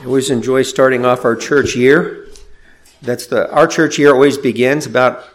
I 0.00 0.04
always 0.06 0.30
enjoy 0.30 0.62
starting 0.62 1.04
off 1.04 1.26
our 1.26 1.36
church 1.36 1.76
year. 1.76 2.26
That's 3.02 3.26
the 3.26 3.52
our 3.52 3.66
church 3.66 3.98
year 3.98 4.14
always 4.14 4.38
begins 4.38 4.86
about 4.86 5.26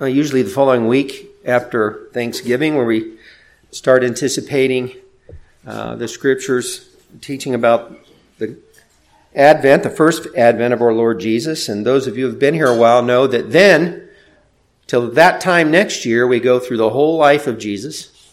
uh, 0.00 0.06
usually 0.06 0.40
the 0.40 0.48
following 0.48 0.88
week 0.88 1.28
after 1.44 2.08
Thanksgiving, 2.14 2.76
where 2.76 2.86
we 2.86 3.18
start 3.72 4.02
anticipating 4.02 4.96
uh, 5.66 5.96
the 5.96 6.08
scriptures 6.08 6.88
teaching 7.20 7.54
about 7.54 7.92
the 8.38 8.56
Advent, 9.34 9.82
the 9.82 9.90
first 9.90 10.26
Advent 10.34 10.72
of 10.72 10.80
our 10.80 10.94
Lord 10.94 11.20
Jesus. 11.20 11.68
And 11.68 11.84
those 11.84 12.06
of 12.06 12.16
you 12.16 12.24
who 12.24 12.30
have 12.30 12.40
been 12.40 12.54
here 12.54 12.68
a 12.68 12.76
while 12.76 13.02
know 13.02 13.26
that 13.26 13.52
then, 13.52 14.08
till 14.86 15.10
that 15.10 15.42
time 15.42 15.70
next 15.70 16.06
year, 16.06 16.26
we 16.26 16.40
go 16.40 16.58
through 16.58 16.78
the 16.78 16.90
whole 16.90 17.18
life 17.18 17.46
of 17.46 17.58
Jesus. 17.58 18.32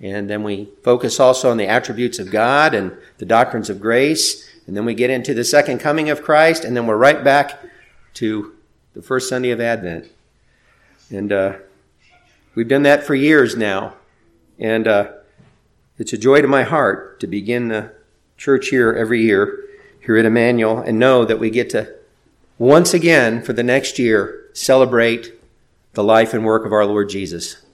And 0.00 0.30
then 0.30 0.44
we 0.44 0.68
focus 0.84 1.18
also 1.18 1.50
on 1.50 1.56
the 1.56 1.66
attributes 1.66 2.20
of 2.20 2.30
God 2.30 2.74
and 2.74 2.96
the 3.18 3.26
doctrines 3.26 3.68
of 3.68 3.80
grace 3.80 4.46
and 4.66 4.76
then 4.76 4.84
we 4.84 4.94
get 4.94 5.10
into 5.10 5.32
the 5.32 5.44
second 5.44 5.78
coming 5.78 6.10
of 6.10 6.22
Christ, 6.22 6.64
and 6.64 6.76
then 6.76 6.86
we're 6.86 6.96
right 6.96 7.22
back 7.22 7.60
to 8.14 8.54
the 8.94 9.02
first 9.02 9.28
Sunday 9.28 9.50
of 9.50 9.60
Advent. 9.60 10.10
And 11.10 11.32
uh, 11.32 11.56
we've 12.54 12.66
done 12.66 12.82
that 12.82 13.04
for 13.04 13.14
years 13.14 13.56
now. 13.56 13.94
And 14.58 14.88
uh, 14.88 15.12
it's 15.98 16.12
a 16.12 16.18
joy 16.18 16.40
to 16.40 16.48
my 16.48 16.62
heart 16.62 17.20
to 17.20 17.26
begin 17.26 17.68
the 17.68 17.92
church 18.36 18.68
here 18.68 18.92
every 18.92 19.22
year 19.22 19.62
here 20.00 20.16
at 20.16 20.24
Emmanuel 20.24 20.78
and 20.78 20.98
know 20.98 21.24
that 21.24 21.38
we 21.38 21.50
get 21.50 21.68
to 21.70 21.92
once 22.58 22.94
again 22.94 23.42
for 23.42 23.52
the 23.52 23.62
next 23.62 23.98
year 23.98 24.48
celebrate 24.52 25.32
the 25.94 26.04
life 26.04 26.32
and 26.32 26.44
work 26.44 26.64
of 26.64 26.72
our 26.72 26.86
Lord 26.86 27.08
Jesus. 27.08 27.64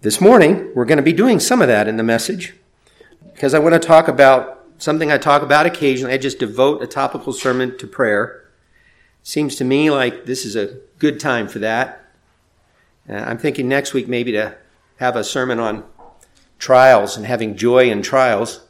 This 0.00 0.20
morning, 0.20 0.72
we're 0.74 0.86
going 0.86 0.96
to 0.96 1.02
be 1.02 1.12
doing 1.12 1.38
some 1.38 1.60
of 1.60 1.68
that 1.68 1.86
in 1.86 1.96
the 1.96 2.02
message 2.02 2.54
because 3.34 3.52
I 3.52 3.58
want 3.58 3.74
to 3.74 3.78
talk 3.78 4.08
about 4.08 4.59
something 4.80 5.12
I 5.12 5.18
talk 5.18 5.42
about 5.42 5.66
occasionally. 5.66 6.14
I 6.14 6.18
just 6.18 6.38
devote 6.38 6.82
a 6.82 6.86
topical 6.86 7.32
sermon 7.32 7.78
to 7.78 7.86
prayer. 7.86 8.50
Seems 9.22 9.54
to 9.56 9.64
me 9.64 9.90
like 9.90 10.24
this 10.24 10.44
is 10.44 10.56
a 10.56 10.78
good 10.98 11.20
time 11.20 11.46
for 11.46 11.58
that. 11.60 12.04
Uh, 13.08 13.14
I'm 13.14 13.38
thinking 13.38 13.68
next 13.68 13.92
week 13.92 14.08
maybe 14.08 14.32
to 14.32 14.56
have 14.96 15.16
a 15.16 15.24
sermon 15.24 15.60
on 15.60 15.84
trials 16.58 17.16
and 17.16 17.26
having 17.26 17.56
joy 17.56 17.90
in 17.90 18.02
trials, 18.02 18.60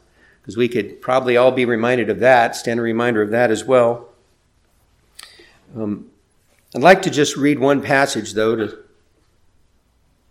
because 0.41 0.57
we 0.57 0.67
could 0.67 1.01
probably 1.01 1.37
all 1.37 1.51
be 1.51 1.65
reminded 1.65 2.09
of 2.09 2.19
that, 2.19 2.55
stand 2.55 2.79
a 2.79 2.83
reminder 2.83 3.21
of 3.21 3.31
that 3.31 3.51
as 3.51 3.63
well. 3.63 4.09
Um, 5.75 6.09
I'd 6.75 6.81
like 6.81 7.01
to 7.03 7.09
just 7.09 7.37
read 7.37 7.59
one 7.59 7.81
passage, 7.81 8.33
though, 8.33 8.55
to 8.55 8.77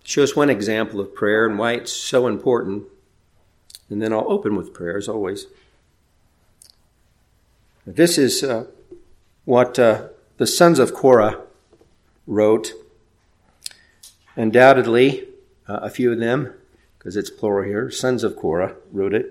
show 0.04 0.22
us 0.22 0.36
one 0.36 0.50
example 0.50 1.00
of 1.00 1.14
prayer 1.14 1.46
and 1.46 1.58
why 1.58 1.72
it's 1.72 1.92
so 1.92 2.26
important. 2.26 2.84
And 3.88 4.00
then 4.00 4.12
I'll 4.12 4.30
open 4.30 4.56
with 4.56 4.72
prayer, 4.72 4.96
as 4.96 5.08
always. 5.08 5.46
This 7.96 8.18
is 8.18 8.44
uh, 8.44 8.66
what 9.44 9.76
uh, 9.76 10.10
the 10.36 10.46
sons 10.46 10.78
of 10.78 10.94
Korah 10.94 11.40
wrote. 12.24 12.72
Undoubtedly, 14.36 15.26
uh, 15.68 15.80
a 15.82 15.90
few 15.90 16.12
of 16.12 16.20
them, 16.20 16.54
because 16.96 17.16
it's 17.16 17.30
plural 17.30 17.68
here, 17.68 17.90
sons 17.90 18.22
of 18.22 18.36
Korah 18.36 18.76
wrote 18.92 19.12
it. 19.12 19.26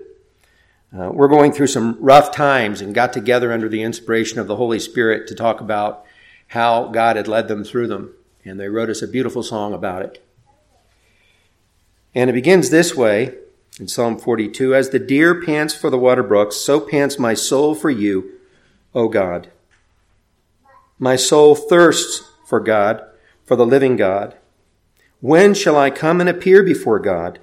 Uh, 0.94 1.08
we're 1.10 1.28
going 1.28 1.52
through 1.52 1.68
some 1.68 1.96
rough 2.00 2.32
times 2.34 2.82
and 2.82 2.94
got 2.94 3.14
together 3.14 3.50
under 3.50 3.66
the 3.66 3.82
inspiration 3.82 4.38
of 4.38 4.46
the 4.46 4.56
Holy 4.56 4.78
Spirit 4.78 5.26
to 5.28 5.34
talk 5.34 5.62
about 5.62 6.04
how 6.48 6.88
God 6.88 7.16
had 7.16 7.28
led 7.28 7.48
them 7.48 7.64
through 7.64 7.86
them. 7.86 8.12
And 8.44 8.60
they 8.60 8.68
wrote 8.68 8.90
us 8.90 9.00
a 9.00 9.08
beautiful 9.08 9.42
song 9.42 9.72
about 9.72 10.02
it. 10.02 10.22
And 12.14 12.28
it 12.28 12.34
begins 12.34 12.68
this 12.68 12.94
way 12.94 13.36
in 13.78 13.88
Psalm 13.88 14.18
42 14.18 14.74
As 14.74 14.90
the 14.90 14.98
deer 14.98 15.40
pants 15.40 15.72
for 15.72 15.88
the 15.88 15.98
water 15.98 16.22
brooks, 16.22 16.56
so 16.56 16.78
pants 16.78 17.18
my 17.18 17.32
soul 17.32 17.74
for 17.74 17.88
you. 17.88 18.36
O 18.94 19.08
God. 19.08 19.50
My 20.98 21.16
soul 21.16 21.54
thirsts 21.54 22.28
for 22.44 22.60
God, 22.60 23.02
for 23.44 23.56
the 23.56 23.66
living 23.66 23.96
God. 23.96 24.34
When 25.20 25.54
shall 25.54 25.76
I 25.76 25.90
come 25.90 26.20
and 26.20 26.28
appear 26.28 26.62
before 26.62 26.98
God? 26.98 27.38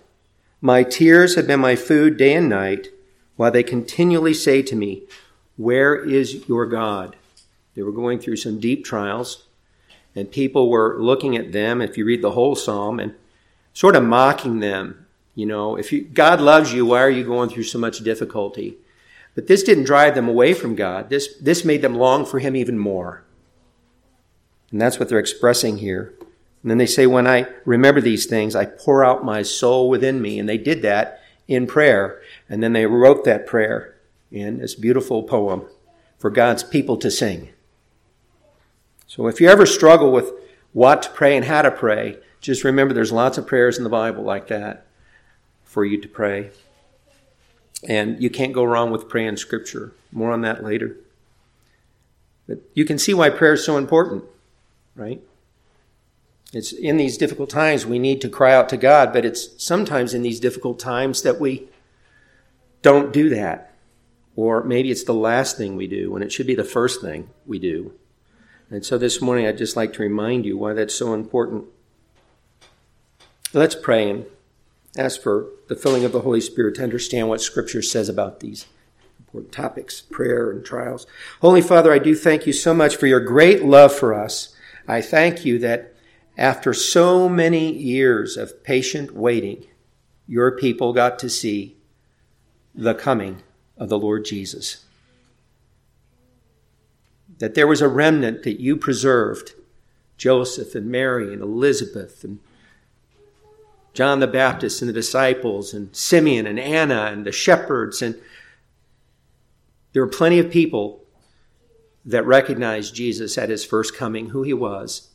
My 0.61 0.83
tears 0.83 1.35
have 1.35 1.47
been 1.47 1.59
my 1.59 1.75
food 1.75 2.17
day 2.17 2.33
and 2.33 2.49
night, 2.49 2.89
while 3.35 3.51
they 3.51 3.63
continually 3.63 4.33
say 4.33 4.61
to 4.63 4.75
me, 4.75 5.03
Where 5.55 5.95
is 5.95 6.47
your 6.47 6.66
God? 6.66 7.16
They 7.75 7.83
were 7.83 7.91
going 7.91 8.19
through 8.19 8.38
some 8.38 8.59
deep 8.59 8.83
trials, 8.83 9.45
and 10.16 10.31
people 10.31 10.69
were 10.69 10.97
looking 10.99 11.38
at 11.38 11.51
them, 11.51 11.81
if 11.81 11.97
you 11.97 12.05
read 12.05 12.23
the 12.23 12.31
whole 12.31 12.55
psalm, 12.55 12.99
and 12.99 13.13
sort 13.73 13.95
of 13.95 14.03
mocking 14.03 14.59
them. 14.59 15.05
You 15.35 15.45
know, 15.45 15.75
if 15.77 15.91
you, 15.93 16.01
God 16.01 16.41
loves 16.41 16.73
you, 16.73 16.88
why 16.88 17.01
are 17.01 17.09
you 17.11 17.23
going 17.23 17.49
through 17.49 17.63
so 17.63 17.77
much 17.77 17.99
difficulty? 17.99 18.77
But 19.37 19.45
this 19.45 19.61
didn't 19.61 19.83
drive 19.83 20.15
them 20.15 20.27
away 20.27 20.55
from 20.55 20.73
God. 20.73 21.11
This, 21.11 21.35
this 21.39 21.63
made 21.63 21.83
them 21.83 21.93
long 21.93 22.25
for 22.25 22.39
Him 22.39 22.55
even 22.55 22.79
more. 22.79 23.23
And 24.71 24.81
that's 24.81 24.97
what 24.97 25.09
they're 25.09 25.19
expressing 25.19 25.77
here. 25.77 26.15
And 26.63 26.71
then 26.71 26.79
they 26.79 26.87
say, 26.87 27.05
When 27.05 27.27
I 27.27 27.45
remember 27.63 28.01
these 28.01 28.25
things, 28.25 28.55
I 28.55 28.65
pour 28.65 29.05
out 29.05 29.23
my 29.23 29.43
soul 29.43 29.91
within 29.91 30.23
me. 30.23 30.39
And 30.39 30.49
they 30.49 30.57
did 30.57 30.81
that 30.81 31.21
in 31.47 31.67
prayer. 31.67 32.19
And 32.49 32.63
then 32.63 32.73
they 32.73 32.87
wrote 32.87 33.25
that 33.25 33.45
prayer 33.45 33.99
in 34.31 34.57
this 34.57 34.73
beautiful 34.73 35.21
poem 35.21 35.67
for 36.17 36.31
God's 36.31 36.63
people 36.63 36.97
to 36.97 37.11
sing. 37.11 37.49
So 39.05 39.27
if 39.27 39.39
you 39.39 39.49
ever 39.49 39.67
struggle 39.67 40.11
with 40.11 40.31
what 40.73 41.03
to 41.03 41.11
pray 41.11 41.37
and 41.37 41.45
how 41.45 41.61
to 41.61 41.69
pray, 41.69 42.17
just 42.41 42.63
remember 42.63 42.95
there's 42.95 43.11
lots 43.11 43.37
of 43.37 43.45
prayers 43.45 43.77
in 43.77 43.83
the 43.83 43.89
Bible 43.91 44.23
like 44.23 44.47
that 44.47 44.87
for 45.63 45.85
you 45.85 46.01
to 46.01 46.07
pray. 46.07 46.49
And 47.83 48.21
you 48.21 48.29
can't 48.29 48.53
go 48.53 48.63
wrong 48.63 48.91
with 48.91 49.09
praying 49.09 49.38
scripture. 49.38 49.93
More 50.11 50.31
on 50.31 50.41
that 50.41 50.63
later. 50.63 50.97
But 52.47 52.59
you 52.73 52.85
can 52.85 52.97
see 52.97 53.13
why 53.13 53.29
prayer 53.29 53.53
is 53.53 53.65
so 53.65 53.77
important, 53.77 54.23
right? 54.95 55.21
It's 56.53 56.71
in 56.71 56.97
these 56.97 57.17
difficult 57.17 57.49
times 57.49 57.85
we 57.85 57.99
need 57.99 58.21
to 58.21 58.29
cry 58.29 58.53
out 58.53 58.69
to 58.69 58.77
God, 58.77 59.11
but 59.11 59.25
it's 59.25 59.61
sometimes 59.61 60.13
in 60.13 60.21
these 60.21 60.39
difficult 60.39 60.79
times 60.79 61.21
that 61.23 61.39
we 61.39 61.67
don't 62.81 63.11
do 63.11 63.29
that. 63.29 63.73
Or 64.35 64.63
maybe 64.63 64.91
it's 64.91 65.03
the 65.03 65.13
last 65.13 65.57
thing 65.57 65.75
we 65.75 65.87
do 65.87 66.11
when 66.11 66.23
it 66.23 66.31
should 66.31 66.47
be 66.47 66.55
the 66.55 66.63
first 66.63 67.01
thing 67.01 67.29
we 67.45 67.59
do. 67.59 67.93
And 68.69 68.85
so 68.85 68.97
this 68.97 69.21
morning 69.21 69.45
I'd 69.45 69.57
just 69.57 69.75
like 69.75 69.93
to 69.93 70.03
remind 70.03 70.45
you 70.45 70.57
why 70.57 70.73
that's 70.73 70.95
so 70.95 71.13
important. 71.13 71.66
Let's 73.53 73.75
pray 73.75 74.09
and 74.09 74.25
ask 74.95 75.21
for 75.21 75.47
the 75.67 75.75
filling 75.75 76.05
of 76.05 76.11
the 76.11 76.21
Holy 76.21 76.41
Spirit 76.41 76.75
to 76.75 76.83
understand 76.83 77.29
what 77.29 77.41
Scripture 77.41 77.81
says 77.81 78.09
about 78.09 78.39
these 78.39 78.65
important 79.19 79.51
topics, 79.51 80.01
prayer 80.01 80.49
and 80.49 80.65
trials. 80.65 81.05
Holy 81.41 81.61
Father, 81.61 81.91
I 81.91 81.99
do 81.99 82.15
thank 82.15 82.47
you 82.47 82.53
so 82.53 82.73
much 82.73 82.95
for 82.95 83.07
your 83.07 83.19
great 83.19 83.63
love 83.63 83.93
for 83.93 84.13
us. 84.13 84.55
I 84.87 85.01
thank 85.01 85.45
you 85.45 85.59
that 85.59 85.93
after 86.37 86.73
so 86.73 87.27
many 87.27 87.71
years 87.71 88.37
of 88.37 88.63
patient 88.63 89.11
waiting, 89.11 89.65
your 90.27 90.51
people 90.51 90.93
got 90.93 91.19
to 91.19 91.29
see 91.29 91.77
the 92.73 92.93
coming 92.93 93.41
of 93.77 93.89
the 93.89 93.97
Lord 93.97 94.23
Jesus. 94.23 94.85
That 97.39 97.55
there 97.55 97.67
was 97.67 97.81
a 97.81 97.87
remnant 97.87 98.43
that 98.43 98.61
you 98.61 98.77
preserved 98.77 99.53
Joseph 100.17 100.73
and 100.73 100.87
Mary 100.87 101.33
and 101.33 101.41
Elizabeth 101.41 102.23
and 102.23 102.39
John 103.97 104.19
the 104.19 104.28
Baptist 104.28 104.84
and 104.84 104.88
the 104.88 104.94
disciples, 104.94 105.74
and 105.74 105.96
Simeon 105.96 106.46
and 106.46 106.59
Anna 106.59 107.06
and 107.12 107.25
the 107.25 107.31
shepherds. 107.31 108.03
And 108.03 108.13
there 109.91 110.06
were 110.06 110.12
plenty 110.12 110.38
of 110.38 110.52
people 110.52 111.03
that 112.06 112.24
recognized 112.24 112.94
Jesus 112.94 113.40
at 113.40 113.50
his 113.50 113.66
first 113.66 113.97
coming, 113.97 114.30
who 114.30 114.44
he 114.44 114.53
was, 114.53 115.09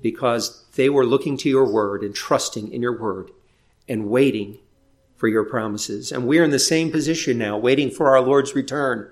because 0.00 0.66
they 0.76 0.88
were 0.88 1.04
looking 1.04 1.36
to 1.38 1.48
your 1.48 1.68
word 1.68 2.02
and 2.02 2.14
trusting 2.14 2.72
in 2.72 2.80
your 2.80 2.96
word 2.96 3.32
and 3.88 4.08
waiting 4.08 4.58
for 5.16 5.26
your 5.26 5.42
promises. 5.42 6.12
And 6.12 6.28
we're 6.28 6.44
in 6.44 6.50
the 6.50 6.60
same 6.60 6.92
position 6.92 7.38
now, 7.38 7.58
waiting 7.58 7.90
for 7.90 8.10
our 8.10 8.20
Lord's 8.20 8.54
return. 8.54 9.10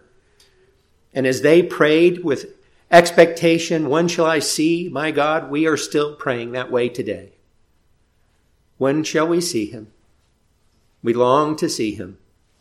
And 1.13 1.27
as 1.27 1.43
they 1.43 1.65
prayed 1.65 2.23
with 2.23 2.55
expectation, 2.93 3.89
when 3.89 4.07
shall 4.07 4.27
I 4.27 4.39
see 4.39 4.89
my 4.89 5.11
God? 5.11 5.51
We 5.51 5.67
are 5.67 5.77
still 5.77 6.15
praying 6.15 6.53
that 6.53 6.71
way 6.71 6.89
today. 6.89 7.34
When 8.85 9.03
shall 9.03 9.27
we 9.27 9.41
see 9.41 9.65
him? 9.65 9.87
We 11.03 11.15
long 11.15 11.57
to 11.57 11.71
see 11.71 11.95
him 11.95 12.19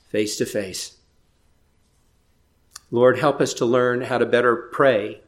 face 0.07 0.37
to 0.37 0.45
face. 0.45 0.95
Lord, 2.91 3.19
help 3.19 3.41
us 3.41 3.53
to 3.55 3.65
learn 3.65 4.03
how 4.03 4.19
to 4.19 4.25
better 4.25 4.55
pray 4.55 5.19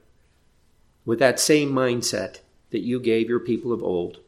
with 1.04 1.20
that 1.20 1.38
same 1.38 1.74
mindset 1.74 2.40
that 2.70 2.80
you 2.80 3.02
gave 3.02 3.28
your 3.28 3.42
people 3.42 3.74
of 3.74 3.84
old. 3.84 4.22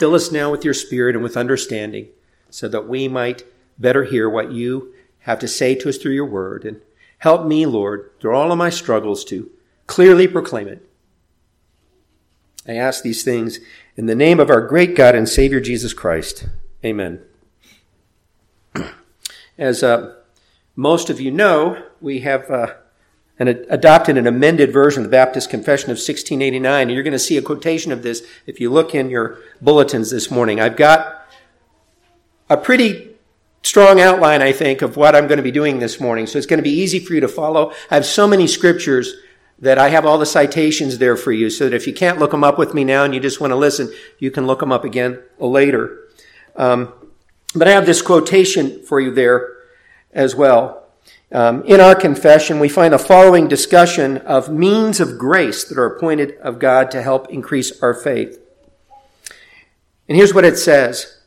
Fill 0.00 0.16
us 0.16 0.32
now 0.32 0.50
with 0.50 0.64
your 0.64 0.74
spirit 0.74 1.14
and 1.14 1.22
with 1.22 1.36
understanding 1.36 2.08
so 2.50 2.66
that 2.66 2.88
we 2.88 3.06
might 3.06 3.44
better 3.78 4.02
hear 4.02 4.28
what 4.28 4.50
you 4.50 4.94
have 5.20 5.38
to 5.38 5.46
say 5.46 5.76
to 5.76 5.88
us 5.88 5.96
through 5.96 6.14
your 6.14 6.26
word. 6.26 6.64
And 6.64 6.80
help 7.18 7.46
me, 7.46 7.66
Lord, 7.66 8.10
through 8.18 8.34
all 8.34 8.50
of 8.50 8.58
my 8.58 8.70
struggles 8.70 9.24
to 9.26 9.48
clearly 9.86 10.26
proclaim 10.26 10.66
it. 10.66 10.84
I 12.66 12.74
ask 12.74 13.04
these 13.04 13.22
things 13.22 13.60
in 13.96 14.06
the 14.06 14.14
name 14.14 14.38
of 14.38 14.50
our 14.50 14.60
great 14.60 14.94
God 14.94 15.14
and 15.14 15.28
Savior 15.28 15.60
Jesus 15.60 15.94
Christ. 15.94 16.46
Amen. 16.84 17.22
As 19.58 19.82
uh, 19.82 20.16
most 20.74 21.08
of 21.08 21.18
you 21.18 21.30
know, 21.30 21.82
we 22.00 22.20
have 22.20 22.50
uh, 22.50 22.74
an, 23.38 23.48
adopted 23.70 24.18
an 24.18 24.26
amended 24.26 24.70
version 24.70 25.02
of 25.02 25.10
the 25.10 25.16
Baptist 25.16 25.48
Confession 25.48 25.86
of 25.86 25.96
1689. 25.96 26.82
And 26.82 26.90
you're 26.90 27.02
going 27.02 27.12
to 27.12 27.18
see 27.18 27.38
a 27.38 27.42
quotation 27.42 27.90
of 27.90 28.02
this 28.02 28.22
if 28.44 28.60
you 28.60 28.70
look 28.70 28.94
in 28.94 29.08
your 29.08 29.38
bulletins 29.62 30.10
this 30.10 30.30
morning. 30.30 30.60
I've 30.60 30.76
got 30.76 31.26
a 32.50 32.58
pretty 32.58 33.16
strong 33.62 33.98
outline, 33.98 34.42
I 34.42 34.52
think, 34.52 34.82
of 34.82 34.98
what 34.98 35.16
I'm 35.16 35.26
going 35.26 35.38
to 35.38 35.42
be 35.42 35.50
doing 35.50 35.78
this 35.78 35.98
morning. 35.98 36.26
So 36.26 36.36
it's 36.36 36.46
going 36.46 36.58
to 36.58 36.62
be 36.62 36.70
easy 36.70 37.00
for 37.00 37.14
you 37.14 37.20
to 37.20 37.28
follow. 37.28 37.72
I 37.90 37.94
have 37.94 38.06
so 38.06 38.28
many 38.28 38.46
scriptures 38.46 39.14
that 39.58 39.78
I 39.78 39.88
have 39.88 40.04
all 40.04 40.18
the 40.18 40.26
citations 40.26 40.98
there 40.98 41.16
for 41.16 41.32
you 41.32 41.48
so 41.48 41.64
that 41.64 41.74
if 41.74 41.86
you 41.86 41.94
can't 41.94 42.18
look 42.18 42.30
them 42.30 42.44
up 42.44 42.58
with 42.58 42.74
me 42.74 42.84
now 42.84 43.04
and 43.04 43.14
you 43.14 43.20
just 43.20 43.40
want 43.40 43.52
to 43.52 43.56
listen, 43.56 43.92
you 44.18 44.30
can 44.30 44.46
look 44.46 44.60
them 44.60 44.72
up 44.72 44.84
again 44.84 45.22
later. 45.38 46.08
Um, 46.56 46.92
but 47.54 47.66
I 47.66 47.70
have 47.70 47.86
this 47.86 48.02
quotation 48.02 48.82
for 48.82 49.00
you 49.00 49.12
there 49.12 49.56
as 50.12 50.34
well. 50.34 50.84
Um, 51.32 51.64
in 51.64 51.80
our 51.80 51.94
confession, 51.94 52.60
we 52.60 52.68
find 52.68 52.92
the 52.92 52.98
following 52.98 53.48
discussion 53.48 54.18
of 54.18 54.48
means 54.48 55.00
of 55.00 55.18
grace 55.18 55.64
that 55.64 55.78
are 55.78 55.86
appointed 55.86 56.36
of 56.38 56.58
God 56.58 56.90
to 56.92 57.02
help 57.02 57.30
increase 57.30 57.82
our 57.82 57.94
faith. 57.94 58.38
And 60.08 60.16
here's 60.16 60.34
what 60.34 60.44
it 60.44 60.56
says. 60.56 61.18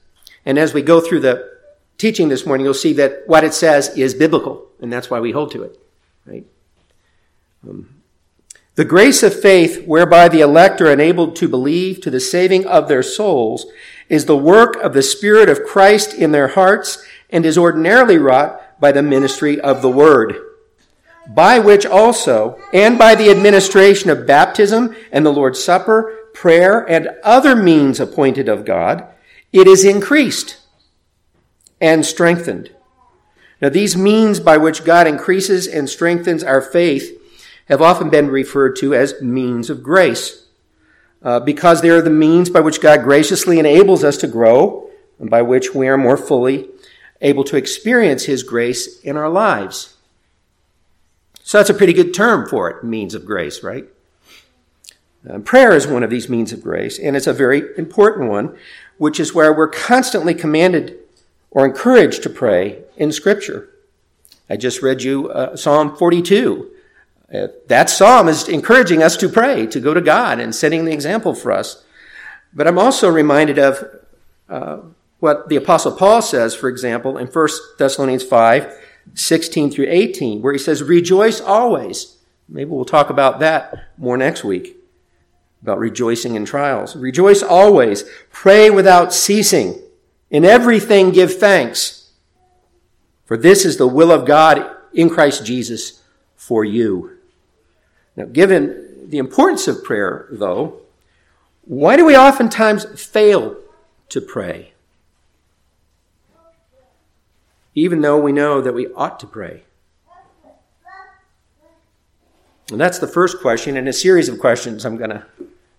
And 0.45 0.57
as 0.57 0.73
we 0.73 0.81
go 0.81 1.01
through 1.01 1.19
the 1.19 1.59
teaching 1.97 2.29
this 2.29 2.45
morning, 2.45 2.63
you'll 2.63 2.73
see 2.73 2.93
that 2.93 3.23
what 3.27 3.43
it 3.43 3.53
says 3.53 3.89
is 3.97 4.13
biblical, 4.13 4.67
and 4.79 4.91
that's 4.91 5.09
why 5.09 5.19
we 5.19 5.31
hold 5.31 5.51
to 5.51 5.63
it. 5.63 5.77
Right? 6.25 6.45
Um, 7.67 8.01
the 8.79 8.85
grace 8.85 9.23
of 9.23 9.37
faith 9.37 9.85
whereby 9.85 10.29
the 10.29 10.39
elect 10.39 10.79
are 10.79 10.89
enabled 10.89 11.35
to 11.35 11.49
believe 11.49 11.99
to 11.99 12.09
the 12.09 12.17
saving 12.21 12.65
of 12.65 12.87
their 12.87 13.03
souls 13.03 13.65
is 14.07 14.23
the 14.23 14.37
work 14.37 14.77
of 14.77 14.93
the 14.93 15.03
Spirit 15.03 15.49
of 15.49 15.65
Christ 15.65 16.13
in 16.13 16.31
their 16.31 16.47
hearts 16.47 17.05
and 17.29 17.45
is 17.45 17.57
ordinarily 17.57 18.17
wrought 18.17 18.79
by 18.79 18.93
the 18.93 19.03
ministry 19.03 19.59
of 19.59 19.81
the 19.81 19.91
Word, 19.91 20.33
by 21.27 21.59
which 21.59 21.85
also, 21.85 22.57
and 22.71 22.97
by 22.97 23.15
the 23.15 23.29
administration 23.29 24.09
of 24.09 24.25
baptism 24.25 24.95
and 25.11 25.25
the 25.25 25.33
Lord's 25.33 25.61
Supper, 25.61 26.29
prayer, 26.33 26.89
and 26.89 27.09
other 27.21 27.57
means 27.57 27.99
appointed 27.99 28.47
of 28.47 28.63
God, 28.63 29.05
it 29.51 29.67
is 29.67 29.83
increased 29.83 30.55
and 31.81 32.05
strengthened. 32.05 32.73
Now, 33.61 33.67
these 33.67 33.97
means 33.97 34.39
by 34.39 34.55
which 34.55 34.85
God 34.85 35.05
increases 35.05 35.67
and 35.67 35.89
strengthens 35.89 36.45
our 36.45 36.61
faith 36.61 37.18
have 37.69 37.81
often 37.81 38.09
been 38.09 38.29
referred 38.29 38.75
to 38.77 38.93
as 38.93 39.21
means 39.21 39.69
of 39.69 39.83
grace, 39.83 40.47
uh, 41.21 41.39
because 41.39 41.81
they 41.81 41.89
are 41.89 42.01
the 42.01 42.09
means 42.09 42.49
by 42.49 42.59
which 42.59 42.81
God 42.81 43.03
graciously 43.03 43.59
enables 43.59 44.03
us 44.03 44.17
to 44.17 44.27
grow 44.27 44.89
and 45.19 45.29
by 45.29 45.41
which 45.41 45.75
we 45.75 45.87
are 45.87 45.97
more 45.97 46.17
fully 46.17 46.67
able 47.21 47.43
to 47.43 47.57
experience 47.57 48.23
His 48.25 48.43
grace 48.43 48.99
in 49.01 49.17
our 49.17 49.29
lives. 49.29 49.97
So 51.43 51.57
that's 51.57 51.69
a 51.69 51.73
pretty 51.73 51.93
good 51.93 52.13
term 52.13 52.47
for 52.47 52.69
it, 52.69 52.83
means 52.83 53.13
of 53.13 53.25
grace, 53.25 53.63
right? 53.63 53.85
Uh, 55.29 55.39
prayer 55.39 55.75
is 55.75 55.85
one 55.85 56.03
of 56.03 56.09
these 56.09 56.29
means 56.29 56.53
of 56.53 56.63
grace, 56.63 56.97
and 56.97 57.15
it's 57.15 57.27
a 57.27 57.33
very 57.33 57.63
important 57.77 58.29
one, 58.29 58.57
which 58.97 59.19
is 59.19 59.33
where 59.33 59.51
we're 59.51 59.67
constantly 59.67 60.33
commanded 60.33 60.97
or 61.51 61.65
encouraged 61.65 62.23
to 62.23 62.29
pray 62.29 62.83
in 62.95 63.11
Scripture. 63.11 63.69
I 64.49 64.55
just 64.55 64.81
read 64.81 65.03
you 65.03 65.29
uh, 65.29 65.55
Psalm 65.55 65.95
42. 65.95 66.71
Uh, 67.33 67.47
that 67.67 67.89
psalm 67.89 68.27
is 68.27 68.47
encouraging 68.47 69.03
us 69.03 69.15
to 69.17 69.29
pray, 69.29 69.67
to 69.67 69.79
go 69.79 69.93
to 69.93 70.01
God, 70.01 70.39
and 70.39 70.53
setting 70.53 70.85
the 70.85 70.91
example 70.91 71.35
for 71.35 71.51
us. 71.51 71.83
But 72.53 72.67
I'm 72.67 72.79
also 72.79 73.09
reminded 73.09 73.59
of 73.59 73.83
uh, 74.49 74.79
what 75.19 75.49
the 75.49 75.55
Apostle 75.55 75.91
Paul 75.91 76.21
says, 76.21 76.55
for 76.55 76.69
example, 76.69 77.17
in 77.17 77.27
1 77.27 77.47
Thessalonians 77.77 78.23
5 78.23 78.75
16 79.15 79.71
through 79.71 79.87
18, 79.89 80.41
where 80.41 80.53
he 80.53 80.59
says, 80.59 80.83
Rejoice 80.83 81.41
always. 81.41 82.17
Maybe 82.47 82.69
we'll 82.69 82.85
talk 82.85 83.09
about 83.09 83.39
that 83.39 83.75
more 83.97 84.17
next 84.17 84.43
week, 84.43 84.77
about 85.61 85.79
rejoicing 85.79 86.35
in 86.35 86.45
trials. 86.45 86.95
Rejoice 86.95 87.41
always. 87.41 88.03
Pray 88.31 88.69
without 88.69 89.13
ceasing. 89.13 89.81
In 90.29 90.45
everything 90.45 91.11
give 91.11 91.37
thanks. 91.37 92.11
For 93.25 93.35
this 93.37 93.65
is 93.65 93.77
the 93.77 93.87
will 93.87 94.11
of 94.11 94.25
God 94.25 94.75
in 94.93 95.09
Christ 95.09 95.45
Jesus 95.45 96.03
for 96.35 96.63
you. 96.63 97.18
Now, 98.19 98.25
given 98.25 99.07
the 99.07 99.17
importance 99.17 99.69
of 99.69 99.81
prayer, 99.81 100.27
though, 100.29 100.81
why 101.63 101.95
do 101.95 102.05
we 102.05 102.17
oftentimes 102.17 102.83
fail 103.01 103.55
to 104.09 104.19
pray? 104.19 104.73
Even 107.73 108.01
though 108.01 108.19
we 108.19 108.33
know 108.33 108.59
that 108.59 108.73
we 108.73 108.87
ought 108.87 109.21
to 109.21 109.25
pray. 109.25 109.63
And 112.69 112.79
that's 112.79 112.99
the 112.99 113.07
first 113.07 113.39
question 113.39 113.77
in 113.77 113.87
a 113.87 113.93
series 113.93 114.27
of 114.27 114.37
questions 114.37 114.83
I'm 114.83 114.97
going 114.97 115.11
to 115.11 115.25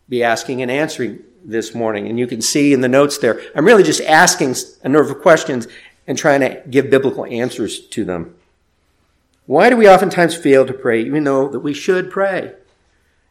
be 0.08 0.22
asking 0.22 0.62
and 0.62 0.70
answering 0.70 1.19
this 1.44 1.75
morning. 1.75 2.08
And 2.08 2.19
you 2.19 2.26
can 2.26 2.40
see 2.40 2.72
in 2.72 2.81
the 2.81 2.88
notes 2.88 3.19
there, 3.19 3.38
I'm 3.54 3.66
really 3.66 3.82
just 3.82 4.00
asking 4.00 4.54
a 4.82 4.88
number 4.88 5.12
of 5.12 5.20
questions 5.20 5.69
and 6.06 6.16
trying 6.16 6.40
to 6.40 6.62
give 6.70 6.88
biblical 6.88 7.26
answers 7.26 7.81
to 7.88 8.02
them. 8.02 8.34
Why 9.46 9.70
do 9.70 9.76
we 9.76 9.88
oftentimes 9.88 10.34
fail 10.34 10.66
to 10.66 10.72
pray, 10.72 11.02
even 11.02 11.25
though 11.25 11.48
that 11.48 11.60
we 11.60 11.75
should 11.75 12.10
pray? 12.10 12.54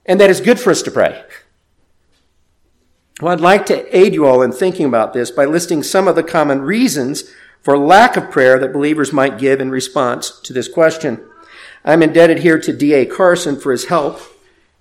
And 0.05 0.19
that 0.19 0.29
it's 0.29 0.41
good 0.41 0.59
for 0.59 0.71
us 0.71 0.81
to 0.83 0.91
pray. 0.91 1.23
Well, 3.21 3.33
I'd 3.33 3.41
like 3.41 3.65
to 3.67 3.97
aid 3.97 4.13
you 4.13 4.25
all 4.25 4.41
in 4.41 4.51
thinking 4.51 4.85
about 4.85 5.13
this 5.13 5.29
by 5.29 5.45
listing 5.45 5.83
some 5.83 6.07
of 6.07 6.15
the 6.15 6.23
common 6.23 6.61
reasons 6.61 7.31
for 7.61 7.77
lack 7.77 8.15
of 8.15 8.31
prayer 8.31 8.57
that 8.59 8.73
believers 8.73 9.11
might 9.11 9.37
give 9.37 9.59
in 9.59 9.71
response 9.71 10.39
to 10.41 10.53
this 10.53 10.67
question. 10.67 11.25
I'm 11.83 12.01
indebted 12.01 12.39
here 12.39 12.59
to 12.59 12.73
D.A. 12.73 13.05
Carson 13.05 13.59
for 13.59 13.71
his 13.71 13.85
help 13.85 14.21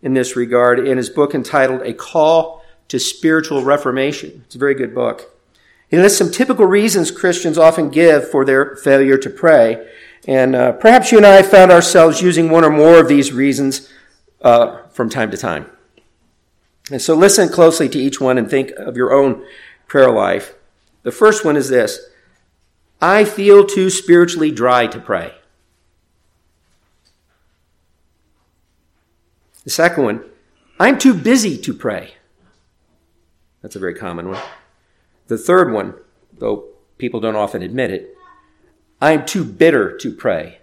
in 0.03 0.15
this 0.15 0.37
regard 0.37 0.79
in 0.79 0.97
his 0.97 1.11
book 1.11 1.35
entitled 1.35 1.83
A 1.83 1.93
Call 1.93 2.65
to 2.89 2.99
Spiritual 2.99 3.65
Reformation. 3.65 4.43
It's 4.47 4.55
a 4.55 4.59
very 4.59 4.75
good 4.75 4.95
book. 4.95 5.35
He 5.89 5.97
lists 5.97 6.19
some 6.19 6.31
typical 6.31 6.67
reasons 6.67 7.11
Christians 7.11 7.59
often 7.59 7.89
give 7.89 8.31
for 8.31 8.45
their 8.45 8.77
failure 8.77 9.19
to 9.19 9.31
pray. 9.31 9.89
And 10.29 10.55
uh, 10.55 10.73
perhaps 10.73 11.11
you 11.11 11.17
and 11.17 11.27
I 11.27 11.43
found 11.43 11.73
ourselves 11.73 12.21
using 12.21 12.51
one 12.51 12.63
or 12.63 12.71
more 12.71 13.01
of 13.01 13.09
these 13.09 13.33
reasons 13.33 13.89
uh, 14.43 14.83
from 14.89 15.09
time 15.09 15.31
to 15.31 15.39
time. 15.39 15.71
And 16.91 17.01
so 17.01 17.15
listen 17.15 17.49
closely 17.49 17.89
to 17.89 17.99
each 17.99 18.21
one 18.21 18.37
and 18.37 18.49
think 18.49 18.71
of 18.73 18.95
your 18.95 19.11
own 19.11 19.43
prayer 19.87 20.11
life. 20.11 20.55
The 21.03 21.13
first 21.13 21.47
one 21.47 21.57
is 21.57 21.71
this 21.71 22.11
I 23.01 23.25
feel 23.25 23.65
too 23.65 23.89
spiritually 23.89 24.51
dry 24.51 24.87
to 24.89 25.01
pray. 25.01 25.33
The 29.65 29.71
second 29.71 30.05
one, 30.05 30.25
I'm 30.79 30.99
too 30.99 31.15
busy 31.15 31.57
to 31.57 31.73
pray. 31.73 32.15
That's 33.63 33.77
a 33.77 33.81
very 33.81 33.95
common 33.95 34.29
one. 34.29 34.43
The 35.29 35.39
third 35.39 35.73
one, 35.73 35.95
though 36.39 36.67
people 36.99 37.21
don't 37.21 37.35
often 37.35 37.63
admit 37.63 37.91
it, 37.91 38.18
I'm 39.01 39.25
too 39.25 39.45
bitter 39.45 39.97
to 39.99 40.13
pray. 40.13 40.59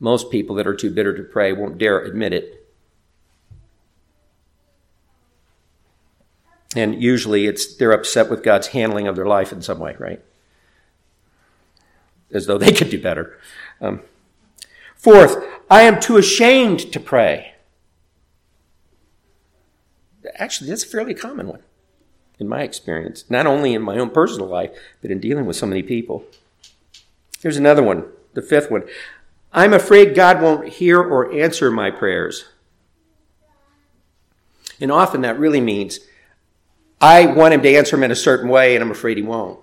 Most 0.00 0.30
people 0.30 0.54
that 0.56 0.66
are 0.66 0.74
too 0.74 0.90
bitter 0.90 1.16
to 1.16 1.22
pray 1.22 1.52
won't 1.52 1.78
dare 1.78 1.98
admit 1.98 2.32
it. 2.32 2.58
And 6.76 7.02
usually 7.02 7.46
it's 7.46 7.76
they're 7.76 7.92
upset 7.92 8.30
with 8.30 8.42
God's 8.42 8.68
handling 8.68 9.08
of 9.08 9.16
their 9.16 9.26
life 9.26 9.52
in 9.52 9.62
some 9.62 9.78
way, 9.78 9.96
right? 9.98 10.22
As 12.30 12.46
though 12.46 12.58
they 12.58 12.72
could 12.72 12.90
do 12.90 13.00
better. 13.00 13.38
Um, 13.80 14.02
fourth, 14.94 15.36
I 15.70 15.82
am 15.82 15.98
too 15.98 16.16
ashamed 16.16 16.92
to 16.92 17.00
pray. 17.00 17.54
Actually, 20.36 20.70
that's 20.70 20.84
a 20.84 20.88
fairly 20.88 21.14
common 21.14 21.48
one 21.48 21.62
in 22.38 22.48
my 22.48 22.62
experience, 22.62 23.24
not 23.28 23.46
only 23.46 23.74
in 23.74 23.82
my 23.82 23.98
own 23.98 24.10
personal 24.10 24.46
life, 24.46 24.70
but 25.02 25.10
in 25.10 25.18
dealing 25.18 25.46
with 25.46 25.56
so 25.56 25.66
many 25.66 25.82
people. 25.82 26.24
Here's 27.40 27.56
another 27.56 27.82
one, 27.82 28.04
the 28.34 28.42
fifth 28.42 28.70
one. 28.70 28.84
I'm 29.52 29.72
afraid 29.72 30.14
God 30.14 30.42
won't 30.42 30.68
hear 30.68 31.00
or 31.00 31.32
answer 31.32 31.70
my 31.70 31.90
prayers. 31.90 32.46
And 34.80 34.92
often 34.92 35.22
that 35.22 35.38
really 35.38 35.60
means 35.60 36.00
I 37.00 37.26
want 37.26 37.54
him 37.54 37.62
to 37.62 37.76
answer 37.76 37.96
them 37.96 38.04
in 38.04 38.10
a 38.10 38.16
certain 38.16 38.48
way, 38.48 38.74
and 38.74 38.82
I'm 38.82 38.90
afraid 38.90 39.16
he 39.16 39.22
won't. 39.22 39.60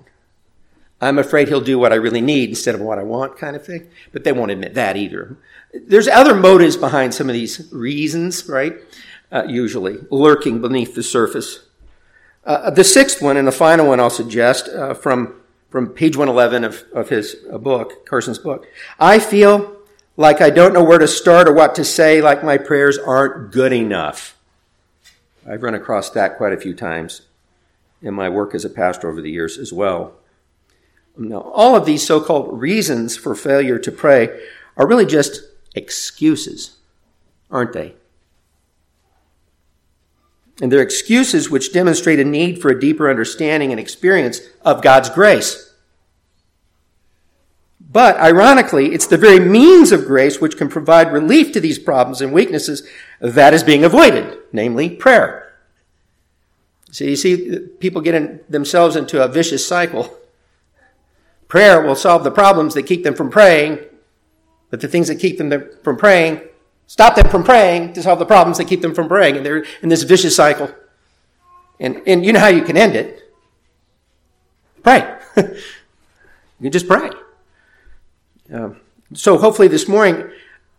I'm 1.01 1.19
afraid 1.19 1.49
he'll 1.49 1.61
do 1.61 1.77
what 1.77 1.91
I 1.91 1.95
really 1.95 2.21
need 2.21 2.49
instead 2.49 2.75
of 2.75 2.81
what 2.81 2.97
I 2.97 3.03
want, 3.03 3.37
kind 3.37 3.55
of 3.55 3.65
thing. 3.65 3.89
But 4.11 4.23
they 4.23 4.31
won't 4.31 4.51
admit 4.51 4.73
that 4.75 4.95
either. 4.95 5.37
There's 5.73 6.07
other 6.07 6.33
motives 6.33 6.77
behind 6.77 7.13
some 7.13 7.29
of 7.29 7.33
these 7.33 7.69
reasons, 7.71 8.47
right? 8.47 8.79
uh, 9.31 9.43
usually, 9.47 9.97
lurking 10.09 10.61
beneath 10.61 10.95
the 10.95 11.03
surface. 11.03 11.65
Uh, 12.45 12.69
the 12.69 12.83
sixth 12.83 13.21
one 13.21 13.37
and 13.37 13.47
the 13.47 13.51
final 13.51 13.87
one 13.87 13.99
I'll 13.99 14.09
suggest 14.09 14.69
uh, 14.69 14.93
from, 14.93 15.41
from 15.75 15.89
page 15.89 16.15
111 16.15 16.63
of, 16.63 16.85
of 16.93 17.09
his 17.09 17.35
uh, 17.51 17.57
book, 17.57 18.05
Carson's 18.05 18.39
book. 18.39 18.65
I 18.97 19.19
feel 19.19 19.75
like 20.15 20.39
I 20.39 20.49
don't 20.49 20.71
know 20.71 20.85
where 20.85 20.99
to 20.99 21.05
start 21.05 21.49
or 21.49 21.53
what 21.53 21.75
to 21.75 21.83
say, 21.83 22.21
like 22.21 22.45
my 22.45 22.57
prayers 22.57 22.97
aren't 22.97 23.51
good 23.51 23.73
enough. 23.73 24.37
I've 25.45 25.63
run 25.63 25.73
across 25.73 26.09
that 26.11 26.37
quite 26.37 26.53
a 26.53 26.57
few 26.57 26.73
times 26.73 27.23
in 28.01 28.13
my 28.13 28.29
work 28.29 28.55
as 28.55 28.63
a 28.63 28.69
pastor 28.69 29.09
over 29.09 29.21
the 29.21 29.29
years 29.29 29.57
as 29.57 29.73
well. 29.73 30.13
Now, 31.17 31.41
all 31.41 31.75
of 31.75 31.85
these 31.85 32.07
so-called 32.07 32.57
reasons 32.57 33.17
for 33.17 33.35
failure 33.35 33.77
to 33.77 33.91
pray 33.91 34.29
are 34.77 34.87
really 34.87 35.05
just 35.05 35.41
excuses, 35.75 36.77
aren't 37.51 37.73
they? 37.73 37.95
And 40.61 40.71
they're 40.71 40.81
excuses 40.81 41.49
which 41.49 41.73
demonstrate 41.73 42.21
a 42.21 42.23
need 42.23 42.61
for 42.61 42.71
a 42.71 42.79
deeper 42.79 43.09
understanding 43.09 43.71
and 43.71 43.79
experience 43.79 44.39
of 44.61 44.81
God's 44.81 45.09
grace. 45.09 45.64
But 47.95 48.17
ironically, 48.17 48.93
it's 48.93 49.07
the 49.07 49.15
very 49.15 49.39
means 49.39 49.93
of 49.93 50.03
grace 50.05 50.41
which 50.41 50.57
can 50.57 50.67
provide 50.67 51.13
relief 51.13 51.53
to 51.53 51.61
these 51.61 51.79
problems 51.79 52.19
and 52.19 52.33
weaknesses 52.33 52.85
that 53.21 53.53
is 53.53 53.63
being 53.63 53.85
avoided, 53.85 54.37
namely 54.51 54.89
prayer. 54.89 55.55
So 56.91 57.05
you 57.05 57.15
see, 57.15 57.57
people 57.79 58.01
get 58.01 58.13
in 58.13 58.41
themselves 58.49 58.97
into 58.97 59.23
a 59.23 59.29
vicious 59.29 59.65
cycle. 59.65 60.13
Prayer 61.47 61.81
will 61.81 61.95
solve 61.95 62.25
the 62.25 62.31
problems 62.31 62.73
that 62.73 62.83
keep 62.83 63.05
them 63.05 63.15
from 63.15 63.29
praying, 63.29 63.79
but 64.69 64.81
the 64.81 64.89
things 64.89 65.07
that 65.07 65.21
keep 65.21 65.37
them 65.37 65.53
from 65.81 65.95
praying 65.95 66.41
stop 66.87 67.15
them 67.15 67.29
from 67.29 67.45
praying 67.45 67.93
to 67.93 68.03
solve 68.03 68.19
the 68.19 68.25
problems 68.25 68.57
that 68.57 68.67
keep 68.67 68.81
them 68.81 68.93
from 68.93 69.07
praying. 69.07 69.37
And 69.37 69.45
they're 69.45 69.63
in 69.81 69.87
this 69.87 70.03
vicious 70.03 70.35
cycle. 70.35 70.69
And, 71.79 72.01
and 72.05 72.25
you 72.25 72.33
know 72.33 72.41
how 72.41 72.49
you 72.49 72.63
can 72.63 72.75
end 72.75 72.97
it. 72.97 73.33
Pray. 74.83 75.17
you 76.59 76.69
just 76.69 76.89
pray. 76.89 77.09
Um, 78.53 78.79
so 79.13 79.37
hopefully 79.37 79.67
this 79.67 79.87
morning 79.87 80.29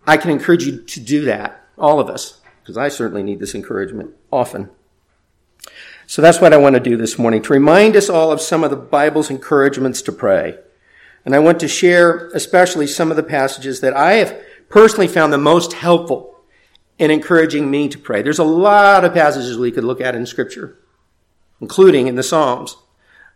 I 0.07 0.17
can 0.17 0.31
encourage 0.31 0.65
you 0.65 0.83
to 0.83 1.01
do 1.01 1.25
that, 1.25 1.67
all 1.77 1.99
of 1.99 2.09
us, 2.09 2.41
because 2.63 2.77
I 2.77 2.89
certainly 2.89 3.23
need 3.23 3.41
this 3.41 3.55
encouragement 3.55 4.11
often. 4.33 4.71
So 6.07 6.23
that's 6.23 6.41
what 6.41 6.53
I 6.53 6.59
want 6.59 6.75
to 6.75 6.81
do 6.81 6.97
this 6.97 7.19
morning, 7.19 7.43
to 7.43 7.53
remind 7.53 7.97
us 7.97 8.09
all 8.09 8.31
of 8.31 8.41
some 8.41 8.63
of 8.63 8.71
the 8.71 8.77
Bible's 8.77 9.31
encouragements 9.31 10.01
to 10.03 10.13
pray. 10.13 10.59
And 11.25 11.35
I 11.35 11.41
want 11.41 11.59
to 11.61 11.69
share 11.69 12.29
especially 12.29 12.87
some 12.87 13.11
of 13.11 13.17
the 13.17 13.25
passages 13.25 13.81
that 13.81 13.97
I 13.97 14.15
have 14.15 14.41
personally 14.69 15.09
found 15.09 15.33
the 15.33 15.39
most 15.39 15.73
helpful 15.73 16.37
in 16.99 17.11
encouraging 17.11 17.69
me 17.69 17.89
to 17.89 17.99
pray. 17.99 18.23
There's 18.23 18.39
a 18.39 18.45
lot 18.45 19.05
of 19.05 19.13
passages 19.13 19.59
we 19.59 19.73
could 19.73 19.85
look 19.85 20.01
at 20.01 20.15
in 20.15 20.25
Scripture, 20.25 20.79
including 21.61 22.07
in 22.07 22.15
the 22.15 22.23
Psalms 22.23 22.77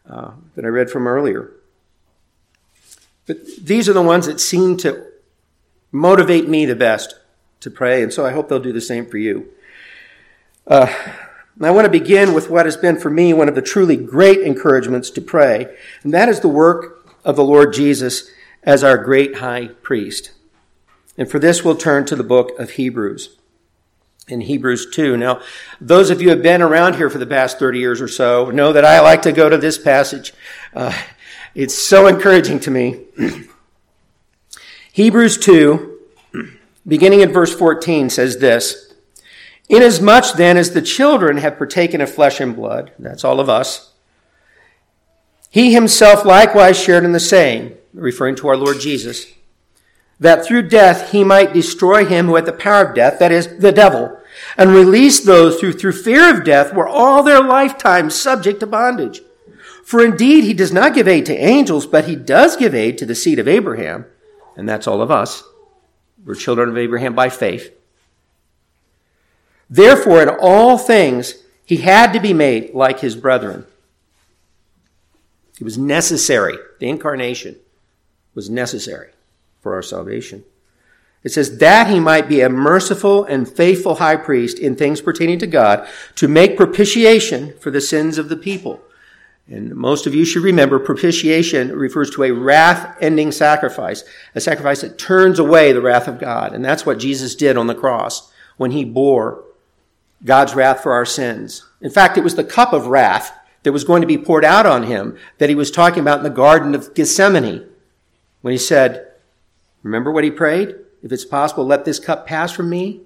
uh, 0.09 0.31
that 0.55 0.65
I 0.65 0.69
read 0.69 0.89
from 0.89 1.09
earlier. 1.09 1.53
But 3.31 3.47
these 3.65 3.89
are 3.89 3.93
the 3.93 4.03
ones 4.03 4.27
that 4.27 4.41
seem 4.41 4.77
to 4.79 5.07
motivate 5.93 6.49
me 6.49 6.67
the 6.67 6.75
best 6.75 7.15
to 7.61 7.71
pray, 7.71 8.03
and 8.03 8.13
so 8.13 8.27
I 8.27 8.33
hope 8.33 8.49
they'll 8.49 8.59
do 8.59 8.73
the 8.73 8.81
same 8.81 9.07
for 9.07 9.19
you. 9.19 9.49
Uh, 10.67 10.93
I 11.63 11.71
want 11.71 11.85
to 11.85 11.93
begin 11.93 12.35
with 12.35 12.51
what 12.51 12.67
has 12.67 12.77
been 12.77 12.99
for 12.99 13.09
me 13.09 13.33
one 13.33 13.49
of 13.49 13.55
the 13.55 13.63
truly 13.63 13.97
great 13.97 14.41
encouragements 14.41 15.11
to 15.11 15.21
pray, 15.21 15.73
and 16.03 16.13
that 16.13 16.29
is 16.29 16.41
the 16.41 16.49
work 16.49 17.09
of 17.25 17.37
the 17.37 17.45
Lord 17.45 17.73
Jesus 17.73 18.29
as 18.65 18.83
our 18.83 18.99
great 18.99 19.37
high 19.37 19.69
priest. 19.81 20.33
And 21.17 21.31
for 21.31 21.39
this, 21.39 21.63
we'll 21.63 21.77
turn 21.77 22.07
to 22.07 22.17
the 22.17 22.25
book 22.25 22.59
of 22.59 22.71
Hebrews. 22.71 23.37
In 24.27 24.41
Hebrews 24.41 24.91
2. 24.91 25.17
Now, 25.17 25.41
those 25.81 26.11
of 26.11 26.21
you 26.21 26.31
who 26.31 26.35
have 26.35 26.43
been 26.43 26.63
around 26.63 26.97
here 26.97 27.09
for 27.09 27.19
the 27.19 27.27
past 27.27 27.61
30 27.61 27.79
years 27.79 28.01
or 28.01 28.09
so 28.09 28.51
know 28.51 28.73
that 28.73 28.85
I 28.85 28.99
like 28.99 29.23
to 29.23 29.31
go 29.31 29.49
to 29.49 29.57
this 29.57 29.79
passage. 29.79 30.35
Uh, 30.75 31.01
it's 31.55 31.77
so 31.77 32.07
encouraging 32.07 32.61
to 32.61 32.71
me. 32.71 33.05
Hebrews 34.93 35.39
2, 35.39 35.99
beginning 36.87 37.21
in 37.21 37.33
verse 37.33 37.55
14, 37.55 38.11
says 38.11 38.39
this 38.39 38.95
Inasmuch 39.69 40.35
then 40.37 40.57
as 40.57 40.73
the 40.73 40.83
children 40.83 41.39
have 41.39 41.57
partaken 41.57 42.01
of 42.01 42.13
flesh 42.13 42.41
and 42.41 42.57
blood, 42.57 42.93
that's 42.99 43.25
all 43.25 43.41
of 43.41 43.49
us, 43.49 43.93
he 45.49 45.73
himself 45.73 46.25
likewise 46.25 46.81
shared 46.81 47.05
in 47.05 47.13
the 47.13 47.21
same, 47.21 47.75
referring 47.93 48.37
to 48.37 48.49
our 48.49 48.57
Lord 48.57 48.81
Jesus, 48.81 49.27
that 50.19 50.45
through 50.45 50.69
death 50.69 51.13
he 51.13 51.25
might 51.25 51.53
destroy 51.53 52.05
him 52.05 52.27
who 52.27 52.37
had 52.37 52.47
the 52.47 52.53
power 52.53 52.85
of 52.85 52.95
death, 52.95 53.19
that 53.19 53.33
is, 53.33 53.59
the 53.59 53.73
devil, 53.73 54.17
and 54.57 54.71
release 54.71 55.21
those 55.21 55.61
who 55.61 55.73
through 55.73 55.93
fear 55.93 56.33
of 56.33 56.45
death 56.45 56.73
were 56.73 56.89
all 56.89 57.23
their 57.23 57.43
lifetime 57.43 58.11
subject 58.11 58.61
to 58.61 58.67
bondage. 58.67 59.23
For 59.91 60.05
indeed, 60.05 60.45
he 60.45 60.55
does 60.55 60.73
not 60.73 60.95
give 60.95 61.09
aid 61.09 61.27
to 61.27 61.37
angels, 61.37 61.85
but 61.85 62.05
he 62.05 62.15
does 62.15 62.57
give 62.57 62.77
aid 62.77 62.97
to 62.99 63.07
the 63.07 63.15
seed 63.17 63.41
of 63.41 63.49
Abraham. 63.49 64.07
And 64.57 64.69
that's 64.69 64.87
all 64.87 65.03
of 65.03 65.11
us. 65.11 65.43
We're 66.25 66.37
children 66.37 66.69
of 66.69 66.79
Abraham 66.79 67.13
by 67.17 67.29
faith. 67.29 67.77
Therefore, 69.69 70.23
in 70.23 70.29
all 70.29 70.79
things, 70.79 71.43
he 71.65 71.79
had 71.79 72.13
to 72.13 72.21
be 72.21 72.33
made 72.33 72.73
like 72.73 73.01
his 73.01 73.17
brethren. 73.17 73.67
It 75.59 75.65
was 75.65 75.77
necessary. 75.77 76.57
The 76.79 76.89
incarnation 76.89 77.57
was 78.37 78.49
necessary 78.49 79.11
for 79.61 79.75
our 79.75 79.83
salvation. 79.83 80.45
It 81.25 81.33
says 81.33 81.59
that 81.59 81.89
he 81.89 81.99
might 81.99 82.29
be 82.29 82.43
a 82.43 82.49
merciful 82.49 83.25
and 83.25 83.49
faithful 83.49 83.97
high 83.97 84.15
priest 84.15 84.57
in 84.57 84.77
things 84.77 85.01
pertaining 85.01 85.41
to 85.41 85.49
God 85.49 85.89
to 86.15 86.29
make 86.29 86.57
propitiation 86.57 87.59
for 87.59 87.73
the 87.73 87.81
sins 87.81 88.19
of 88.19 88.29
the 88.29 88.37
people. 88.37 88.85
And 89.51 89.75
most 89.75 90.07
of 90.07 90.15
you 90.15 90.25
should 90.25 90.45
remember 90.45 90.79
propitiation 90.79 91.77
refers 91.77 92.09
to 92.11 92.23
a 92.23 92.31
wrath 92.31 92.97
ending 93.01 93.33
sacrifice, 93.33 94.05
a 94.35 94.41
sacrifice 94.41 94.83
that 94.83 94.97
turns 94.97 95.41
away 95.41 95.73
the 95.73 95.81
wrath 95.81 96.07
of 96.07 96.21
God. 96.21 96.55
And 96.55 96.65
that's 96.65 96.87
what 96.87 97.01
Jesus 97.01 97.35
did 97.35 97.57
on 97.57 97.67
the 97.67 97.75
cross 97.75 98.31
when 98.57 98.71
he 98.71 98.85
bore 98.85 99.43
God's 100.25 100.55
wrath 100.55 100.83
for 100.83 100.93
our 100.93 101.05
sins. 101.05 101.65
In 101.81 101.91
fact, 101.91 102.17
it 102.17 102.23
was 102.23 102.37
the 102.37 102.45
cup 102.45 102.73
of 102.73 102.87
wrath 102.87 103.37
that 103.65 103.73
was 103.73 103.85
going 103.85 104.03
to 104.03 104.07
be 104.07 104.17
poured 104.17 104.45
out 104.45 104.67
on 104.67 104.85
him 104.85 105.19
that 105.39 105.49
he 105.49 105.55
was 105.57 105.71
talking 105.71 106.01
about 106.01 106.19
in 106.19 106.25
the 106.25 106.31
Garden 106.31 106.75
of 106.75 106.95
Gethsemane 106.95 107.67
when 108.43 108.53
he 108.53 108.59
said, 108.59 109.09
Remember 109.83 110.13
what 110.13 110.25
he 110.25 110.31
prayed? 110.31 110.77
If 111.03 111.11
it's 111.11 111.25
possible, 111.25 111.65
let 111.65 111.85
this 111.85 111.99
cup 111.99 112.27
pass 112.27 112.53
from 112.53 112.71
me. 112.71 113.01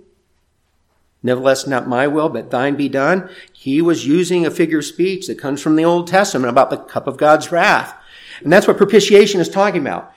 Nevertheless, 1.25 1.67
not 1.67 1.89
my 1.89 2.07
will, 2.07 2.29
but 2.29 2.51
thine 2.51 2.77
be 2.77 2.89
done. 2.89 3.31
He 3.51 3.81
was 3.81 4.07
using 4.07 4.45
a 4.45 4.51
figure 4.51 4.81
of 4.81 4.85
speech 4.85 5.27
that 5.27 5.39
comes 5.39 5.63
from 5.63 5.75
the 5.75 5.85
Old 5.85 6.07
Testament 6.07 6.51
about 6.51 6.69
the 6.69 6.77
cup 6.77 7.07
of 7.07 7.17
God's 7.17 7.51
wrath. 7.51 7.97
And 8.43 8.53
that's 8.53 8.69
what 8.69 8.77
propitiation 8.77 9.41
is 9.41 9.49
talking 9.49 9.81
about. 9.81 10.13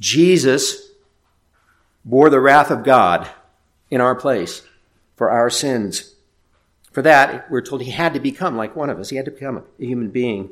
Jesus 0.00 0.92
bore 2.06 2.30
the 2.30 2.40
wrath 2.40 2.70
of 2.70 2.84
God 2.84 3.28
in 3.90 4.00
our 4.00 4.14
place 4.14 4.62
for 5.14 5.30
our 5.30 5.50
sins. 5.50 6.14
For 6.90 7.02
that, 7.02 7.50
we're 7.50 7.60
told 7.60 7.82
he 7.82 7.90
had 7.90 8.14
to 8.14 8.20
become 8.20 8.56
like 8.56 8.74
one 8.74 8.88
of 8.88 8.98
us. 8.98 9.10
He 9.10 9.16
had 9.16 9.26
to 9.26 9.30
become 9.30 9.58
a 9.58 9.84
human 9.84 10.08
being. 10.08 10.48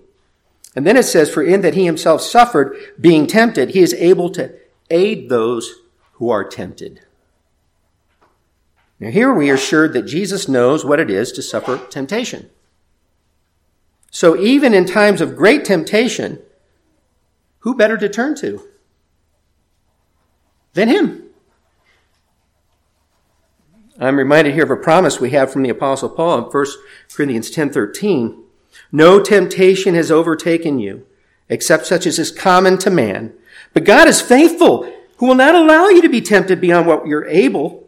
And 0.77 0.87
then 0.87 0.99
it 0.99 1.05
says, 1.05 1.31
For 1.31 1.43
in 1.43 1.63
that 1.63 1.75
he 1.75 1.87
himself 1.87 2.21
suffered 2.21 2.77
being 3.01 3.27
tempted, 3.27 3.71
he 3.71 3.81
is 3.81 3.95
able 3.95 4.29
to 4.31 4.53
aid 4.91 5.31
those 5.31 5.77
who 6.15 6.29
are 6.29 6.45
tempted. 6.45 7.01
Now, 9.05 9.11
here 9.11 9.35
we 9.35 9.51
are 9.51 9.55
assured 9.55 9.93
that 9.93 10.07
Jesus 10.07 10.49
knows 10.49 10.83
what 10.83 10.99
it 10.99 11.11
is 11.11 11.31
to 11.33 11.43
suffer 11.43 11.77
temptation. 11.91 12.49
So, 14.11 14.35
even 14.41 14.73
in 14.73 14.87
times 14.87 15.21
of 15.21 15.37
great 15.37 15.63
temptation, 15.63 16.41
who 17.59 17.75
better 17.75 17.99
to 17.99 18.09
turn 18.09 18.35
to 18.37 18.67
than 20.73 20.89
Him? 20.89 21.25
I'm 24.01 24.17
reminded 24.17 24.55
here 24.55 24.65
of 24.65 24.71
a 24.71 24.77
promise 24.77 25.21
we 25.21 25.31
have 25.33 25.53
from 25.53 25.65
the 25.65 25.69
Apostle 25.69 26.09
Paul 26.09 26.39
in 26.39 26.45
1 26.45 26.67
Corinthians 27.15 27.51
10:13. 27.51 28.43
No 28.91 29.21
temptation 29.21 29.95
has 29.95 30.11
overtaken 30.11 30.79
you, 30.79 31.05
except 31.51 31.85
such 31.85 32.07
as 32.07 32.19
is 32.19 32.31
common 32.31 32.79
to 32.79 32.89
man. 32.89 33.35
But 33.75 33.85
God 33.85 34.09
is 34.09 34.23
faithful, 34.23 34.91
who 35.19 35.27
will 35.27 35.35
not 35.35 35.55
allow 35.55 35.89
you 35.89 36.01
to 36.01 36.09
be 36.09 36.23
tempted 36.23 36.59
beyond 36.59 36.87
what 36.87 37.07
you're 37.07 37.27
able 37.27 37.84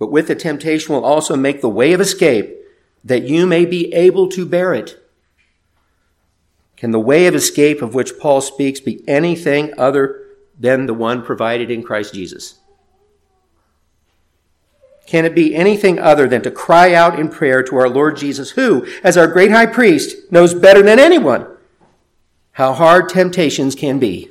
but 0.00 0.10
with 0.10 0.26
the 0.28 0.34
temptation 0.34 0.94
will 0.94 1.04
also 1.04 1.36
make 1.36 1.60
the 1.60 1.68
way 1.68 1.92
of 1.92 2.00
escape 2.00 2.56
that 3.04 3.24
you 3.24 3.46
may 3.46 3.66
be 3.66 3.92
able 3.92 4.28
to 4.30 4.46
bear 4.46 4.72
it. 4.72 4.98
Can 6.76 6.90
the 6.90 6.98
way 6.98 7.26
of 7.26 7.34
escape 7.34 7.82
of 7.82 7.94
which 7.94 8.18
Paul 8.18 8.40
speaks 8.40 8.80
be 8.80 9.06
anything 9.06 9.74
other 9.78 10.24
than 10.58 10.86
the 10.86 10.94
one 10.94 11.22
provided 11.22 11.70
in 11.70 11.82
Christ 11.82 12.14
Jesus? 12.14 12.58
Can 15.06 15.26
it 15.26 15.34
be 15.34 15.54
anything 15.54 15.98
other 15.98 16.26
than 16.26 16.40
to 16.42 16.50
cry 16.50 16.94
out 16.94 17.18
in 17.18 17.28
prayer 17.28 17.62
to 17.64 17.76
our 17.76 17.88
Lord 17.88 18.16
Jesus, 18.16 18.52
who, 18.52 18.86
as 19.04 19.18
our 19.18 19.26
great 19.26 19.50
high 19.50 19.66
priest, 19.66 20.32
knows 20.32 20.54
better 20.54 20.82
than 20.82 20.98
anyone 20.98 21.46
how 22.52 22.72
hard 22.72 23.10
temptations 23.10 23.74
can 23.74 23.98
be? 23.98 24.30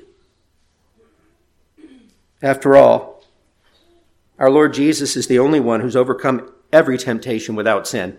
After 2.41 2.75
all, 2.75 3.08
our 4.39 4.49
Lord 4.49 4.73
Jesus 4.73 5.15
is 5.15 5.27
the 5.27 5.37
only 5.37 5.59
one 5.59 5.81
who's 5.81 5.95
overcome 5.95 6.51
every 6.73 6.97
temptation 6.97 7.55
without 7.55 7.87
sin. 7.87 8.17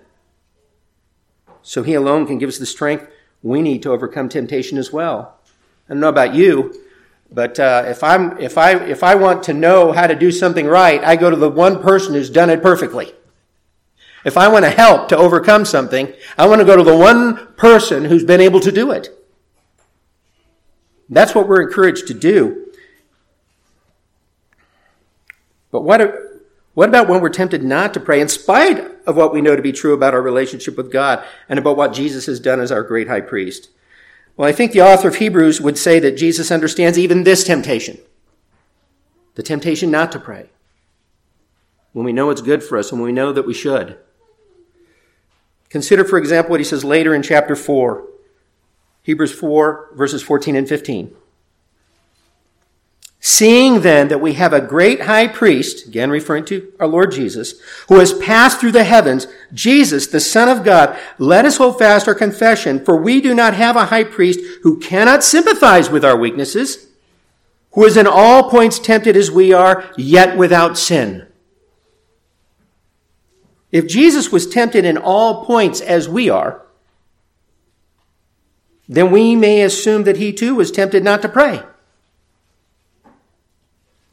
So 1.62 1.82
he 1.82 1.94
alone 1.94 2.26
can 2.26 2.38
give 2.38 2.48
us 2.48 2.58
the 2.58 2.66
strength 2.66 3.08
we 3.42 3.62
need 3.62 3.82
to 3.82 3.90
overcome 3.90 4.28
temptation 4.28 4.78
as 4.78 4.92
well. 4.92 5.38
I 5.88 5.94
don't 5.94 6.00
know 6.00 6.08
about 6.08 6.34
you, 6.34 6.74
but 7.32 7.58
uh, 7.58 7.84
if 7.86 8.04
I'm 8.04 8.38
if 8.38 8.58
I 8.58 8.72
if 8.84 9.02
I 9.02 9.14
want 9.14 9.42
to 9.44 9.54
know 9.54 9.92
how 9.92 10.06
to 10.06 10.14
do 10.14 10.30
something 10.30 10.66
right, 10.66 11.02
I 11.02 11.16
go 11.16 11.30
to 11.30 11.36
the 11.36 11.50
one 11.50 11.82
person 11.82 12.14
who's 12.14 12.30
done 12.30 12.50
it 12.50 12.62
perfectly. 12.62 13.14
If 14.24 14.36
I 14.36 14.48
want 14.48 14.66
to 14.66 14.70
help 14.70 15.08
to 15.08 15.16
overcome 15.16 15.64
something, 15.64 16.12
I 16.36 16.46
want 16.46 16.60
to 16.60 16.66
go 16.66 16.76
to 16.76 16.82
the 16.82 16.96
one 16.96 17.54
person 17.54 18.04
who's 18.04 18.24
been 18.24 18.40
able 18.40 18.60
to 18.60 18.70
do 18.70 18.90
it. 18.90 19.08
That's 21.08 21.34
what 21.34 21.48
we're 21.48 21.62
encouraged 21.62 22.06
to 22.08 22.14
do. 22.14 22.69
But 25.70 25.82
what, 25.82 26.00
what 26.74 26.88
about 26.88 27.08
when 27.08 27.20
we're 27.20 27.28
tempted 27.28 27.62
not 27.62 27.94
to 27.94 28.00
pray 28.00 28.20
in 28.20 28.28
spite 28.28 28.78
of 29.06 29.16
what 29.16 29.32
we 29.32 29.40
know 29.40 29.56
to 29.56 29.62
be 29.62 29.72
true 29.72 29.94
about 29.94 30.14
our 30.14 30.22
relationship 30.22 30.76
with 30.76 30.92
God 30.92 31.24
and 31.48 31.58
about 31.58 31.76
what 31.76 31.92
Jesus 31.92 32.26
has 32.26 32.40
done 32.40 32.60
as 32.60 32.72
our 32.72 32.82
great 32.82 33.08
high 33.08 33.20
priest? 33.20 33.70
Well, 34.36 34.48
I 34.48 34.52
think 34.52 34.72
the 34.72 34.82
author 34.82 35.08
of 35.08 35.16
Hebrews 35.16 35.60
would 35.60 35.76
say 35.76 35.98
that 35.98 36.16
Jesus 36.16 36.50
understands 36.50 36.98
even 36.98 37.24
this 37.24 37.44
temptation. 37.44 37.98
The 39.34 39.42
temptation 39.42 39.90
not 39.90 40.12
to 40.12 40.18
pray. 40.18 40.50
When 41.92 42.04
we 42.04 42.12
know 42.12 42.30
it's 42.30 42.40
good 42.40 42.62
for 42.62 42.78
us 42.78 42.90
and 42.90 43.00
when 43.00 43.08
we 43.08 43.12
know 43.12 43.32
that 43.32 43.46
we 43.46 43.54
should. 43.54 43.98
Consider, 45.68 46.04
for 46.04 46.18
example, 46.18 46.50
what 46.50 46.60
he 46.60 46.64
says 46.64 46.84
later 46.84 47.14
in 47.14 47.22
chapter 47.22 47.54
4, 47.54 48.06
Hebrews 49.02 49.32
4, 49.32 49.90
verses 49.94 50.22
14 50.22 50.56
and 50.56 50.68
15. 50.68 51.14
Seeing 53.22 53.82
then 53.82 54.08
that 54.08 54.22
we 54.22 54.32
have 54.32 54.54
a 54.54 54.62
great 54.62 55.02
high 55.02 55.28
priest, 55.28 55.86
again 55.86 56.10
referring 56.10 56.46
to 56.46 56.72
our 56.80 56.86
Lord 56.86 57.12
Jesus, 57.12 57.60
who 57.88 57.98
has 57.98 58.14
passed 58.14 58.58
through 58.58 58.72
the 58.72 58.84
heavens, 58.84 59.26
Jesus, 59.52 60.06
the 60.06 60.20
Son 60.20 60.48
of 60.48 60.64
God, 60.64 60.98
let 61.18 61.44
us 61.44 61.58
hold 61.58 61.78
fast 61.78 62.08
our 62.08 62.14
confession, 62.14 62.82
for 62.82 62.96
we 62.96 63.20
do 63.20 63.34
not 63.34 63.52
have 63.52 63.76
a 63.76 63.86
high 63.86 64.04
priest 64.04 64.40
who 64.62 64.80
cannot 64.80 65.22
sympathize 65.22 65.90
with 65.90 66.02
our 66.02 66.16
weaknesses, 66.16 66.88
who 67.72 67.84
is 67.84 67.98
in 67.98 68.06
all 68.06 68.48
points 68.48 68.78
tempted 68.78 69.14
as 69.16 69.30
we 69.30 69.52
are, 69.52 69.90
yet 69.98 70.38
without 70.38 70.78
sin. 70.78 71.26
If 73.70 73.86
Jesus 73.86 74.32
was 74.32 74.48
tempted 74.48 74.86
in 74.86 74.96
all 74.96 75.44
points 75.44 75.82
as 75.82 76.08
we 76.08 76.30
are, 76.30 76.62
then 78.88 79.10
we 79.10 79.36
may 79.36 79.60
assume 79.60 80.04
that 80.04 80.16
he 80.16 80.32
too 80.32 80.54
was 80.54 80.72
tempted 80.72 81.04
not 81.04 81.20
to 81.20 81.28
pray 81.28 81.62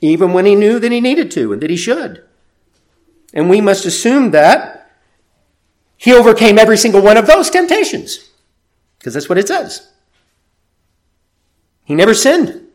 even 0.02 0.34
when 0.34 0.46
he 0.46 0.56
knew 0.56 0.80
that 0.80 0.92
he 0.92 1.02
needed 1.02 1.32
to 1.32 1.54
and 1.54 1.62
that 1.62 1.70
he 1.70 1.78
should. 1.78 2.24
And 3.34 3.50
we 3.50 3.62
must 3.62 3.86
assume 3.86 4.32
that 4.32 4.92
he 5.98 6.14
overcame 6.14 6.60
every 6.60 6.78
single 6.78 7.02
one 7.02 7.18
of 7.18 7.28
those 7.28 7.50
temptations, 7.50 8.30
because 8.98 9.14
that's 9.14 9.30
what 9.30 9.38
it 9.38 9.48
says. 9.48 9.92
He 11.84 11.96
never 11.96 12.14
sinned. 12.14 12.68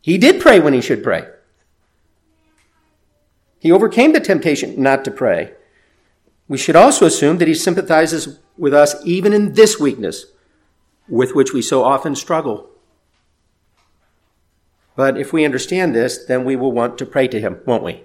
He 0.00 0.18
did 0.18 0.40
pray 0.40 0.60
when 0.60 0.72
he 0.72 0.80
should 0.80 1.02
pray. 1.02 1.26
He 3.58 3.70
overcame 3.70 4.12
the 4.12 4.20
temptation 4.20 4.82
not 4.82 5.04
to 5.04 5.10
pray. 5.10 5.52
We 6.48 6.56
should 6.56 6.76
also 6.76 7.04
assume 7.04 7.38
that 7.38 7.48
he 7.48 7.54
sympathizes 7.54 8.38
with 8.56 8.74
us 8.74 8.96
even 9.04 9.32
in 9.32 9.52
this 9.52 9.78
weakness 9.78 10.26
with 11.08 11.34
which 11.34 11.52
we 11.52 11.60
so 11.60 11.84
often 11.84 12.16
struggle. 12.16 12.69
But 14.96 15.18
if 15.18 15.32
we 15.32 15.44
understand 15.44 15.94
this, 15.94 16.24
then 16.24 16.44
we 16.44 16.56
will 16.56 16.72
want 16.72 16.98
to 16.98 17.06
pray 17.06 17.28
to 17.28 17.40
him, 17.40 17.60
won't 17.64 17.84
we? 17.84 18.04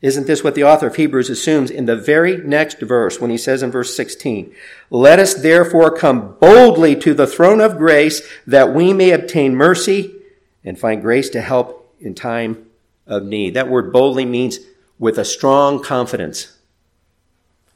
Isn't 0.00 0.26
this 0.26 0.42
what 0.42 0.56
the 0.56 0.64
author 0.64 0.88
of 0.88 0.96
Hebrews 0.96 1.30
assumes 1.30 1.70
in 1.70 1.86
the 1.86 1.94
very 1.94 2.36
next 2.38 2.80
verse 2.80 3.20
when 3.20 3.30
he 3.30 3.38
says 3.38 3.62
in 3.62 3.70
verse 3.70 3.96
16, 3.96 4.52
Let 4.90 5.20
us 5.20 5.34
therefore 5.34 5.96
come 5.96 6.36
boldly 6.40 6.96
to 6.96 7.14
the 7.14 7.26
throne 7.26 7.60
of 7.60 7.78
grace 7.78 8.20
that 8.44 8.74
we 8.74 8.92
may 8.92 9.12
obtain 9.12 9.54
mercy 9.54 10.12
and 10.64 10.78
find 10.78 11.02
grace 11.02 11.28
to 11.30 11.40
help 11.40 11.94
in 12.00 12.16
time 12.16 12.66
of 13.06 13.22
need. 13.22 13.54
That 13.54 13.68
word 13.68 13.92
boldly 13.92 14.24
means 14.24 14.58
with 14.98 15.18
a 15.18 15.24
strong 15.24 15.80
confidence. 15.80 16.56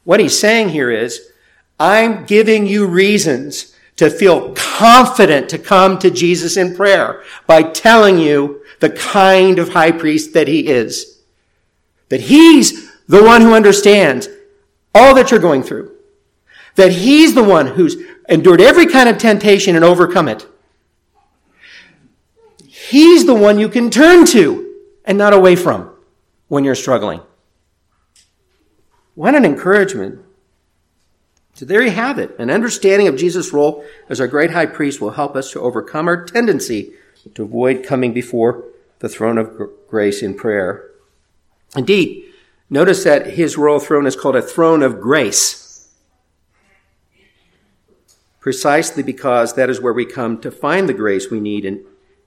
What 0.02 0.18
he's 0.18 0.38
saying 0.38 0.70
here 0.70 0.90
is, 0.90 1.30
I'm 1.78 2.24
giving 2.24 2.66
you 2.66 2.86
reasons 2.86 3.75
to 3.96 4.10
feel 4.10 4.52
confident 4.52 5.48
to 5.48 5.58
come 5.58 5.98
to 5.98 6.10
Jesus 6.10 6.56
in 6.56 6.76
prayer 6.76 7.22
by 7.46 7.62
telling 7.62 8.18
you 8.18 8.62
the 8.80 8.90
kind 8.90 9.58
of 9.58 9.70
high 9.70 9.90
priest 9.90 10.34
that 10.34 10.48
he 10.48 10.66
is. 10.68 11.22
That 12.10 12.20
he's 12.20 12.92
the 13.06 13.24
one 13.24 13.40
who 13.40 13.54
understands 13.54 14.28
all 14.94 15.14
that 15.14 15.30
you're 15.30 15.40
going 15.40 15.62
through. 15.62 15.92
That 16.74 16.92
he's 16.92 17.34
the 17.34 17.44
one 17.44 17.68
who's 17.68 17.96
endured 18.28 18.60
every 18.60 18.86
kind 18.86 19.08
of 19.08 19.16
temptation 19.16 19.76
and 19.76 19.84
overcome 19.84 20.28
it. 20.28 20.46
He's 22.66 23.26
the 23.26 23.34
one 23.34 23.58
you 23.58 23.68
can 23.68 23.90
turn 23.90 24.26
to 24.26 24.74
and 25.04 25.16
not 25.16 25.32
away 25.32 25.56
from 25.56 25.90
when 26.48 26.64
you're 26.64 26.74
struggling. 26.74 27.20
What 29.14 29.34
an 29.34 29.46
encouragement 29.46 30.25
so 31.56 31.64
there 31.64 31.82
you 31.82 31.90
have 31.90 32.18
it. 32.18 32.38
An 32.38 32.50
understanding 32.50 33.08
of 33.08 33.16
Jesus' 33.16 33.50
role 33.50 33.82
as 34.10 34.20
our 34.20 34.26
great 34.26 34.50
high 34.50 34.66
priest 34.66 35.00
will 35.00 35.12
help 35.12 35.34
us 35.34 35.50
to 35.52 35.60
overcome 35.60 36.06
our 36.06 36.22
tendency 36.22 36.92
to 37.34 37.44
avoid 37.44 37.82
coming 37.82 38.12
before 38.12 38.62
the 38.98 39.08
throne 39.08 39.38
of 39.38 39.58
grace 39.88 40.22
in 40.22 40.34
prayer. 40.34 40.90
Indeed, 41.74 42.26
notice 42.68 43.04
that 43.04 43.28
his 43.28 43.56
royal 43.56 43.80
throne 43.80 44.06
is 44.06 44.16
called 44.16 44.36
a 44.36 44.42
throne 44.42 44.82
of 44.82 45.00
grace. 45.00 45.88
Precisely 48.38 49.02
because 49.02 49.54
that 49.54 49.70
is 49.70 49.80
where 49.80 49.94
we 49.94 50.04
come 50.04 50.38
to 50.42 50.50
find 50.50 50.86
the 50.86 50.94
grace 50.94 51.30
we 51.30 51.40
need 51.40 51.64
in 51.64 51.82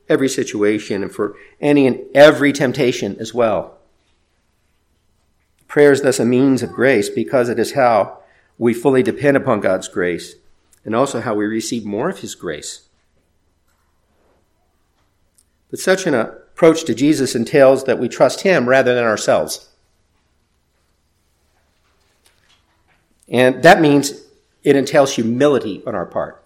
every 0.09 0.27
situation 0.27 1.03
and 1.03 1.13
for 1.13 1.35
any 1.61 1.85
and 1.85 1.99
every 2.15 2.51
temptation 2.51 3.15
as 3.19 3.31
well. 3.31 3.77
Prayer 5.67 5.91
is 5.91 6.01
thus 6.01 6.19
a 6.19 6.25
means 6.25 6.63
of 6.63 6.73
grace 6.73 7.09
because 7.09 7.47
it 7.47 7.59
is 7.59 7.73
how 7.73 8.18
we 8.59 8.73
fully 8.73 9.01
depend 9.01 9.37
upon 9.37 9.61
God's 9.61 9.87
grace 9.87 10.35
and 10.85 10.95
also 10.95 11.21
how 11.21 11.33
we 11.33 11.45
receive 11.45 11.85
more 11.85 12.09
of 12.09 12.19
His 12.19 12.35
grace. 12.35 12.89
But 15.71 15.79
such 15.79 16.05
an 16.05 16.13
approach 16.13 16.83
to 16.83 16.93
Jesus 16.93 17.35
entails 17.35 17.85
that 17.85 17.99
we 17.99 18.09
trust 18.09 18.41
Him 18.41 18.67
rather 18.67 18.93
than 18.93 19.05
ourselves. 19.05 19.69
And 23.29 23.63
that 23.63 23.79
means 23.79 24.25
it 24.63 24.75
entails 24.75 25.13
humility 25.13 25.81
on 25.87 25.95
our 25.95 26.05
part. 26.05 26.43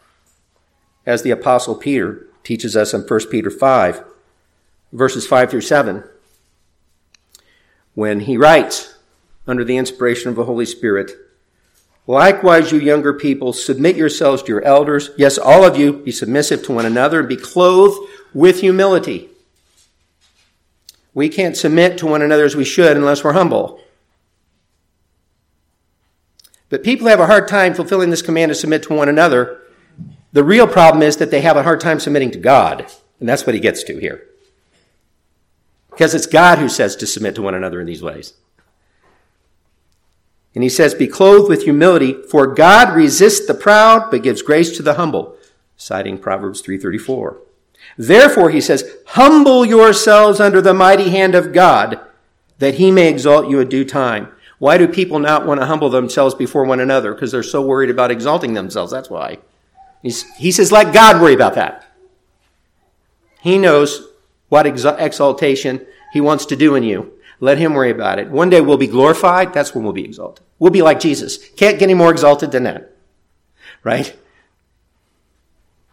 As 1.06 1.24
the 1.24 1.32
Apostle 1.32 1.76
Peter 1.76 2.28
teaches 2.44 2.76
us 2.76 2.94
in 2.94 3.02
1 3.02 3.20
Peter 3.32 3.50
5, 3.50 4.04
verses 4.92 5.26
5 5.26 5.50
through 5.50 5.62
7, 5.62 6.04
when 7.96 8.22
he 8.22 8.38
writes, 8.38 8.96
under 9.48 9.64
the 9.64 9.78
inspiration 9.78 10.30
of 10.30 10.36
the 10.36 10.46
Holy 10.46 10.66
Spirit, 10.66 11.12
Likewise, 12.06 12.72
you 12.72 12.80
younger 12.80 13.14
people, 13.14 13.54
submit 13.54 13.96
yourselves 13.96 14.44
to 14.44 14.50
your 14.50 14.64
elders. 14.64 15.12
Yes, 15.18 15.38
all 15.38 15.64
of 15.64 15.78
you, 15.78 15.94
be 15.94 16.12
submissive 16.12 16.64
to 16.64 16.74
one 16.74 16.86
another 16.86 17.20
and 17.20 17.30
be 17.30 17.38
clothed 17.38 18.10
with 18.34 18.60
humility. 18.60 19.30
We 21.14 21.30
can't 21.30 21.56
submit 21.56 21.98
to 22.00 22.08
one 22.08 22.22
another 22.22 22.44
as 22.44 22.56
we 22.56 22.66
should 22.66 22.98
unless 22.98 23.24
we're 23.24 23.34
humble. 23.34 23.80
But 26.70 26.84
people 26.84 27.08
have 27.08 27.20
a 27.20 27.28
hard 27.28 27.48
time 27.48 27.74
fulfilling 27.74 28.10
this 28.10 28.24
command 28.24 28.50
to 28.50 28.56
submit 28.56 28.84
to 28.84 28.94
one 28.96 29.08
another. 29.08 29.62
The 30.34 30.44
real 30.44 30.68
problem 30.68 31.04
is 31.04 31.18
that 31.18 31.30
they 31.30 31.42
have 31.42 31.56
a 31.56 31.64
hard 31.64 31.80
time 31.80 32.00
submitting 32.00 32.32
to 32.32 32.40
God. 32.40 32.88
And 33.20 33.30
that's 33.30 33.46
what 33.46 33.54
he 33.54 33.62
gets 33.62 33.84
to 33.84 34.00
here. 34.00 34.28
Because 35.92 36.16
it's 36.16 36.26
God 36.26 36.58
who 36.58 36.68
says 36.68 36.96
to 36.96 37.06
submit 37.06 37.36
to 37.36 37.44
one 37.44 37.54
another 37.54 37.80
in 37.80 37.86
these 37.86 38.02
ways. 38.02 38.34
And 40.56 40.64
he 40.64 40.70
says, 40.70 40.94
be 40.94 41.08
clothed 41.08 41.50
with 41.50 41.64
humility, 41.64 42.14
for 42.30 42.48
God 42.48 42.96
resists 42.96 43.48
the 43.48 43.54
proud, 43.54 44.12
but 44.12 44.24
gives 44.24 44.42
grace 44.42 44.76
to 44.78 44.84
the 44.84 44.94
humble, 44.96 45.36
citing 45.78 46.18
Proverbs 46.18 46.62
334. 46.62 47.40
Therefore, 47.98 48.50
he 48.52 48.62
says, 48.62 48.98
humble 49.08 49.66
yourselves 49.66 50.40
under 50.40 50.62
the 50.62 50.74
mighty 50.74 51.10
hand 51.10 51.36
of 51.36 51.54
God, 51.54 52.00
that 52.60 52.76
he 52.76 52.92
may 52.92 53.10
exalt 53.10 53.50
you 53.50 53.60
at 53.62 53.70
due 53.70 53.84
time. 53.84 54.32
Why 54.60 54.78
do 54.78 54.88
people 54.88 55.20
not 55.20 55.46
want 55.46 55.60
to 55.60 55.66
humble 55.66 55.90
themselves 55.90 56.36
before 56.36 56.64
one 56.64 56.80
another? 56.80 57.14
Because 57.14 57.32
they're 57.32 57.44
so 57.44 57.62
worried 57.62 57.90
about 57.90 58.12
exalting 58.12 58.54
themselves. 58.54 58.92
That's 58.92 59.10
why. 59.10 59.40
He's, 60.02 60.24
he 60.36 60.52
says, 60.52 60.72
let 60.72 60.94
God 60.94 61.22
worry 61.22 61.34
about 61.34 61.56
that. 61.56 61.86
He 63.42 63.58
knows 63.58 64.08
what 64.50 64.66
exaltation 64.66 65.86
he 66.14 66.22
wants 66.22 66.46
to 66.46 66.56
do 66.56 66.76
in 66.76 66.84
you. 66.84 67.12
Let 67.40 67.58
him 67.58 67.74
worry 67.74 67.92
about 67.92 68.20
it. 68.20 68.30
One 68.30 68.50
day 68.50 68.62
we'll 68.62 68.78
be 68.78 68.88
glorified. 68.88 69.54
That's 69.54 69.74
when 69.74 69.84
we'll 69.84 69.94
be 69.94 70.06
exalted. 70.06 70.46
We'll 70.60 70.72
be 70.72 70.82
like 70.82 71.00
Jesus. 71.00 71.38
Can't 71.38 71.80
get 71.80 71.84
any 71.84 71.94
more 71.94 72.12
exalted 72.12 72.52
than 72.52 72.64
that. 72.64 72.96
Right? 73.84 74.16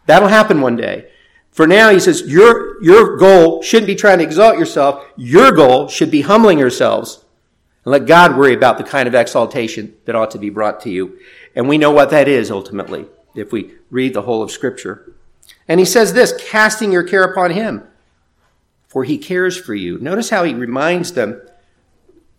That'll 0.05 0.29
happen 0.29 0.61
one 0.61 0.75
day. 0.75 1.09
For 1.51 1.67
now, 1.67 1.89
he 1.89 1.99
says, 1.99 2.21
your, 2.21 2.81
your 2.81 3.17
goal 3.17 3.61
shouldn't 3.61 3.87
be 3.87 3.95
trying 3.95 4.19
to 4.19 4.23
exalt 4.23 4.57
yourself. 4.57 5.05
Your 5.17 5.51
goal 5.51 5.89
should 5.89 6.09
be 6.09 6.21
humbling 6.21 6.57
yourselves 6.57 7.25
and 7.83 7.91
let 7.91 8.05
God 8.05 8.37
worry 8.37 8.53
about 8.53 8.77
the 8.77 8.85
kind 8.85 9.07
of 9.07 9.15
exaltation 9.15 9.95
that 10.05 10.15
ought 10.15 10.31
to 10.31 10.39
be 10.39 10.49
brought 10.49 10.79
to 10.81 10.89
you. 10.89 11.19
And 11.55 11.67
we 11.67 11.77
know 11.77 11.91
what 11.91 12.09
that 12.11 12.29
is 12.29 12.49
ultimately 12.49 13.07
if 13.35 13.51
we 13.51 13.73
read 13.89 14.13
the 14.13 14.21
whole 14.21 14.41
of 14.41 14.51
scripture. 14.51 15.13
And 15.67 15.79
he 15.79 15.85
says 15.85 16.13
this, 16.13 16.33
casting 16.49 16.91
your 16.91 17.03
care 17.03 17.23
upon 17.23 17.51
him 17.51 17.83
for 18.91 19.05
he 19.05 19.17
cares 19.17 19.57
for 19.57 19.73
you. 19.73 19.97
Notice 19.99 20.31
how 20.31 20.43
he 20.43 20.53
reminds 20.53 21.13
them, 21.13 21.41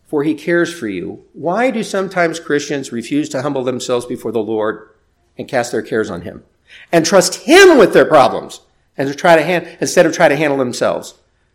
for 0.04 0.22
he 0.22 0.34
cares 0.34 0.70
for 0.70 0.86
you. 0.86 1.24
Why 1.32 1.70
do 1.70 1.82
sometimes 1.82 2.38
Christians 2.38 2.92
refuse 2.92 3.30
to 3.30 3.40
humble 3.40 3.64
themselves 3.64 4.04
before 4.04 4.32
the 4.32 4.42
Lord 4.42 4.90
and 5.38 5.48
cast 5.48 5.72
their 5.72 5.80
cares 5.80 6.10
on 6.10 6.20
him 6.20 6.44
and 6.92 7.06
trust 7.06 7.46
him 7.46 7.78
with 7.78 7.94
their 7.94 8.04
problems 8.04 8.60
and 8.98 9.08
to 9.08 9.14
try 9.14 9.34
to 9.34 9.42
hand, 9.42 9.78
instead 9.80 10.04
of 10.04 10.12
try 10.12 10.28
to 10.28 10.36
handle 10.36 10.58
themselves 10.58 11.14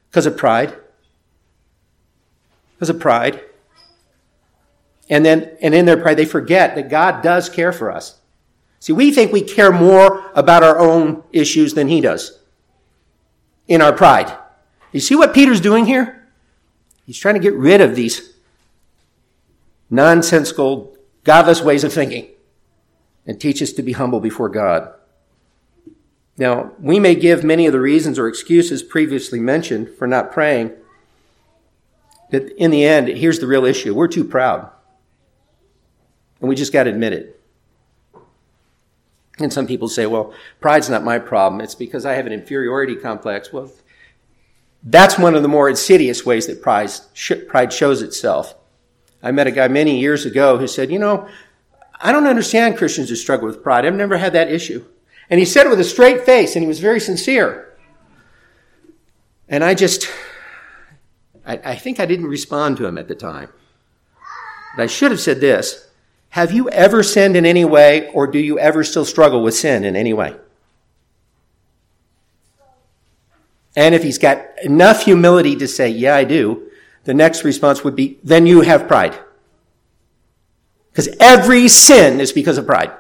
because 0.10 0.26
of 0.26 0.36
pride. 0.36 0.76
Because 2.74 2.90
of 2.90 3.00
pride. 3.00 3.40
And 5.12 5.24
then, 5.24 5.56
and 5.62 5.76
in 5.76 5.86
their 5.86 6.02
pride, 6.02 6.18
they 6.18 6.26
forget 6.26 6.74
that 6.74 6.90
God 6.90 7.22
does 7.22 7.50
care 7.50 7.72
for 7.72 7.92
us. 7.92 8.20
See, 8.80 8.94
we 8.94 9.12
think 9.12 9.32
we 9.32 9.42
care 9.44 9.72
more 9.72 10.32
about 10.34 10.64
our 10.64 10.80
own 10.80 11.22
issues 11.32 11.76
than 11.76 11.88
he 11.88 12.02
does 12.02 12.40
in 13.68 13.84
our 13.84 13.94
pride. 13.94 14.36
You 14.98 15.02
see 15.02 15.16
what 15.16 15.36
Peter's 15.36 15.62
doing 15.62 15.86
here? 15.86 16.28
He's 17.06 17.20
trying 17.20 17.36
to 17.36 17.40
get 17.40 17.54
rid 17.54 17.82
of 17.82 17.96
these 17.96 18.34
nonsensical, 19.92 20.98
godless 21.24 21.62
ways 21.62 21.84
of 21.84 21.94
thinking 21.94 22.30
and 23.28 23.40
teach 23.40 23.62
us 23.62 23.72
to 23.74 23.84
be 23.84 23.92
humble 23.92 24.20
before 24.20 24.50
God. 24.50 24.92
Now, 26.36 26.72
we 26.80 27.00
may 27.00 27.14
give 27.14 27.44
many 27.44 27.68
of 27.68 27.74
the 27.74 27.80
reasons 27.80 28.18
or 28.18 28.28
excuses 28.28 28.82
previously 28.82 29.40
mentioned 29.40 29.88
for 30.00 30.08
not 30.08 30.32
praying, 30.32 30.72
but 32.32 32.46
in 32.58 32.72
the 32.72 32.84
end, 32.84 33.08
here's 33.08 33.38
the 33.38 33.46
real 33.46 33.66
issue. 33.66 33.94
We're 33.94 34.08
too 34.08 34.24
proud. 34.24 34.68
And 36.40 36.50
we 36.50 36.56
just 36.56 36.74
got 36.74 36.86
to 36.86 36.90
admit 36.90 37.14
it. 37.14 37.40
And 39.38 39.54
some 39.54 39.68
people 39.68 39.90
say, 39.90 40.08
well, 40.08 40.34
pride's 40.60 40.90
not 40.90 41.04
my 41.04 41.20
problem. 41.20 41.62
It's 41.62 41.76
because 41.76 42.04
I 42.04 42.14
have 42.14 42.26
an 42.26 42.34
inferiority 42.34 42.96
complex. 42.96 43.54
Well, 43.54 43.70
that's 44.84 45.18
one 45.18 45.36
of 45.36 45.42
the 45.42 45.48
more 45.48 45.70
insidious 45.70 46.26
ways 46.26 46.48
that 46.48 46.62
pride, 46.62 47.74
shows 47.74 48.02
itself. 48.02 48.56
I 49.22 49.32
met 49.32 49.48
a 49.48 49.52
guy 49.52 49.68
many 49.68 50.00
years 50.00 50.26
ago 50.26 50.58
who 50.58 50.68
said, 50.68 50.92
you 50.92 51.00
know, 51.00 51.28
I 52.00 52.12
don't 52.12 52.28
understand 52.28 52.78
Christians 52.78 53.10
who 53.10 53.16
struggle 53.16 53.48
with 53.48 53.64
pride. 53.64 53.86
I've 53.86 53.96
never 53.96 54.18
had 54.18 54.34
that 54.34 54.52
issue. 54.52 54.86
And 55.30 55.40
he 55.40 55.46
said 55.46 55.66
it 55.66 55.70
with 55.70 55.80
a 55.80 55.84
straight 55.84 56.26
face 56.26 56.56
and 56.56 56.64
he 56.64 56.68
was 56.68 56.80
very 56.80 57.00
sincere. 57.00 57.76
And 59.50 59.64
I 59.64 59.74
just, 59.74 60.08
I, 61.46 61.60
I 61.64 61.76
think 61.76 62.00
I 62.00 62.06
didn't 62.06 62.28
respond 62.28 62.78
to 62.78 62.86
him 62.86 62.98
at 62.98 63.08
the 63.08 63.16
time. 63.16 63.50
But 64.76 64.84
I 64.84 64.88
should 64.88 65.12
have 65.12 65.20
said 65.20 65.42
this. 65.42 65.90
Have 66.30 66.52
you 66.52 66.70
ever 66.70 67.02
sinned 67.02 67.36
in 67.36 67.46
any 67.46 67.66
way 67.66 68.12
or 68.12 68.28
do 68.28 68.40
you 68.40 68.60
ever 68.60 68.84
still 68.84 69.06
struggle 69.06 69.42
with 69.42 69.56
sin 69.56 69.84
in 69.84 69.96
any 69.96 70.14
way? 70.14 70.36
And 73.78 73.94
if 73.94 74.02
he's 74.02 74.18
got 74.18 74.44
enough 74.64 75.04
humility 75.04 75.56
to 75.58 75.68
say, 75.68 75.88
yeah, 75.88 76.16
I 76.16 76.24
do, 76.24 76.72
the 77.04 77.14
next 77.14 77.44
response 77.44 77.84
would 77.84 77.96
be, 77.96 78.18
then 78.24 78.48
you 78.48 78.62
have 78.62 78.88
pride. 78.88 79.16
Because 80.90 81.10
every 81.20 81.68
sin 81.68 82.20
is 82.20 82.34
because 82.34 82.58
of 82.58 82.66
pride. 82.66 82.92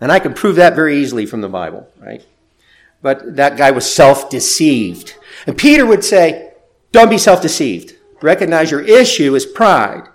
And 0.00 0.10
I 0.10 0.20
can 0.20 0.32
prove 0.32 0.56
that 0.56 0.74
very 0.74 0.96
easily 0.96 1.26
from 1.26 1.42
the 1.42 1.50
Bible, 1.50 1.86
right? 2.00 2.24
But 3.02 3.36
that 3.36 3.58
guy 3.58 3.70
was 3.70 3.92
self-deceived. 3.92 5.14
And 5.46 5.58
Peter 5.58 5.84
would 5.84 6.02
say, 6.02 6.54
don't 6.90 7.10
be 7.10 7.18
self-deceived. 7.18 7.94
Recognize 8.22 8.70
your 8.70 8.80
issue 8.80 9.34
is 9.34 9.44
pride. 9.44 10.08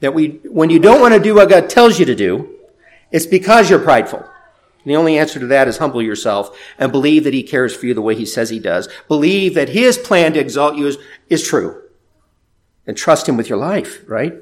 That 0.00 0.14
we, 0.14 0.40
when 0.44 0.70
you 0.70 0.78
don't 0.78 1.02
want 1.02 1.12
to 1.12 1.20
do 1.20 1.34
what 1.34 1.50
God 1.50 1.68
tells 1.68 1.98
you 1.98 2.06
to 2.06 2.14
do, 2.14 2.56
it's 3.12 3.26
because 3.26 3.68
you're 3.68 3.78
prideful. 3.78 4.26
And 4.86 4.92
the 4.92 4.98
only 4.98 5.18
answer 5.18 5.40
to 5.40 5.46
that 5.48 5.66
is 5.66 5.78
humble 5.78 6.00
yourself 6.00 6.56
and 6.78 6.92
believe 6.92 7.24
that 7.24 7.34
He 7.34 7.42
cares 7.42 7.74
for 7.74 7.86
you 7.86 7.92
the 7.92 8.00
way 8.00 8.14
He 8.14 8.24
says 8.24 8.50
He 8.50 8.60
does. 8.60 8.88
Believe 9.08 9.54
that 9.54 9.70
His 9.70 9.98
plan 9.98 10.34
to 10.34 10.38
exalt 10.38 10.76
you 10.76 10.86
is, 10.86 10.96
is 11.28 11.42
true. 11.42 11.82
And 12.86 12.96
trust 12.96 13.28
Him 13.28 13.36
with 13.36 13.48
your 13.48 13.58
life, 13.58 14.08
right? 14.08 14.34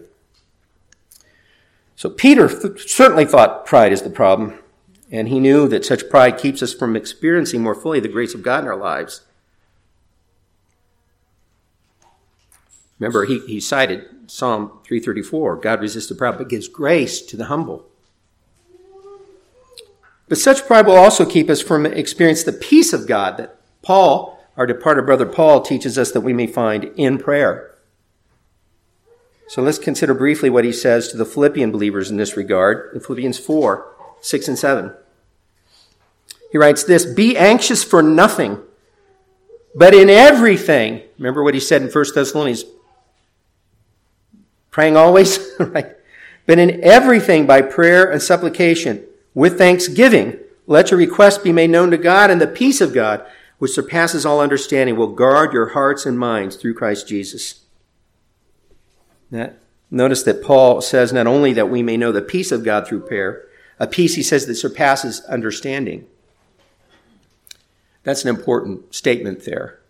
So 1.97 2.11
Peter 2.11 2.47
th- 2.47 2.91
certainly 2.91 3.25
thought 3.25 3.65
pride 3.65 3.91
is 3.91 4.03
the 4.03 4.11
problem, 4.11 4.59
and 5.11 5.29
he 5.29 5.41
knew 5.41 5.67
that 5.69 5.87
such 5.87 6.11
pride 6.11 6.37
keeps 6.37 6.63
us 6.63 6.75
from 6.75 6.95
experiencing 6.95 7.63
more 7.63 7.75
fully 7.75 7.99
the 7.99 8.09
grace 8.09 8.35
of 8.35 8.43
God 8.43 8.65
in 8.65 8.69
our 8.69 8.77
lives. 8.77 9.23
Remember, 12.99 13.25
he, 13.25 13.39
he 13.47 13.61
cited 13.61 14.31
Psalm 14.31 14.69
334 14.85 15.57
God 15.57 15.81
resists 15.81 16.11
the 16.11 16.15
proud, 16.15 16.37
but 16.37 16.51
gives 16.51 16.69
grace 16.69 17.23
to 17.23 17.39
the 17.39 17.47
humble. 17.47 17.87
But 20.29 20.39
such 20.39 20.67
pride 20.67 20.87
will 20.87 20.97
also 20.97 21.27
keep 21.27 21.51
us 21.51 21.61
from 21.61 21.87
experiencing 21.87 22.47
the 22.47 22.59
peace 22.59 22.93
of 22.93 23.07
God 23.07 23.37
that 23.37 23.59
Paul, 23.83 24.41
our 24.57 24.67
departed 24.67 25.07
brother 25.07 25.27
Paul, 25.27 25.61
teaches 25.61 25.99
us 25.99 26.13
that 26.13 26.23
we 26.23 26.33
may 26.33 26.47
find 26.47 26.85
in 26.97 27.19
prayer. 27.19 27.75
So 29.49 29.61
let's 29.61 29.79
consider 29.79 30.15
briefly 30.15 30.49
what 30.49 30.65
he 30.65 30.73
says 30.73 31.09
to 31.09 31.17
the 31.17 31.27
Philippian 31.27 31.71
believers 31.71 32.11
in 32.11 32.17
this 32.17 32.37
regard 32.37 32.95
in 32.95 33.01
Philippians 33.01 33.39
4, 33.39 33.95
6 34.21 34.49
and 34.49 34.59
7. 34.59 34.95
He 36.51 36.59
writes 36.59 36.85
this, 36.85 37.05
be 37.05 37.37
anxious 37.37 37.85
for 37.85 38.03
nothing, 38.03 38.63
but 39.75 39.95
in 39.95 40.09
everything. 40.09 41.03
Remember 41.19 41.43
what 41.43 41.55
he 41.55 41.61
said 41.61 41.83
in 41.83 41.91
1 41.91 42.05
Thessalonians? 42.15 42.65
Praying 44.71 44.97
always, 44.97 45.39
right? 45.59 45.95
But 46.47 46.59
in 46.59 46.83
everything 46.83 47.47
by 47.47 47.61
prayer 47.61 48.11
and 48.11 48.23
supplication, 48.23 49.05
with 49.35 49.59
thanksgiving, 49.59 50.39
let 50.67 50.91
your 50.91 50.99
requests 50.99 51.39
be 51.39 51.53
made 51.53 51.71
known 51.71 51.91
to 51.91 51.99
God, 51.99 52.31
and 52.31 52.41
the 52.41 52.47
peace 52.47 52.81
of 52.81 52.95
God, 52.95 53.27
which 53.59 53.73
surpasses 53.73 54.25
all 54.25 54.41
understanding, 54.41 54.97
will 54.97 55.13
guard 55.13 55.53
your 55.53 55.71
hearts 55.71 56.07
and 56.07 56.19
minds 56.19 56.57
through 56.57 56.75
Christ 56.75 57.07
Jesus. 57.09 57.65
Notice 59.91 60.23
that 60.23 60.43
Paul 60.43 60.81
says 60.81 61.13
not 61.13 61.27
only 61.27 61.53
that 61.53 61.71
we 61.71 61.83
may 61.83 61.97
know 61.97 62.13
the 62.13 62.23
peace 62.23 62.53
of 62.53 62.65
God 62.65 62.87
through 62.87 63.07
prayer, 63.07 63.47
a 63.79 63.87
peace 63.87 64.15
he 64.15 64.23
says 64.23 64.47
that 64.47 64.55
surpasses 64.55 65.21
understanding. 65.27 66.07
That's 68.05 68.23
an 68.23 68.29
important 68.29 68.95
statement 68.95 69.45
there. 69.45 69.81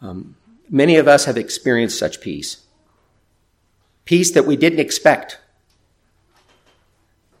Um, 0.00 0.36
many 0.70 0.96
of 0.96 1.08
us 1.08 1.24
have 1.24 1.36
experienced 1.36 1.98
such 1.98 2.20
peace. 2.20 2.66
Peace 4.04 4.30
that 4.30 4.46
we 4.46 4.56
didn't 4.56 4.78
expect. 4.78 5.38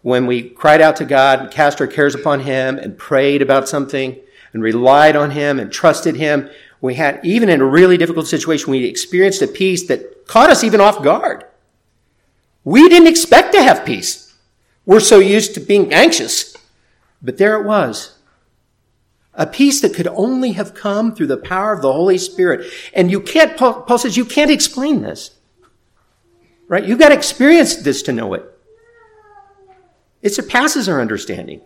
When 0.02 0.26
we 0.26 0.48
cried 0.48 0.80
out 0.80 0.96
to 0.96 1.04
God 1.04 1.40
and 1.40 1.50
cast 1.50 1.80
our 1.80 1.86
cares 1.86 2.14
upon 2.14 2.40
Him 2.40 2.78
and 2.78 2.96
prayed 2.96 3.42
about 3.42 3.68
something 3.68 4.18
and 4.52 4.62
relied 4.62 5.16
on 5.16 5.32
Him 5.32 5.58
and 5.58 5.72
trusted 5.72 6.16
Him, 6.16 6.48
we 6.80 6.94
had, 6.94 7.20
even 7.24 7.48
in 7.48 7.60
a 7.60 7.66
really 7.66 7.96
difficult 7.96 8.28
situation, 8.28 8.70
we 8.70 8.84
experienced 8.84 9.42
a 9.42 9.48
peace 9.48 9.86
that 9.88 10.26
caught 10.26 10.50
us 10.50 10.62
even 10.62 10.80
off 10.80 11.02
guard. 11.02 11.44
We 12.64 12.88
didn't 12.88 13.08
expect 13.08 13.52
to 13.54 13.62
have 13.62 13.84
peace. 13.84 14.34
We're 14.86 15.00
so 15.00 15.18
used 15.18 15.54
to 15.54 15.60
being 15.60 15.92
anxious. 15.92 16.56
But 17.20 17.38
there 17.38 17.60
it 17.60 17.66
was. 17.66 18.18
A 19.34 19.46
peace 19.46 19.80
that 19.80 19.94
could 19.94 20.08
only 20.08 20.52
have 20.52 20.74
come 20.74 21.14
through 21.14 21.28
the 21.28 21.36
power 21.36 21.72
of 21.72 21.82
the 21.82 21.92
Holy 21.92 22.18
Spirit. 22.18 22.72
And 22.92 23.10
you 23.10 23.20
can't, 23.20 23.56
Paul, 23.56 23.98
says, 23.98 24.16
you 24.16 24.24
can't 24.24 24.50
explain 24.50 25.02
this. 25.02 25.32
Right? 26.68 26.84
You've 26.84 26.98
got 26.98 27.08
to 27.08 27.14
experience 27.14 27.76
this 27.76 28.02
to 28.02 28.12
know 28.12 28.34
it. 28.34 28.57
It 30.22 30.34
surpasses 30.34 30.88
our 30.88 31.00
understanding. 31.00 31.60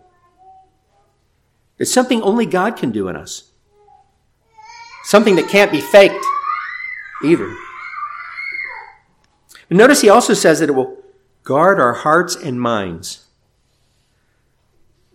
It's 1.78 1.92
something 1.92 2.22
only 2.22 2.46
God 2.46 2.76
can 2.76 2.90
do 2.90 3.08
in 3.08 3.16
us. 3.16 3.50
Something 5.04 5.36
that 5.36 5.48
can't 5.48 5.72
be 5.72 5.80
faked 5.80 6.24
either. 7.24 7.54
But 9.68 9.76
notice 9.78 10.02
he 10.02 10.08
also 10.08 10.34
says 10.34 10.60
that 10.60 10.68
it 10.68 10.74
will 10.74 11.02
guard 11.42 11.80
our 11.80 11.94
hearts 11.94 12.36
and 12.36 12.60
minds. 12.60 13.26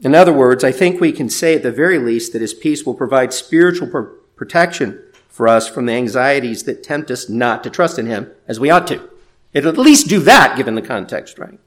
In 0.02 0.14
other 0.14 0.34
words, 0.34 0.64
I 0.64 0.72
think 0.72 1.00
we 1.00 1.12
can 1.12 1.30
say 1.30 1.56
at 1.56 1.64
the 1.64 1.72
very 1.72 1.98
least 1.98 2.34
that 2.34 2.42
his 2.42 2.54
peace 2.54 2.86
will 2.86 2.94
provide 2.94 3.34
spiritual 3.34 3.88
pr- 3.88 4.02
protection 4.36 5.02
for 5.30 5.48
us 5.48 5.68
from 5.68 5.86
the 5.86 5.94
anxieties 5.94 6.64
that 6.64 6.84
tempt 6.84 7.10
us 7.12 7.30
not 7.30 7.64
to 7.64 7.70
trust 7.70 7.98
in 7.98 8.08
him 8.08 8.32
as 8.48 8.60
we 8.60 8.70
ought 8.70 8.88
to. 8.88 9.10
It'll 9.54 9.72
at 9.72 9.78
least 9.78 10.08
do 10.08 10.20
that 10.22 10.58
given 10.58 10.76
the 10.76 10.82
context, 10.82 11.40
right? 11.40 11.60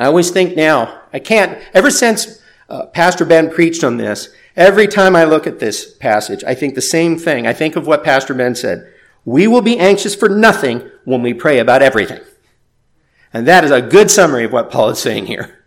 I 0.00 0.06
always 0.06 0.30
think 0.30 0.56
now, 0.56 1.02
I 1.12 1.18
can't, 1.18 1.62
ever 1.74 1.90
since 1.90 2.40
uh, 2.70 2.86
Pastor 2.86 3.26
Ben 3.26 3.50
preached 3.50 3.84
on 3.84 3.98
this, 3.98 4.30
every 4.56 4.86
time 4.86 5.14
I 5.14 5.24
look 5.24 5.46
at 5.46 5.58
this 5.58 5.94
passage, 5.94 6.42
I 6.42 6.54
think 6.54 6.74
the 6.74 6.80
same 6.80 7.18
thing. 7.18 7.46
I 7.46 7.52
think 7.52 7.76
of 7.76 7.86
what 7.86 8.02
Pastor 8.02 8.32
Ben 8.32 8.54
said. 8.54 8.90
We 9.26 9.46
will 9.46 9.60
be 9.60 9.78
anxious 9.78 10.14
for 10.14 10.30
nothing 10.30 10.90
when 11.04 11.20
we 11.20 11.34
pray 11.34 11.58
about 11.58 11.82
everything. 11.82 12.22
And 13.34 13.46
that 13.46 13.62
is 13.62 13.70
a 13.70 13.82
good 13.82 14.10
summary 14.10 14.44
of 14.44 14.52
what 14.54 14.70
Paul 14.70 14.88
is 14.88 14.98
saying 14.98 15.26
here. 15.26 15.66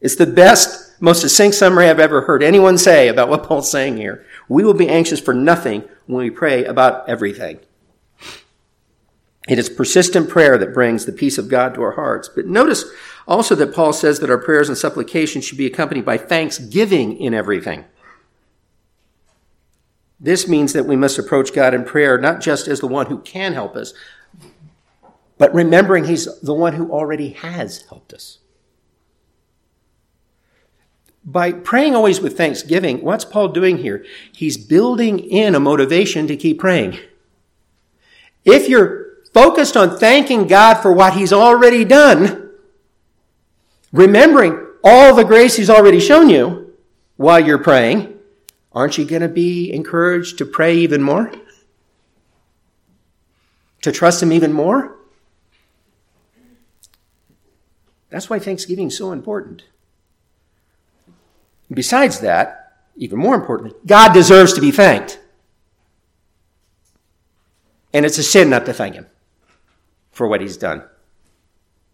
It's 0.00 0.16
the 0.16 0.24
best, 0.24 1.02
most 1.02 1.20
succinct 1.20 1.54
summary 1.54 1.90
I've 1.90 2.00
ever 2.00 2.22
heard 2.22 2.42
anyone 2.42 2.78
say 2.78 3.08
about 3.08 3.28
what 3.28 3.42
Paul's 3.42 3.70
saying 3.70 3.98
here. 3.98 4.24
We 4.48 4.64
will 4.64 4.72
be 4.72 4.88
anxious 4.88 5.20
for 5.20 5.34
nothing 5.34 5.84
when 6.06 6.24
we 6.24 6.30
pray 6.30 6.64
about 6.64 7.06
everything. 7.06 7.60
It 9.48 9.58
is 9.58 9.68
persistent 9.68 10.28
prayer 10.28 10.56
that 10.56 10.74
brings 10.74 11.04
the 11.04 11.12
peace 11.12 11.36
of 11.36 11.48
God 11.48 11.74
to 11.74 11.82
our 11.82 11.92
hearts. 11.92 12.28
But 12.28 12.46
notice 12.46 12.84
also 13.26 13.54
that 13.56 13.74
Paul 13.74 13.92
says 13.92 14.20
that 14.20 14.30
our 14.30 14.38
prayers 14.38 14.68
and 14.68 14.78
supplications 14.78 15.44
should 15.44 15.58
be 15.58 15.66
accompanied 15.66 16.04
by 16.04 16.16
thanksgiving 16.16 17.16
in 17.18 17.34
everything. 17.34 17.84
This 20.20 20.46
means 20.46 20.72
that 20.72 20.86
we 20.86 20.94
must 20.94 21.18
approach 21.18 21.52
God 21.52 21.74
in 21.74 21.84
prayer 21.84 22.18
not 22.18 22.40
just 22.40 22.68
as 22.68 22.78
the 22.78 22.86
one 22.86 23.06
who 23.06 23.18
can 23.18 23.54
help 23.54 23.74
us, 23.74 23.92
but 25.38 25.52
remembering 25.52 26.04
He's 26.04 26.28
the 26.40 26.54
one 26.54 26.74
who 26.74 26.92
already 26.92 27.30
has 27.30 27.82
helped 27.88 28.12
us. 28.12 28.38
by 31.24 31.52
praying 31.52 31.94
always 31.94 32.20
with 32.20 32.36
thanksgiving, 32.36 33.02
what's 33.02 33.24
Paul 33.24 33.48
doing 33.48 33.78
here? 33.78 34.04
He's 34.32 34.56
building 34.56 35.20
in 35.20 35.54
a 35.54 35.60
motivation 35.60 36.26
to 36.26 36.36
keep 36.36 36.58
praying. 36.58 36.98
If 38.44 38.68
you're 38.68 39.01
focused 39.32 39.76
on 39.76 39.98
thanking 39.98 40.46
God 40.46 40.74
for 40.74 40.92
what 40.92 41.14
he's 41.14 41.32
already 41.32 41.84
done, 41.84 42.50
remembering 43.92 44.66
all 44.84 45.14
the 45.14 45.24
grace 45.24 45.56
he's 45.56 45.70
already 45.70 46.00
shown 46.00 46.28
you 46.28 46.74
while 47.16 47.40
you're 47.40 47.58
praying, 47.58 48.18
aren't 48.72 48.98
you 48.98 49.04
going 49.04 49.22
to 49.22 49.28
be 49.28 49.72
encouraged 49.72 50.38
to 50.38 50.46
pray 50.46 50.76
even 50.76 51.02
more? 51.02 51.32
To 53.82 53.92
trust 53.92 54.22
him 54.22 54.32
even 54.32 54.52
more? 54.52 54.96
That's 58.10 58.28
why 58.28 58.38
Thanksgiving 58.38 58.88
is 58.88 58.96
so 58.96 59.12
important. 59.12 59.64
Besides 61.70 62.20
that, 62.20 62.74
even 62.96 63.18
more 63.18 63.34
importantly, 63.34 63.74
God 63.86 64.12
deserves 64.12 64.52
to 64.52 64.60
be 64.60 64.70
thanked. 64.70 65.18
And 67.94 68.04
it's 68.04 68.18
a 68.18 68.22
sin 68.22 68.50
not 68.50 68.66
to 68.66 68.74
thank 68.74 68.94
him 68.94 69.06
for 70.12 70.28
what 70.28 70.40
he's 70.40 70.56
done. 70.56 70.84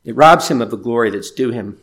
It 0.05 0.17
robs 0.17 0.49
him 0.49 0.61
of 0.61 0.71
the 0.71 0.77
glory 0.77 1.11
that's 1.11 1.31
due 1.31 1.51
him. 1.51 1.81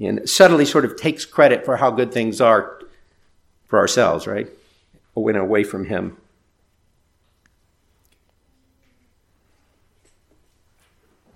And 0.00 0.28
subtly 0.28 0.64
sort 0.64 0.84
of 0.84 0.96
takes 0.96 1.24
credit 1.24 1.64
for 1.64 1.76
how 1.76 1.90
good 1.90 2.12
things 2.12 2.40
are 2.40 2.80
for 3.66 3.78
ourselves, 3.78 4.26
right? 4.26 4.48
When 5.14 5.36
away 5.36 5.62
from 5.64 5.86
him. 5.86 6.16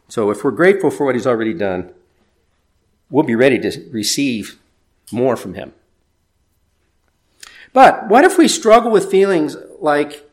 So 0.09 0.31
if 0.31 0.45
we're 0.45 0.53
grateful 0.53 0.91
for 0.91 1.05
what 1.05 1.15
he's 1.15 1.27
already 1.27 1.55
done, 1.55 1.93
we'll 3.11 3.25
be 3.25 3.35
ready 3.35 3.59
to 3.59 3.89
receive 3.91 4.59
more 5.13 5.37
from 5.37 5.55
him. 5.55 5.73
But 7.73 8.09
what 8.09 8.25
if 8.25 8.39
we 8.39 8.47
struggle 8.47 8.91
with 8.91 9.11
feelings 9.11 9.57
like 9.81 10.31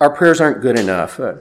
our 0.00 0.10
prayers 0.10 0.40
aren't 0.40 0.62
good 0.62 0.78
enough? 0.78 1.18
Uh, 1.18 1.34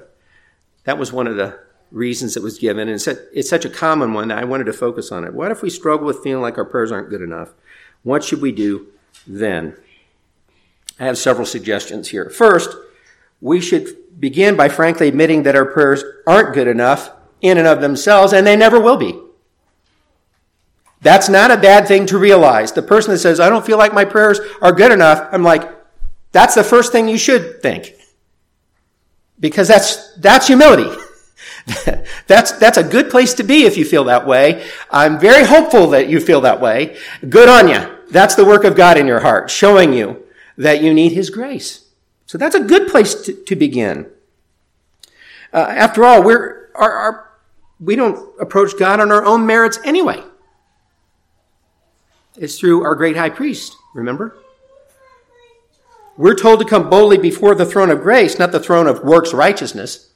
that 0.83 0.97
was 0.97 1.11
one 1.11 1.27
of 1.27 1.35
the 1.35 1.59
reasons 1.91 2.33
that 2.33 2.43
was 2.43 2.57
given, 2.57 2.89
and 2.89 3.01
it's 3.33 3.49
such 3.49 3.65
a 3.65 3.69
common 3.69 4.13
one 4.13 4.27
that 4.27 4.37
I 4.37 4.45
wanted 4.45 4.65
to 4.65 4.73
focus 4.73 5.11
on 5.11 5.23
it. 5.23 5.33
What 5.33 5.51
if 5.51 5.61
we 5.61 5.69
struggle 5.69 6.05
with 6.05 6.23
feeling 6.23 6.41
like 6.41 6.57
our 6.57 6.65
prayers 6.65 6.91
aren't 6.91 7.09
good 7.09 7.21
enough? 7.21 7.53
What 8.03 8.23
should 8.23 8.41
we 8.41 8.51
do 8.51 8.87
then? 9.25 9.75
I 10.99 11.05
have 11.05 11.17
several 11.17 11.45
suggestions 11.45 12.09
here. 12.09 12.29
First, 12.29 12.75
we 13.41 13.61
should 13.61 14.19
begin 14.19 14.55
by 14.55 14.69
frankly 14.69 15.07
admitting 15.07 15.43
that 15.43 15.55
our 15.55 15.65
prayers 15.65 16.03
aren't 16.25 16.53
good 16.53 16.67
enough 16.67 17.11
in 17.41 17.57
and 17.57 17.67
of 17.67 17.81
themselves, 17.81 18.33
and 18.33 18.45
they 18.45 18.55
never 18.55 18.79
will 18.79 18.97
be. 18.97 19.19
That's 21.01 21.29
not 21.29 21.51
a 21.51 21.57
bad 21.57 21.87
thing 21.87 22.07
to 22.07 22.17
realize. 22.17 22.71
The 22.71 22.81
person 22.81 23.11
that 23.11 23.19
says, 23.19 23.39
I 23.39 23.49
don't 23.49 23.65
feel 23.65 23.77
like 23.77 23.93
my 23.93 24.05
prayers 24.05 24.39
are 24.61 24.71
good 24.71 24.91
enough, 24.91 25.29
I'm 25.31 25.43
like, 25.43 25.69
that's 26.31 26.55
the 26.55 26.63
first 26.63 26.91
thing 26.91 27.07
you 27.07 27.17
should 27.17 27.61
think. 27.61 27.93
Because 29.39 29.67
that's, 29.67 30.15
that's 30.15 30.47
humility. 30.47 30.95
that's, 32.27 32.53
that's 32.53 32.77
a 32.77 32.83
good 32.83 33.09
place 33.09 33.33
to 33.35 33.43
be 33.43 33.63
if 33.65 33.77
you 33.77 33.85
feel 33.85 34.05
that 34.05 34.25
way. 34.25 34.67
I'm 34.89 35.19
very 35.19 35.45
hopeful 35.45 35.87
that 35.91 36.09
you 36.09 36.19
feel 36.19 36.41
that 36.41 36.61
way. 36.61 36.97
Good 37.27 37.49
on 37.49 37.67
you. 37.67 37.97
That's 38.09 38.35
the 38.35 38.45
work 38.45 38.63
of 38.63 38.75
God 38.75 38.97
in 38.97 39.05
your 39.05 39.19
heart, 39.19 39.49
showing 39.49 39.93
you 39.93 40.23
that 40.57 40.81
you 40.81 40.93
need 40.93 41.11
His 41.11 41.29
grace. 41.29 41.85
So 42.25 42.37
that's 42.37 42.55
a 42.55 42.61
good 42.61 42.89
place 42.89 43.13
to, 43.25 43.33
to 43.33 43.55
begin. 43.55 44.09
Uh, 45.53 45.65
after 45.69 46.03
all, 46.03 46.23
we're, 46.23 46.69
our, 46.75 46.91
our, 46.91 47.31
we 47.79 47.95
don't 47.95 48.33
approach 48.39 48.77
God 48.77 48.99
on 48.99 49.11
our 49.11 49.25
own 49.25 49.45
merits 49.45 49.79
anyway. 49.83 50.23
It's 52.37 52.59
through 52.59 52.83
our 52.83 52.95
great 52.95 53.17
high 53.17 53.29
priest, 53.29 53.75
remember? 53.93 54.37
We're 56.17 56.35
told 56.35 56.59
to 56.59 56.65
come 56.65 56.89
boldly 56.89 57.19
before 57.19 57.53
the 57.53 57.65
throne 57.65 57.91
of 57.91 58.01
grace, 58.01 58.39
not 58.39 58.51
the 58.51 58.59
throne 58.59 58.87
of 58.87 59.03
works 59.03 59.33
righteousness. 59.33 60.11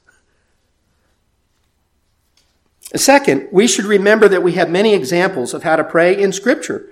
Second, 2.94 3.48
we 3.52 3.66
should 3.66 3.84
remember 3.84 4.28
that 4.28 4.42
we 4.42 4.52
have 4.52 4.68
many 4.68 4.94
examples 4.94 5.54
of 5.54 5.62
how 5.62 5.76
to 5.76 5.84
pray 5.84 6.20
in 6.20 6.32
Scripture, 6.32 6.90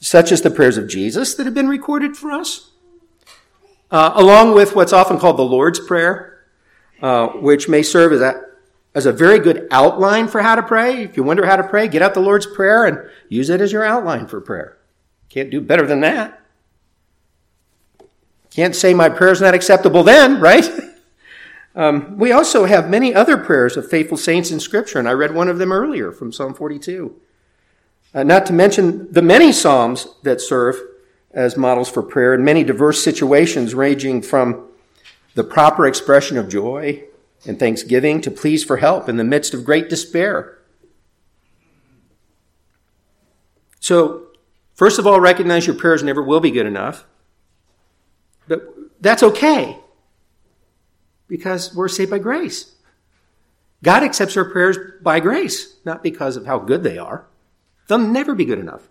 such 0.00 0.30
as 0.32 0.42
the 0.42 0.50
prayers 0.50 0.76
of 0.76 0.88
Jesus 0.88 1.34
that 1.36 1.46
have 1.46 1.54
been 1.54 1.68
recorded 1.68 2.16
for 2.16 2.32
us, 2.32 2.72
uh, 3.90 4.12
along 4.14 4.54
with 4.54 4.74
what's 4.74 4.92
often 4.92 5.18
called 5.18 5.38
the 5.38 5.42
Lord's 5.42 5.80
Prayer, 5.80 6.44
uh, 7.00 7.28
which 7.28 7.68
may 7.68 7.82
serve 7.82 8.12
as 8.12 8.20
a, 8.20 8.42
as 8.94 9.06
a 9.06 9.12
very 9.12 9.38
good 9.38 9.68
outline 9.70 10.28
for 10.28 10.42
how 10.42 10.56
to 10.56 10.62
pray. 10.62 11.04
If 11.04 11.16
you 11.16 11.22
wonder 11.22 11.46
how 11.46 11.56
to 11.56 11.66
pray, 11.66 11.88
get 11.88 12.02
out 12.02 12.12
the 12.12 12.20
Lord's 12.20 12.46
Prayer 12.46 12.84
and 12.84 13.08
use 13.28 13.48
it 13.48 13.60
as 13.60 13.72
your 13.72 13.84
outline 13.84 14.26
for 14.26 14.40
prayer. 14.40 14.76
Can't 15.30 15.50
do 15.50 15.60
better 15.60 15.86
than 15.86 16.00
that. 16.00 16.42
Can't 18.58 18.74
say 18.74 18.92
my 18.92 19.08
prayer's 19.08 19.40
not 19.40 19.54
acceptable 19.54 20.02
then, 20.02 20.40
right? 20.40 20.68
um, 21.76 22.18
we 22.18 22.32
also 22.32 22.64
have 22.64 22.90
many 22.90 23.14
other 23.14 23.36
prayers 23.36 23.76
of 23.76 23.88
faithful 23.88 24.16
saints 24.16 24.50
in 24.50 24.58
Scripture, 24.58 24.98
and 24.98 25.08
I 25.08 25.12
read 25.12 25.32
one 25.32 25.46
of 25.46 25.58
them 25.58 25.70
earlier 25.70 26.10
from 26.10 26.32
Psalm 26.32 26.54
42. 26.54 27.14
Uh, 28.12 28.24
not 28.24 28.46
to 28.46 28.52
mention 28.52 29.12
the 29.12 29.22
many 29.22 29.52
Psalms 29.52 30.08
that 30.24 30.40
serve 30.40 30.76
as 31.30 31.56
models 31.56 31.88
for 31.88 32.02
prayer 32.02 32.34
in 32.34 32.42
many 32.42 32.64
diverse 32.64 33.00
situations, 33.00 33.76
ranging 33.76 34.22
from 34.22 34.66
the 35.36 35.44
proper 35.44 35.86
expression 35.86 36.36
of 36.36 36.48
joy 36.48 37.04
and 37.46 37.60
thanksgiving 37.60 38.20
to 38.22 38.30
pleas 38.32 38.64
for 38.64 38.78
help 38.78 39.08
in 39.08 39.18
the 39.18 39.22
midst 39.22 39.54
of 39.54 39.64
great 39.64 39.88
despair. 39.88 40.58
So, 43.78 44.26
first 44.74 44.98
of 44.98 45.06
all, 45.06 45.20
recognize 45.20 45.64
your 45.68 45.76
prayers 45.76 46.02
never 46.02 46.24
will 46.24 46.40
be 46.40 46.50
good 46.50 46.66
enough. 46.66 47.04
That's 49.00 49.22
okay 49.22 49.78
because 51.28 51.74
we're 51.74 51.88
saved 51.88 52.10
by 52.10 52.18
grace. 52.18 52.74
God 53.82 54.02
accepts 54.02 54.36
our 54.36 54.44
prayers 54.44 54.76
by 55.02 55.20
grace, 55.20 55.76
not 55.84 56.02
because 56.02 56.36
of 56.36 56.46
how 56.46 56.58
good 56.58 56.82
they 56.82 56.98
are. 56.98 57.26
They'll 57.86 57.98
never 57.98 58.34
be 58.34 58.44
good 58.44 58.58
enough. 58.58 58.88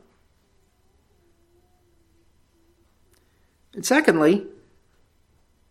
And 3.74 3.86
secondly, 3.86 4.48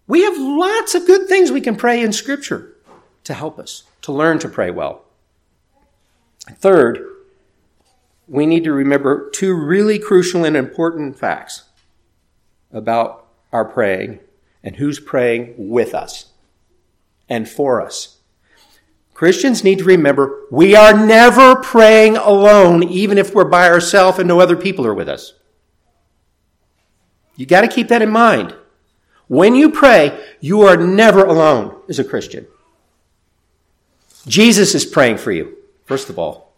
we 0.07 0.22
have 0.22 0.38
lots 0.38 0.94
of 0.94 1.07
good 1.07 1.29
things 1.29 1.51
we 1.51 1.61
can 1.61 1.77
pray 1.77 2.03
in 2.03 2.12
Scripture 2.12 2.77
to 3.25 3.35
help 3.35 3.59
us 3.59 3.85
to 4.03 4.12
learn 4.12 4.38
to 4.38 4.49
pray 4.49 4.70
well. 4.70 5.03
Third, 6.49 7.05
we 8.29 8.46
need 8.46 8.62
to 8.64 8.72
remember 8.72 9.31
two 9.31 9.55
really 9.55 9.99
crucial 9.99 10.44
and 10.44 10.57
important 10.57 11.18
facts 11.18 11.64
about 12.72 13.25
are 13.57 13.64
praying 13.64 14.21
and 14.62 14.77
who's 14.77 15.01
praying 15.01 15.55
with 15.57 15.95
us 15.95 16.27
and 17.29 17.49
for 17.49 17.81
us. 17.81 18.19
Christians 19.14 19.64
need 19.64 19.79
to 19.79 19.85
remember 19.85 20.42
we 20.51 20.77
are 20.77 20.92
never 20.92 21.57
praying 21.57 22.19
alone, 22.19 22.83
even 22.83 23.16
if 23.16 23.35
we're 23.35 23.45
by 23.45 23.66
ourselves 23.66 24.19
and 24.19 24.29
no 24.29 24.40
other 24.40 24.57
people 24.57 24.87
are 24.87 24.92
with 24.92 25.09
us. 25.09 25.33
You 27.35 27.47
got 27.47 27.62
to 27.62 27.69
keep 27.69 27.88
that 27.88 28.03
in 28.03 28.11
mind. 28.11 28.55
When 29.27 29.55
you 29.55 29.71
pray, 29.71 30.23
you 30.40 30.62
are 30.62 30.77
never 30.77 31.25
alone 31.25 31.81
as 31.88 31.99
a 31.99 32.05
Christian. 32.05 32.47
Jesus 34.29 34.75
is 34.75 34.85
praying 34.85 35.16
for 35.16 35.33
you, 35.33 35.57
first 35.87 36.11
of 36.11 36.19
all. 36.19 36.53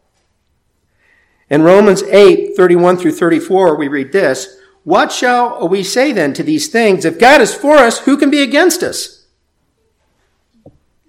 In 1.49 1.63
Romans 1.63 2.03
8, 2.03 2.57
31 2.57 2.97
through 2.97 3.13
34, 3.13 3.77
we 3.77 3.89
read 3.89 4.13
this 4.13 4.59
what 4.89 5.13
shall 5.13 5.69
we 5.69 5.83
say 5.83 6.13
then 6.13 6.33
to 6.33 6.43
these 6.43 6.69
things? 6.69 7.05
If 7.05 7.19
God 7.19 7.43
is 7.43 7.55
for 7.55 7.77
us, 7.77 7.99
who 7.99 8.17
can 8.17 8.31
be 8.31 8.41
against 8.43 8.83
us? 8.83 9.27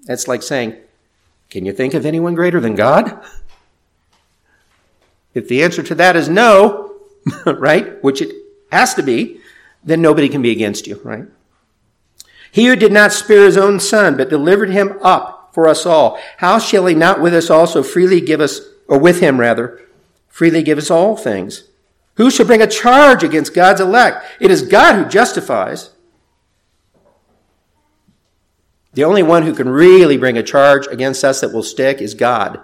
That's 0.03 0.27
like 0.27 0.43
saying, 0.43 0.75
can 1.49 1.65
you 1.65 1.71
think 1.71 1.93
of 1.93 2.05
anyone 2.05 2.35
greater 2.35 2.59
than 2.59 2.75
God? 2.75 3.23
If 5.33 5.47
the 5.47 5.63
answer 5.63 5.81
to 5.81 5.95
that 5.95 6.17
is 6.17 6.27
no, 6.27 6.93
right, 7.45 8.03
which 8.03 8.21
it 8.21 8.35
has 8.69 8.95
to 8.95 9.01
be, 9.01 9.39
then 9.81 10.01
nobody 10.01 10.27
can 10.27 10.41
be 10.41 10.51
against 10.51 10.85
you, 10.85 10.99
right? 11.05 11.27
He 12.51 12.65
who 12.65 12.75
did 12.75 12.91
not 12.91 13.13
spare 13.13 13.45
his 13.45 13.55
own 13.55 13.79
son, 13.79 14.17
but 14.17 14.29
delivered 14.29 14.71
him 14.71 14.99
up 15.01 15.51
for 15.53 15.69
us 15.69 15.85
all, 15.85 16.19
how 16.39 16.59
shall 16.59 16.85
he 16.85 16.95
not 16.95 17.21
with 17.21 17.33
us 17.33 17.49
also 17.49 17.81
freely 17.81 18.19
give 18.19 18.41
us, 18.41 18.59
or 18.89 18.99
with 18.99 19.21
him 19.21 19.39
rather, 19.39 19.79
freely 20.27 20.63
give 20.63 20.77
us 20.77 20.91
all 20.91 21.15
things? 21.15 21.68
Who 22.19 22.29
shall 22.29 22.45
bring 22.45 22.61
a 22.61 22.67
charge 22.67 23.23
against 23.23 23.53
God's 23.53 23.79
elect? 23.79 24.25
It 24.41 24.51
is 24.51 24.61
God 24.61 24.95
who 24.95 25.05
justifies. 25.05 25.91
The 28.91 29.05
only 29.05 29.23
one 29.23 29.43
who 29.43 29.55
can 29.55 29.69
really 29.69 30.17
bring 30.17 30.37
a 30.37 30.43
charge 30.43 30.85
against 30.87 31.23
us 31.23 31.39
that 31.39 31.53
will 31.53 31.63
stick 31.63 32.01
is 32.01 32.13
God. 32.13 32.59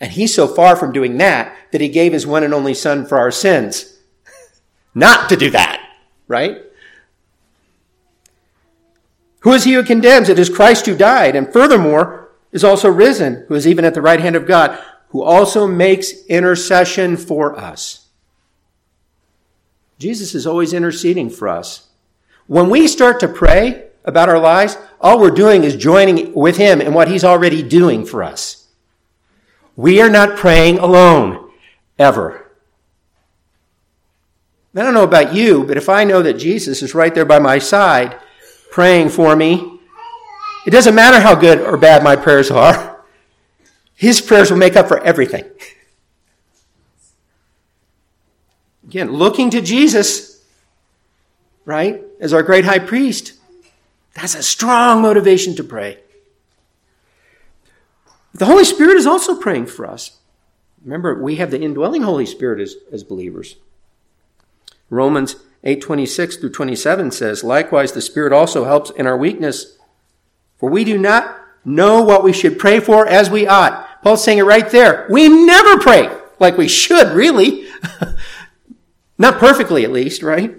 And 0.00 0.12
he's 0.12 0.34
so 0.34 0.48
far 0.48 0.76
from 0.76 0.94
doing 0.94 1.18
that 1.18 1.54
that 1.72 1.82
he 1.82 1.90
gave 1.90 2.14
his 2.14 2.26
one 2.26 2.42
and 2.42 2.54
only 2.54 2.72
son 2.72 3.04
for 3.04 3.18
our 3.18 3.30
sins. 3.30 3.98
Not 4.94 5.28
to 5.28 5.36
do 5.36 5.50
that, 5.50 5.86
right? 6.26 6.56
Who 9.40 9.52
is 9.52 9.64
he 9.64 9.74
who 9.74 9.84
condemns? 9.84 10.30
It 10.30 10.38
is 10.38 10.48
Christ 10.48 10.86
who 10.86 10.96
died, 10.96 11.36
and 11.36 11.52
furthermore 11.52 12.30
is 12.50 12.64
also 12.64 12.88
risen, 12.88 13.44
who 13.48 13.54
is 13.54 13.66
even 13.66 13.84
at 13.84 13.92
the 13.92 14.00
right 14.00 14.20
hand 14.20 14.36
of 14.36 14.46
God, 14.46 14.82
who 15.10 15.22
also 15.22 15.66
makes 15.66 16.24
intercession 16.26 17.16
for 17.16 17.58
us. 17.58 18.08
Jesus 19.98 20.34
is 20.34 20.46
always 20.46 20.72
interceding 20.72 21.28
for 21.28 21.48
us. 21.48 21.88
When 22.46 22.70
we 22.70 22.88
start 22.88 23.20
to 23.20 23.28
pray 23.28 23.88
about 24.04 24.28
our 24.28 24.38
lives, 24.38 24.76
all 25.00 25.20
we're 25.20 25.30
doing 25.30 25.62
is 25.62 25.76
joining 25.76 26.32
with 26.32 26.56
Him 26.56 26.80
in 26.80 26.94
what 26.94 27.08
He's 27.08 27.24
already 27.24 27.62
doing 27.62 28.06
for 28.06 28.22
us. 28.22 28.68
We 29.76 30.00
are 30.00 30.10
not 30.10 30.36
praying 30.36 30.78
alone, 30.78 31.50
ever. 31.98 32.50
I 34.74 34.82
don't 34.82 34.94
know 34.94 35.04
about 35.04 35.34
you, 35.34 35.64
but 35.64 35.76
if 35.76 35.88
I 35.88 36.04
know 36.04 36.22
that 36.22 36.34
Jesus 36.34 36.82
is 36.82 36.94
right 36.94 37.14
there 37.14 37.24
by 37.24 37.38
my 37.40 37.58
side 37.58 38.18
praying 38.70 39.08
for 39.08 39.34
me, 39.34 39.80
it 40.66 40.70
doesn't 40.70 40.94
matter 40.94 41.20
how 41.20 41.34
good 41.34 41.60
or 41.60 41.76
bad 41.76 42.04
my 42.04 42.14
prayers 42.14 42.50
are. 42.50 42.89
His 44.00 44.22
prayers 44.22 44.50
will 44.50 44.56
make 44.56 44.76
up 44.76 44.88
for 44.88 44.98
everything. 45.00 45.44
Again, 48.82 49.12
looking 49.12 49.50
to 49.50 49.60
Jesus, 49.60 50.42
right, 51.66 52.02
as 52.18 52.32
our 52.32 52.42
great 52.42 52.64
high 52.64 52.78
priest, 52.78 53.34
that's 54.14 54.34
a 54.34 54.42
strong 54.42 55.02
motivation 55.02 55.54
to 55.56 55.62
pray. 55.62 55.98
The 58.32 58.46
Holy 58.46 58.64
Spirit 58.64 58.96
is 58.96 59.06
also 59.06 59.38
praying 59.38 59.66
for 59.66 59.86
us. 59.86 60.16
Remember, 60.82 61.22
we 61.22 61.36
have 61.36 61.50
the 61.50 61.60
indwelling 61.60 62.00
Holy 62.00 62.24
Spirit 62.24 62.58
as, 62.58 62.76
as 62.90 63.04
believers. 63.04 63.56
Romans 64.88 65.36
8:26 65.62 66.40
through 66.40 66.52
27 66.52 67.10
says, 67.10 67.44
"Likewise 67.44 67.92
the 67.92 68.00
Spirit 68.00 68.32
also 68.32 68.64
helps 68.64 68.88
in 68.88 69.06
our 69.06 69.18
weakness, 69.18 69.76
for 70.56 70.70
we 70.70 70.84
do 70.84 70.96
not 70.96 71.36
know 71.66 72.00
what 72.00 72.24
we 72.24 72.32
should 72.32 72.58
pray 72.58 72.80
for 72.80 73.06
as 73.06 73.28
we 73.28 73.46
ought." 73.46 73.88
Paul's 74.02 74.24
saying 74.24 74.38
it 74.38 74.42
right 74.42 74.68
there. 74.70 75.06
We 75.10 75.28
never 75.28 75.78
pray 75.78 76.10
like 76.38 76.56
we 76.56 76.68
should, 76.68 77.08
really. 77.08 77.68
not 79.18 79.38
perfectly 79.38 79.84
at 79.84 79.92
least, 79.92 80.22
right? 80.22 80.56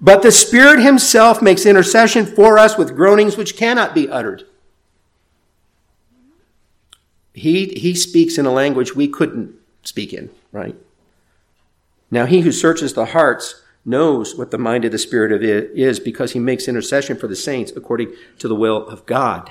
But 0.00 0.22
the 0.22 0.32
Spirit 0.32 0.80
himself 0.80 1.40
makes 1.40 1.66
intercession 1.66 2.26
for 2.26 2.58
us 2.58 2.76
with 2.76 2.96
groanings 2.96 3.36
which 3.36 3.56
cannot 3.56 3.94
be 3.94 4.08
uttered. 4.08 4.44
He, 7.32 7.66
he 7.66 7.94
speaks 7.94 8.38
in 8.38 8.46
a 8.46 8.50
language 8.50 8.94
we 8.94 9.08
couldn't 9.08 9.54
speak 9.82 10.12
in, 10.12 10.30
right? 10.52 10.74
Now, 12.10 12.24
he 12.24 12.40
who 12.40 12.52
searches 12.52 12.94
the 12.94 13.06
hearts 13.06 13.62
knows 13.84 14.34
what 14.34 14.50
the 14.50 14.58
mind 14.58 14.84
of 14.84 14.92
the 14.92 14.98
Spirit 14.98 15.32
of 15.32 15.42
is 15.42 16.00
because 16.00 16.32
he 16.32 16.38
makes 16.38 16.68
intercession 16.68 17.16
for 17.16 17.28
the 17.28 17.36
saints 17.36 17.72
according 17.76 18.14
to 18.38 18.48
the 18.48 18.54
will 18.54 18.86
of 18.88 19.04
God. 19.06 19.50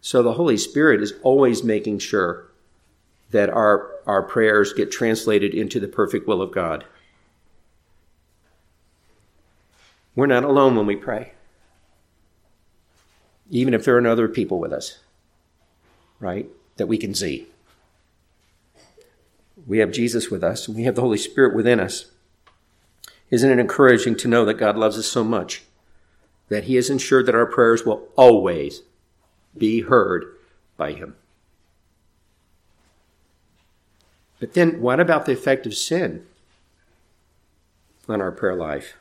So 0.00 0.22
the 0.22 0.34
Holy 0.34 0.56
Spirit 0.56 1.02
is 1.02 1.12
always 1.22 1.62
making 1.62 1.98
sure 1.98 2.46
that 3.30 3.50
our, 3.50 3.90
our 4.06 4.22
prayers 4.22 4.72
get 4.72 4.90
translated 4.90 5.54
into 5.54 5.78
the 5.78 5.88
perfect 5.88 6.26
will 6.26 6.42
of 6.42 6.52
God. 6.52 6.84
We're 10.16 10.26
not 10.26 10.44
alone 10.44 10.74
when 10.74 10.86
we 10.86 10.96
pray, 10.96 11.32
even 13.48 13.74
if 13.74 13.84
there 13.84 13.96
are 13.96 14.00
no 14.00 14.12
other 14.12 14.28
people 14.28 14.58
with 14.58 14.72
us, 14.72 14.98
right, 16.18 16.48
that 16.76 16.88
we 16.88 16.98
can 16.98 17.14
see. 17.14 17.46
We 19.66 19.78
have 19.78 19.92
Jesus 19.92 20.30
with 20.30 20.42
us, 20.42 20.66
and 20.66 20.76
we 20.76 20.84
have 20.84 20.96
the 20.96 21.02
Holy 21.02 21.18
Spirit 21.18 21.54
within 21.54 21.78
us. 21.78 22.06
Isn't 23.30 23.50
it 23.50 23.60
encouraging 23.60 24.16
to 24.16 24.28
know 24.28 24.44
that 24.44 24.54
God 24.54 24.76
loves 24.76 24.98
us 24.98 25.06
so 25.06 25.22
much 25.22 25.62
that 26.48 26.64
He 26.64 26.74
has 26.74 26.90
ensured 26.90 27.26
that 27.26 27.34
our 27.34 27.46
prayers 27.46 27.86
will 27.86 28.08
always 28.16 28.82
be 29.56 29.82
heard 29.82 30.24
by 30.76 30.92
Him? 30.92 31.16
But 34.38 34.54
then, 34.54 34.80
what 34.80 35.00
about 35.00 35.26
the 35.26 35.32
effect 35.32 35.66
of 35.66 35.74
sin 35.74 36.24
on 38.08 38.20
our 38.20 38.32
prayer 38.32 38.56
life? 38.56 38.94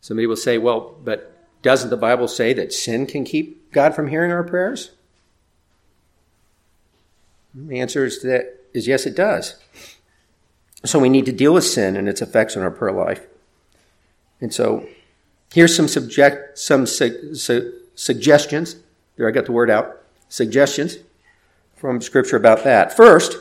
Somebody 0.00 0.26
will 0.26 0.36
say, 0.36 0.58
well, 0.58 0.94
but 1.02 1.34
doesn't 1.62 1.90
the 1.90 1.96
Bible 1.96 2.28
say 2.28 2.52
that 2.52 2.72
sin 2.72 3.06
can 3.06 3.24
keep 3.24 3.72
God 3.72 3.94
from 3.94 4.08
hearing 4.08 4.30
our 4.30 4.44
prayers? 4.44 4.90
The 7.54 7.80
answer 7.80 8.04
is 8.04 8.20
that 8.22 8.60
is 8.74 8.86
yes, 8.86 9.06
it 9.06 9.16
does. 9.16 9.56
So 10.84 10.98
we 10.98 11.08
need 11.08 11.24
to 11.26 11.32
deal 11.32 11.54
with 11.54 11.64
sin 11.64 11.96
and 11.96 12.08
its 12.08 12.20
effects 12.20 12.56
on 12.56 12.62
our 12.62 12.70
prayer 12.70 12.92
life. 12.92 13.26
And 14.40 14.52
so 14.52 14.86
here's 15.54 15.74
some 15.74 15.88
subject 15.88 16.58
some 16.58 16.84
su- 16.84 17.34
su- 17.34 17.72
suggestions. 17.94 18.76
There, 19.16 19.28
I 19.28 19.30
got 19.30 19.46
the 19.46 19.52
word 19.52 19.70
out. 19.70 20.00
Suggestions 20.28 20.98
from 21.76 22.00
Scripture 22.00 22.36
about 22.36 22.64
that. 22.64 22.94
First, 22.94 23.36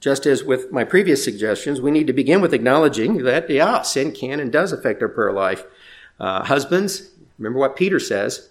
just 0.00 0.24
as 0.26 0.42
with 0.42 0.72
my 0.72 0.84
previous 0.84 1.22
suggestions, 1.22 1.80
we 1.80 1.90
need 1.90 2.06
to 2.06 2.12
begin 2.12 2.40
with 2.40 2.54
acknowledging 2.54 3.18
that 3.24 3.50
yeah, 3.50 3.82
sin 3.82 4.12
can 4.12 4.40
and 4.40 4.50
does 4.50 4.72
affect 4.72 5.02
our 5.02 5.08
prayer 5.08 5.32
life. 5.32 5.64
Uh, 6.18 6.42
husbands, 6.44 7.10
remember 7.38 7.58
what 7.58 7.76
Peter 7.76 8.00
says 8.00 8.48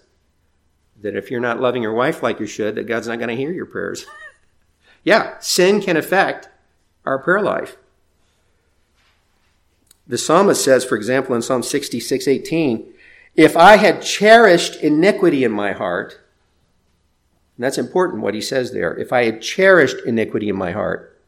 that 1.00 1.16
if 1.16 1.30
you're 1.30 1.40
not 1.40 1.60
loving 1.60 1.82
your 1.82 1.92
wife 1.92 2.22
like 2.22 2.40
you 2.40 2.46
should, 2.46 2.74
that 2.76 2.86
God's 2.86 3.08
not 3.08 3.18
going 3.18 3.28
to 3.28 3.36
hear 3.36 3.52
your 3.52 3.66
prayers. 3.66 4.06
Yeah, 5.04 5.38
sin 5.38 5.80
can 5.80 5.96
affect 5.96 6.48
our 7.06 7.18
prayer 7.18 7.40
life. 7.40 7.76
The 10.06 10.18
psalmist 10.18 10.62
says, 10.62 10.84
for 10.84 10.96
example, 10.96 11.34
in 11.34 11.40
Psalm 11.40 11.62
66, 11.62 12.26
18, 12.26 12.92
if 13.34 13.56
I 13.56 13.76
had 13.76 14.02
cherished 14.02 14.76
iniquity 14.76 15.44
in 15.44 15.52
my 15.52 15.72
heart, 15.72 16.20
and 17.56 17.64
that's 17.64 17.78
important 17.78 18.22
what 18.22 18.34
he 18.34 18.40
says 18.40 18.72
there, 18.72 18.96
if 18.96 19.12
I 19.12 19.24
had 19.24 19.42
cherished 19.42 20.04
iniquity 20.06 20.48
in 20.48 20.56
my 20.56 20.72
heart, 20.72 21.20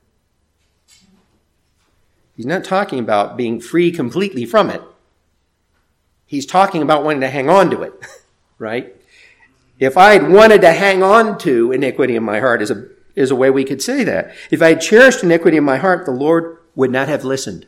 he's 2.36 2.46
not 2.46 2.64
talking 2.64 2.98
about 2.98 3.36
being 3.36 3.60
free 3.60 3.90
completely 3.90 4.44
from 4.44 4.70
it. 4.70 4.82
He's 6.26 6.46
talking 6.46 6.82
about 6.82 7.04
wanting 7.04 7.22
to 7.22 7.28
hang 7.28 7.48
on 7.48 7.70
to 7.70 7.82
it, 7.82 7.92
right? 8.58 8.94
If 9.78 9.96
I 9.96 10.12
had 10.12 10.30
wanted 10.30 10.60
to 10.60 10.72
hang 10.72 11.02
on 11.02 11.38
to 11.38 11.72
iniquity 11.72 12.14
in 12.14 12.22
my 12.22 12.38
heart 12.40 12.62
as 12.62 12.70
a 12.70 12.88
is 13.14 13.30
a 13.30 13.36
way 13.36 13.50
we 13.50 13.64
could 13.64 13.82
say 13.82 14.04
that. 14.04 14.34
If 14.50 14.62
I 14.62 14.70
had 14.70 14.80
cherished 14.80 15.22
iniquity 15.22 15.56
in 15.56 15.64
my 15.64 15.76
heart, 15.76 16.06
the 16.06 16.12
Lord 16.12 16.58
would 16.74 16.90
not 16.90 17.08
have 17.08 17.24
listened. 17.24 17.66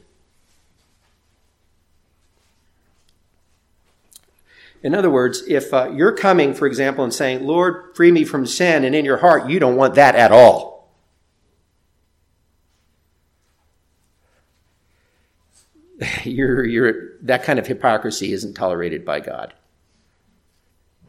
In 4.82 4.94
other 4.94 5.10
words, 5.10 5.42
if 5.46 5.72
uh, 5.72 5.90
you're 5.94 6.12
coming, 6.12 6.54
for 6.54 6.66
example, 6.66 7.04
and 7.04 7.14
saying, 7.14 7.46
Lord, 7.46 7.94
free 7.94 8.10
me 8.10 8.24
from 8.24 8.46
sin, 8.46 8.84
and 8.84 8.94
in 8.94 9.04
your 9.04 9.18
heart 9.18 9.48
you 9.48 9.60
don't 9.60 9.76
want 9.76 9.94
that 9.94 10.16
at 10.16 10.32
all. 10.32 10.72
You're, 16.24 16.64
you're, 16.64 17.16
that 17.22 17.44
kind 17.44 17.60
of 17.60 17.66
hypocrisy 17.68 18.32
isn't 18.32 18.54
tolerated 18.54 19.04
by 19.04 19.20
God. 19.20 19.54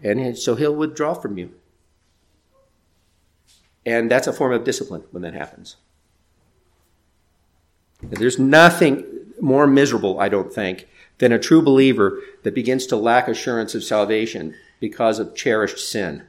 And 0.04 0.38
so 0.38 0.54
he'll 0.54 0.76
withdraw 0.76 1.16
from 1.16 1.38
you. 1.38 1.52
And 3.86 4.12
that's 4.12 4.28
a 4.28 4.34
form 4.34 4.52
of 4.52 4.64
discipline 4.64 5.04
when 5.12 5.24
that 5.24 5.34
happens. 5.34 5.78
There's 8.04 8.38
nothing 8.38 9.06
more 9.42 9.66
miserable, 9.66 10.20
I 10.20 10.30
don't 10.30 10.54
think, 10.54 10.88
than 11.18 11.32
a 11.32 11.40
true 11.40 11.62
believer 11.62 12.20
that 12.44 12.56
begins 12.56 12.86
to 12.88 12.96
lack 12.96 13.28
assurance 13.28 13.76
of 13.76 13.84
salvation 13.84 14.56
because 14.80 15.20
of 15.20 15.36
cherished 15.36 15.80
sin. 15.80 16.24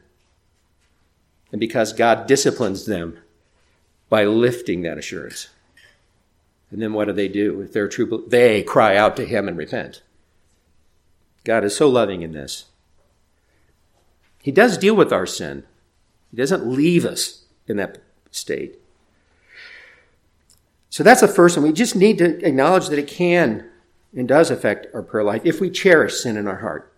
And 1.51 1.61
because 1.61 1.93
God 1.93 2.27
disciplines 2.27 2.87
them 2.87 3.19
by 4.09 4.25
lifting 4.25 4.83
that 4.83 4.99
assurance. 4.99 5.49
And 6.71 6.83
then 6.83 6.93
what 6.93 7.07
do 7.07 7.13
they 7.13 7.29
do? 7.29 7.61
If 7.61 7.73
they're 7.73 7.89
true, 7.89 8.25
they 8.29 8.63
cry 8.63 8.97
out 8.97 9.17
to 9.17 9.25
Him 9.25 9.49
and 9.49 9.57
repent. 9.57 10.03
God 11.45 11.65
is 11.65 11.77
so 11.77 11.89
loving 11.89 12.23
in 12.23 12.33
this. 12.33 12.67
He 14.43 14.51
does 14.51 14.77
deal 14.77 14.97
with 14.97 15.13
our 15.13 15.27
sin. 15.27 15.65
He 16.31 16.37
doesn't 16.37 16.67
leave 16.67 17.05
us 17.05 17.45
in 17.67 17.77
that 17.77 18.03
state. 18.31 18.79
So 20.91 21.03
that's 21.03 21.21
the 21.21 21.29
first 21.29 21.57
one. 21.57 21.67
We 21.67 21.73
just 21.73 21.97
need 21.97 22.19
to 22.19 22.45
acknowledge 22.47 22.89
that 22.89 22.99
it 22.99 23.09
can 23.09 23.69
and 24.17 24.29
does 24.29 24.51
affect 24.51 24.87
our 24.95 25.03
prayer 25.03 25.25
life 25.25 25.43
if 25.45 25.61
we 25.61 25.71
cherish 25.71 26.15
sin 26.21 26.37
in 26.37 26.47
our 26.47 26.59
heart. 26.59 26.93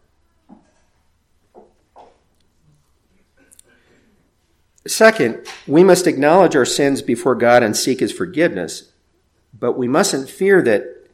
Second, 4.87 5.45
we 5.67 5.83
must 5.83 6.07
acknowledge 6.07 6.55
our 6.55 6.65
sins 6.65 7.03
before 7.03 7.35
God 7.35 7.63
and 7.63 7.77
seek 7.77 8.01
His 8.01 8.13
forgiveness, 8.13 8.93
but 9.59 9.77
we 9.77 9.89
mustn't 9.89 10.31
fear 10.31 10.63
that 10.63 11.09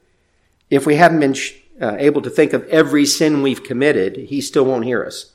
if 0.69 0.85
we 0.85 0.97
haven't 0.97 1.21
been 1.21 1.37
uh, 1.81 1.97
able 1.99 2.21
to 2.23 2.31
think 2.31 2.53
of 2.53 2.67
every 2.69 3.07
sin 3.07 3.41
we've 3.41 3.65
committed, 3.65 4.17
He 4.17 4.41
still 4.41 4.65
won't 4.65 4.85
hear 4.85 5.05
us. 5.05 5.33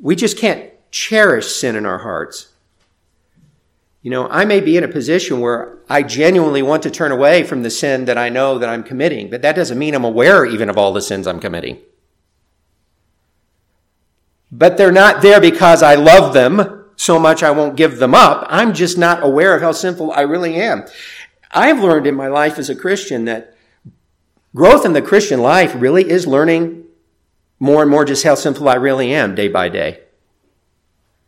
We 0.00 0.16
just 0.16 0.36
can't 0.36 0.70
cherish 0.90 1.54
sin 1.54 1.76
in 1.76 1.86
our 1.86 1.98
hearts. 1.98 2.53
You 4.04 4.10
know, 4.10 4.28
I 4.28 4.44
may 4.44 4.60
be 4.60 4.76
in 4.76 4.84
a 4.84 4.88
position 4.88 5.40
where 5.40 5.78
I 5.88 6.02
genuinely 6.02 6.60
want 6.60 6.82
to 6.82 6.90
turn 6.90 7.10
away 7.10 7.42
from 7.42 7.62
the 7.62 7.70
sin 7.70 8.04
that 8.04 8.18
I 8.18 8.28
know 8.28 8.58
that 8.58 8.68
I'm 8.68 8.82
committing, 8.82 9.30
but 9.30 9.40
that 9.40 9.56
doesn't 9.56 9.78
mean 9.78 9.94
I'm 9.94 10.04
aware 10.04 10.44
even 10.44 10.68
of 10.68 10.76
all 10.76 10.92
the 10.92 11.00
sins 11.00 11.26
I'm 11.26 11.40
committing. 11.40 11.78
but 14.52 14.76
they're 14.76 14.92
not 14.92 15.20
there 15.20 15.40
because 15.40 15.82
I 15.82 15.96
love 15.96 16.32
them 16.32 16.84
so 16.96 17.18
much 17.18 17.42
I 17.42 17.50
won't 17.50 17.76
give 17.76 17.98
them 17.98 18.14
up. 18.14 18.46
I'm 18.48 18.72
just 18.72 18.96
not 18.96 19.24
aware 19.24 19.56
of 19.56 19.62
how 19.62 19.72
sinful 19.72 20.12
I 20.12 20.20
really 20.20 20.54
am. 20.54 20.84
I've 21.50 21.80
learned 21.80 22.06
in 22.06 22.14
my 22.14 22.28
life 22.28 22.58
as 22.58 22.70
a 22.70 22.76
Christian 22.76 23.24
that 23.24 23.56
growth 24.54 24.84
in 24.86 24.92
the 24.92 25.02
Christian 25.02 25.40
life 25.40 25.74
really 25.76 26.08
is 26.08 26.26
learning 26.26 26.84
more 27.58 27.82
and 27.82 27.90
more 27.90 28.04
just 28.04 28.22
how 28.22 28.36
sinful 28.36 28.68
I 28.68 28.74
really 28.74 29.12
am 29.12 29.34
day 29.34 29.48
by 29.48 29.68
day. 29.68 30.03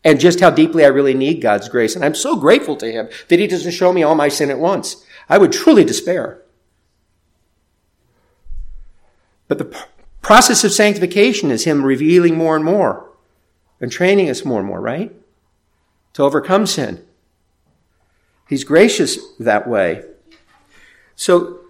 And 0.07 0.21
just 0.21 0.39
how 0.39 0.51
deeply 0.51 0.85
I 0.85 0.89
really 0.89 1.15
need 1.15 1.43
God's 1.43 1.69
grace. 1.69 1.97
And 1.97 2.05
I'm 2.05 2.15
so 2.15 2.37
grateful 2.37 2.77
to 2.77 2.91
Him 2.91 3.09
that 3.27 3.41
He 3.41 3.49
doesn't 3.49 3.73
show 3.73 3.93
me 3.93 4.05
all 4.05 4.15
my 4.15 4.29
sin 4.29 4.51
at 4.51 4.61
once. 4.61 5.05
I 5.29 5.37
would 5.37 5.51
truly 5.51 5.85
despair. 5.85 6.43
But 9.49 9.59
the 9.59 9.77
process 10.23 10.63
of 10.63 10.71
sanctification 10.71 11.51
is 11.51 11.65
Him 11.65 11.85
revealing 11.85 12.37
more 12.37 12.55
and 12.55 12.65
more 12.65 13.11
and 13.81 13.91
training 13.91 14.31
us 14.31 14.45
more 14.45 14.61
and 14.61 14.69
more, 14.69 14.81
right? 14.81 15.13
To 16.13 16.23
overcome 16.23 16.67
sin. 16.67 17.05
He's 18.49 18.63
gracious 18.63 19.19
that 19.41 19.67
way. 19.67 20.05
So 21.17 21.63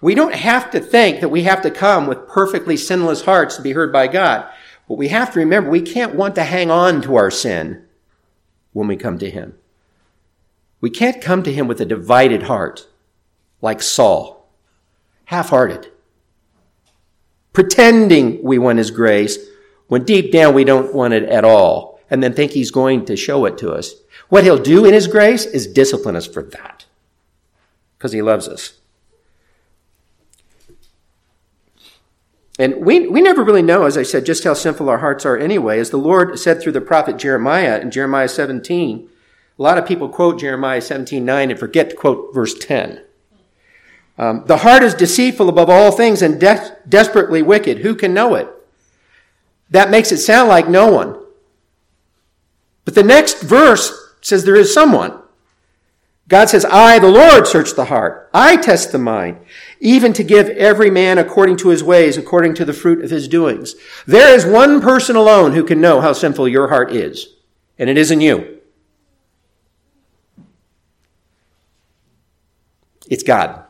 we 0.00 0.14
don't 0.14 0.34
have 0.34 0.70
to 0.70 0.80
think 0.80 1.20
that 1.20 1.28
we 1.28 1.42
have 1.42 1.60
to 1.60 1.70
come 1.70 2.06
with 2.06 2.26
perfectly 2.26 2.78
sinless 2.78 3.26
hearts 3.26 3.56
to 3.56 3.62
be 3.62 3.72
heard 3.72 3.92
by 3.92 4.06
God. 4.06 4.50
But 4.88 4.98
we 4.98 5.08
have 5.08 5.32
to 5.32 5.38
remember 5.38 5.70
we 5.70 5.82
can't 5.82 6.14
want 6.14 6.34
to 6.36 6.44
hang 6.44 6.70
on 6.70 7.02
to 7.02 7.16
our 7.16 7.30
sin 7.30 7.84
when 8.72 8.86
we 8.86 8.96
come 8.96 9.18
to 9.18 9.30
Him. 9.30 9.54
We 10.80 10.90
can't 10.90 11.20
come 11.20 11.42
to 11.42 11.52
Him 11.52 11.66
with 11.66 11.80
a 11.80 11.86
divided 11.86 12.44
heart 12.44 12.86
like 13.60 13.82
Saul, 13.82 14.48
half 15.26 15.48
hearted, 15.48 15.90
pretending 17.52 18.42
we 18.42 18.58
want 18.58 18.78
His 18.78 18.90
grace 18.90 19.38
when 19.88 20.04
deep 20.04 20.30
down 20.30 20.54
we 20.54 20.64
don't 20.64 20.94
want 20.94 21.14
it 21.14 21.24
at 21.24 21.44
all, 21.44 22.00
and 22.10 22.22
then 22.22 22.34
think 22.34 22.52
He's 22.52 22.70
going 22.70 23.04
to 23.06 23.16
show 23.16 23.44
it 23.46 23.58
to 23.58 23.72
us. 23.72 23.94
What 24.28 24.44
He'll 24.44 24.58
do 24.58 24.84
in 24.84 24.94
His 24.94 25.08
grace 25.08 25.46
is 25.46 25.66
discipline 25.66 26.16
us 26.16 26.26
for 26.26 26.42
that 26.42 26.84
because 27.96 28.12
He 28.12 28.22
loves 28.22 28.46
us. 28.46 28.74
And 32.58 32.76
we, 32.84 33.06
we 33.06 33.20
never 33.20 33.44
really 33.44 33.62
know, 33.62 33.84
as 33.84 33.98
I 33.98 34.02
said, 34.02 34.24
just 34.24 34.44
how 34.44 34.54
sinful 34.54 34.88
our 34.88 34.98
hearts 34.98 35.26
are 35.26 35.36
anyway. 35.36 35.78
As 35.78 35.90
the 35.90 35.98
Lord 35.98 36.38
said 36.38 36.60
through 36.60 36.72
the 36.72 36.80
prophet 36.80 37.18
Jeremiah 37.18 37.78
in 37.78 37.90
Jeremiah 37.90 38.28
17, 38.28 39.08
a 39.58 39.62
lot 39.62 39.78
of 39.78 39.86
people 39.86 40.08
quote 40.08 40.40
Jeremiah 40.40 40.80
17, 40.80 41.24
9 41.24 41.50
and 41.50 41.60
forget 41.60 41.90
to 41.90 41.96
quote 41.96 42.34
verse 42.34 42.54
10. 42.54 43.02
Um, 44.18 44.44
the 44.46 44.58
heart 44.58 44.82
is 44.82 44.94
deceitful 44.94 45.48
above 45.48 45.68
all 45.68 45.92
things 45.92 46.22
and 46.22 46.40
de- 46.40 46.76
desperately 46.88 47.42
wicked. 47.42 47.78
Who 47.78 47.94
can 47.94 48.14
know 48.14 48.34
it? 48.34 48.48
That 49.68 49.90
makes 49.90 50.12
it 50.12 50.18
sound 50.18 50.48
like 50.48 50.68
no 50.68 50.90
one. 50.90 51.18
But 52.84 52.94
the 52.94 53.02
next 53.02 53.42
verse 53.42 54.14
says 54.22 54.44
there 54.44 54.56
is 54.56 54.72
someone. 54.72 55.20
God 56.28 56.48
says, 56.48 56.64
I, 56.64 56.98
the 56.98 57.08
Lord, 57.10 57.46
search 57.46 57.74
the 57.74 57.86
heart. 57.86 58.28
I 58.32 58.56
test 58.56 58.92
the 58.92 58.98
mind, 58.98 59.38
even 59.86 60.12
to 60.12 60.24
give 60.24 60.48
every 60.48 60.90
man 60.90 61.16
according 61.16 61.56
to 61.56 61.68
his 61.68 61.84
ways, 61.84 62.16
according 62.16 62.52
to 62.52 62.64
the 62.64 62.72
fruit 62.72 63.04
of 63.04 63.10
his 63.10 63.28
doings. 63.28 63.76
There 64.04 64.34
is 64.34 64.44
one 64.44 64.80
person 64.80 65.14
alone 65.14 65.52
who 65.52 65.62
can 65.62 65.80
know 65.80 66.00
how 66.00 66.12
sinful 66.12 66.48
your 66.48 66.66
heart 66.66 66.90
is, 66.90 67.36
and 67.78 67.88
it 67.88 67.96
isn't 67.96 68.20
you. 68.20 68.58
It's 73.08 73.22
God. 73.22 73.62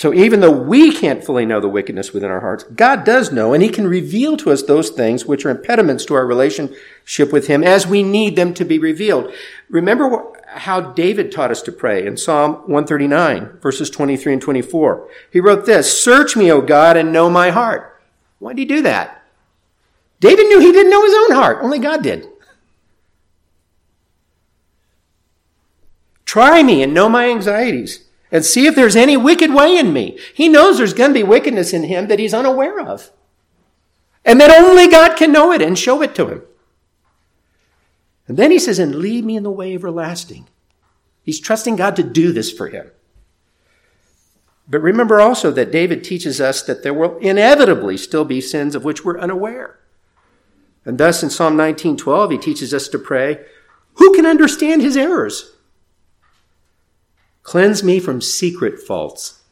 So 0.00 0.14
even 0.14 0.40
though 0.40 0.50
we 0.50 0.92
can't 0.92 1.22
fully 1.22 1.44
know 1.44 1.60
the 1.60 1.68
wickedness 1.68 2.14
within 2.14 2.30
our 2.30 2.40
hearts, 2.40 2.64
God 2.64 3.04
does 3.04 3.30
know, 3.30 3.52
and 3.52 3.62
He 3.62 3.68
can 3.68 3.86
reveal 3.86 4.34
to 4.38 4.50
us 4.50 4.62
those 4.62 4.88
things 4.88 5.26
which 5.26 5.44
are 5.44 5.50
impediments 5.50 6.06
to 6.06 6.14
our 6.14 6.24
relationship 6.24 7.30
with 7.30 7.48
Him 7.48 7.62
as 7.62 7.86
we 7.86 8.02
need 8.02 8.34
them 8.34 8.54
to 8.54 8.64
be 8.64 8.78
revealed. 8.78 9.30
Remember 9.68 10.32
how 10.52 10.80
David 10.80 11.30
taught 11.30 11.50
us 11.50 11.62
to 11.62 11.72
pray 11.72 12.06
in 12.06 12.16
Psalm 12.16 12.54
139, 12.66 13.58
verses 13.60 13.90
23 13.90 14.34
and 14.34 14.42
24. 14.42 15.08
He 15.32 15.40
wrote 15.40 15.66
this, 15.66 16.00
Search 16.00 16.36
me, 16.36 16.50
O 16.50 16.60
God, 16.60 16.96
and 16.96 17.12
know 17.12 17.30
my 17.30 17.50
heart. 17.50 18.02
Why 18.38 18.52
did 18.52 18.58
he 18.60 18.64
do 18.64 18.82
that? 18.82 19.22
David 20.18 20.46
knew 20.46 20.60
he 20.60 20.72
didn't 20.72 20.90
know 20.90 21.04
his 21.04 21.14
own 21.14 21.32
heart. 21.32 21.58
Only 21.62 21.78
God 21.78 22.02
did. 22.02 22.26
Try 26.24 26.62
me 26.62 26.82
and 26.82 26.94
know 26.94 27.08
my 27.08 27.28
anxieties 27.28 28.06
and 28.30 28.44
see 28.44 28.66
if 28.66 28.74
there's 28.74 28.96
any 28.96 29.16
wicked 29.16 29.52
way 29.52 29.76
in 29.76 29.92
me. 29.92 30.18
He 30.32 30.48
knows 30.48 30.78
there's 30.78 30.94
going 30.94 31.10
to 31.10 31.14
be 31.14 31.24
wickedness 31.24 31.72
in 31.72 31.84
him 31.84 32.06
that 32.08 32.18
he's 32.18 32.34
unaware 32.34 32.80
of. 32.80 33.10
And 34.24 34.40
that 34.40 34.50
only 34.50 34.86
God 34.86 35.16
can 35.16 35.32
know 35.32 35.52
it 35.52 35.62
and 35.62 35.78
show 35.78 36.02
it 36.02 36.14
to 36.16 36.28
him. 36.28 36.42
And 38.30 38.38
then 38.38 38.52
he 38.52 38.60
says, 38.60 38.78
and 38.78 38.94
lead 38.94 39.24
me 39.24 39.34
in 39.34 39.42
the 39.42 39.50
way 39.50 39.74
everlasting. 39.74 40.46
He's 41.24 41.40
trusting 41.40 41.74
God 41.74 41.96
to 41.96 42.04
do 42.04 42.30
this 42.30 42.52
for 42.52 42.68
him. 42.68 42.92
But 44.68 44.82
remember 44.82 45.20
also 45.20 45.50
that 45.50 45.72
David 45.72 46.04
teaches 46.04 46.40
us 46.40 46.62
that 46.62 46.84
there 46.84 46.94
will 46.94 47.18
inevitably 47.18 47.96
still 47.96 48.24
be 48.24 48.40
sins 48.40 48.76
of 48.76 48.84
which 48.84 49.04
we're 49.04 49.18
unaware. 49.18 49.80
And 50.84 50.96
thus 50.96 51.24
in 51.24 51.30
Psalm 51.30 51.56
19:12 51.56 52.30
he 52.30 52.38
teaches 52.38 52.72
us 52.72 52.86
to 52.90 53.00
pray, 53.00 53.44
who 53.94 54.14
can 54.14 54.26
understand 54.26 54.80
his 54.80 54.96
errors? 54.96 55.56
Cleanse 57.42 57.82
me 57.82 57.98
from 57.98 58.20
secret 58.20 58.78
faults. 58.78 59.42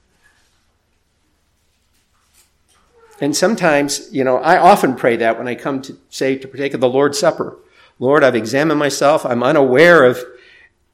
And 3.20 3.36
sometimes, 3.36 4.08
you 4.12 4.22
know, 4.22 4.36
I 4.36 4.56
often 4.56 4.94
pray 4.94 5.16
that 5.16 5.36
when 5.36 5.48
I 5.48 5.56
come 5.56 5.82
to 5.82 5.98
say 6.10 6.36
to 6.36 6.46
partake 6.46 6.74
of 6.74 6.80
the 6.80 6.88
Lord's 6.88 7.18
Supper. 7.18 7.58
Lord, 7.98 8.22
I've 8.22 8.36
examined 8.36 8.78
myself. 8.78 9.26
I'm 9.26 9.42
unaware 9.42 10.04
of 10.04 10.22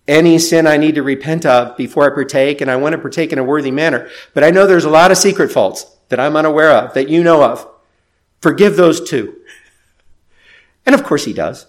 any 0.07 0.39
sin 0.39 0.67
I 0.67 0.77
need 0.77 0.95
to 0.95 1.03
repent 1.03 1.47
of 1.47 1.77
before 1.77 2.11
I 2.11 2.15
partake, 2.15 2.61
and 2.61 2.71
I 2.71 2.77
want 2.77 2.95
to 2.95 2.99
partake 2.99 3.33
in 3.33 3.39
a 3.39 3.45
worthy 3.45 3.71
manner. 3.71 4.09
But 4.33 4.45
I 4.45 4.51
know 4.51 4.67
there's 4.67 4.85
a 4.85 4.91
lot 4.91 5.11
of 5.11 5.19
secret 5.19 5.51
faults 5.51 5.97
that 6.09 6.21
I'm 6.21 6.37
unaware 6.37 6.71
of, 6.71 6.95
that 6.95 7.09
you 7.09 7.23
know 7.23 7.43
of. 7.43 7.69
Forgive 8.41 8.77
those 8.77 9.09
too. 9.09 9.37
And 10.85 10.95
of 10.95 11.05
course 11.05 11.25
he 11.25 11.33
does. 11.33 11.65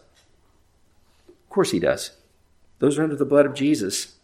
Of 1.27 1.49
course 1.49 1.71
he 1.71 1.79
does. 1.79 2.11
Those 2.79 2.99
are 2.99 3.03
under 3.03 3.15
the 3.15 3.25
blood 3.25 3.45
of 3.45 3.53
Jesus. 3.53 4.15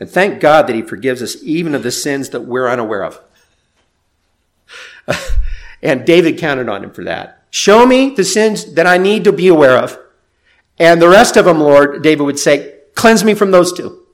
And 0.00 0.08
thank 0.08 0.40
God 0.40 0.66
that 0.66 0.74
He 0.74 0.82
forgives 0.82 1.22
us 1.22 1.36
even 1.42 1.74
of 1.74 1.82
the 1.82 1.90
sins 1.90 2.30
that 2.30 2.40
we're 2.40 2.68
unaware 2.68 3.04
of. 3.04 3.20
and 5.82 6.06
David 6.06 6.38
counted 6.38 6.70
on 6.70 6.82
Him 6.82 6.90
for 6.90 7.04
that. 7.04 7.39
Show 7.50 7.84
me 7.84 8.10
the 8.10 8.24
sins 8.24 8.74
that 8.74 8.86
I 8.86 8.96
need 8.96 9.24
to 9.24 9.32
be 9.32 9.48
aware 9.48 9.76
of. 9.76 9.98
And 10.78 11.02
the 11.02 11.08
rest 11.08 11.36
of 11.36 11.44
them, 11.44 11.60
Lord, 11.60 12.02
David 12.02 12.24
would 12.24 12.38
say, 12.38 12.76
cleanse 12.94 13.24
me 13.24 13.34
from 13.34 13.50
those 13.50 13.72
too. 13.72 14.06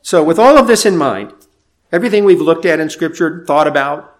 So 0.00 0.22
with 0.22 0.38
all 0.38 0.56
of 0.56 0.66
this 0.66 0.86
in 0.86 0.96
mind, 0.96 1.32
everything 1.92 2.24
we've 2.24 2.40
looked 2.40 2.64
at 2.64 2.80
in 2.80 2.88
scripture, 2.88 3.44
thought 3.46 3.66
about, 3.66 4.16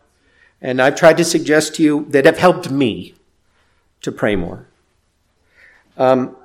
and 0.61 0.83
I've 0.83 0.97
tried 0.97 1.17
to 1.19 1.25
suggest 1.25 1.77
to 1.77 1.83
you 1.83 2.07
that 2.11 2.27
have 2.27 2.39
helped 2.39 2.71
me 2.71 3.15
to 4.03 4.13
pray 4.13 4.37
more. 4.37 4.67
Um, 5.97 6.37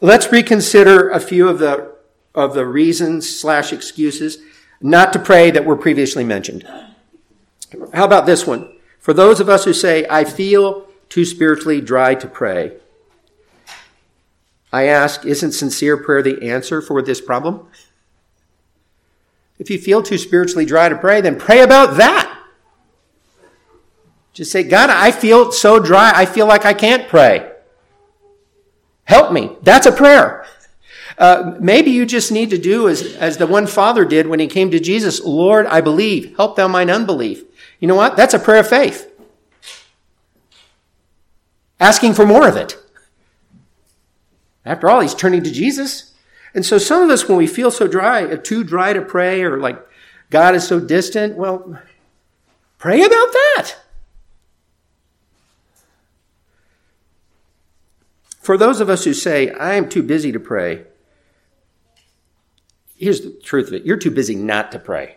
let's 0.00 0.32
reconsider 0.32 1.10
a 1.10 1.20
few 1.20 1.48
of 1.48 1.58
the 1.58 1.94
of 2.34 2.52
the 2.52 2.66
reasons 2.66 3.28
slash 3.28 3.72
excuses 3.72 4.38
not 4.80 5.12
to 5.14 5.18
pray 5.18 5.50
that 5.50 5.64
were 5.64 5.76
previously 5.76 6.22
mentioned. 6.22 6.68
How 7.94 8.04
about 8.04 8.26
this 8.26 8.46
one? 8.46 8.75
For 9.06 9.14
those 9.14 9.38
of 9.38 9.48
us 9.48 9.64
who 9.64 9.72
say, 9.72 10.04
I 10.10 10.24
feel 10.24 10.84
too 11.08 11.24
spiritually 11.24 11.80
dry 11.80 12.16
to 12.16 12.26
pray, 12.26 12.72
I 14.72 14.86
ask, 14.88 15.24
isn't 15.24 15.52
sincere 15.52 15.96
prayer 15.96 16.22
the 16.22 16.50
answer 16.50 16.82
for 16.82 17.00
this 17.00 17.20
problem? 17.20 17.68
If 19.60 19.70
you 19.70 19.78
feel 19.78 20.02
too 20.02 20.18
spiritually 20.18 20.66
dry 20.66 20.88
to 20.88 20.98
pray, 20.98 21.20
then 21.20 21.38
pray 21.38 21.60
about 21.60 21.98
that. 21.98 22.36
Just 24.32 24.50
say, 24.50 24.64
God, 24.64 24.90
I 24.90 25.12
feel 25.12 25.52
so 25.52 25.78
dry, 25.78 26.10
I 26.12 26.26
feel 26.26 26.48
like 26.48 26.64
I 26.64 26.74
can't 26.74 27.08
pray. 27.08 27.48
Help 29.04 29.30
me. 29.30 29.52
That's 29.62 29.86
a 29.86 29.92
prayer. 29.92 30.46
Uh, 31.16 31.54
maybe 31.60 31.92
you 31.92 32.06
just 32.06 32.32
need 32.32 32.50
to 32.50 32.58
do 32.58 32.88
as, 32.88 33.14
as 33.14 33.36
the 33.36 33.46
one 33.46 33.68
father 33.68 34.04
did 34.04 34.26
when 34.26 34.40
he 34.40 34.48
came 34.48 34.72
to 34.72 34.80
Jesus, 34.80 35.24
Lord, 35.24 35.66
I 35.66 35.80
believe. 35.80 36.36
Help 36.36 36.56
thou 36.56 36.66
mine 36.66 36.90
unbelief. 36.90 37.44
You 37.78 37.88
know 37.88 37.94
what? 37.94 38.16
That's 38.16 38.34
a 38.34 38.38
prayer 38.38 38.60
of 38.60 38.68
faith. 38.68 39.12
Asking 41.78 42.14
for 42.14 42.24
more 42.24 42.48
of 42.48 42.56
it. 42.56 42.76
After 44.64 44.88
all, 44.88 45.00
he's 45.00 45.14
turning 45.14 45.44
to 45.44 45.52
Jesus. 45.52 46.14
And 46.54 46.64
so 46.64 46.78
some 46.78 47.02
of 47.02 47.10
us, 47.10 47.28
when 47.28 47.38
we 47.38 47.46
feel 47.46 47.70
so 47.70 47.86
dry, 47.86 48.24
uh, 48.24 48.36
too 48.36 48.64
dry 48.64 48.92
to 48.92 49.02
pray, 49.02 49.42
or 49.42 49.58
like 49.58 49.78
God 50.30 50.54
is 50.54 50.66
so 50.66 50.80
distant, 50.80 51.36
well, 51.36 51.78
pray 52.78 53.00
about 53.00 53.32
that. 53.32 53.76
For 58.40 58.56
those 58.56 58.80
of 58.80 58.88
us 58.88 59.04
who 59.04 59.12
say, 59.12 59.50
I 59.50 59.74
am 59.74 59.88
too 59.88 60.02
busy 60.02 60.32
to 60.32 60.40
pray, 60.40 60.84
here's 62.96 63.20
the 63.20 63.30
truth 63.30 63.68
of 63.68 63.74
it 63.74 63.84
you're 63.84 63.96
too 63.96 64.10
busy 64.10 64.34
not 64.34 64.72
to 64.72 64.78
pray. 64.78 65.15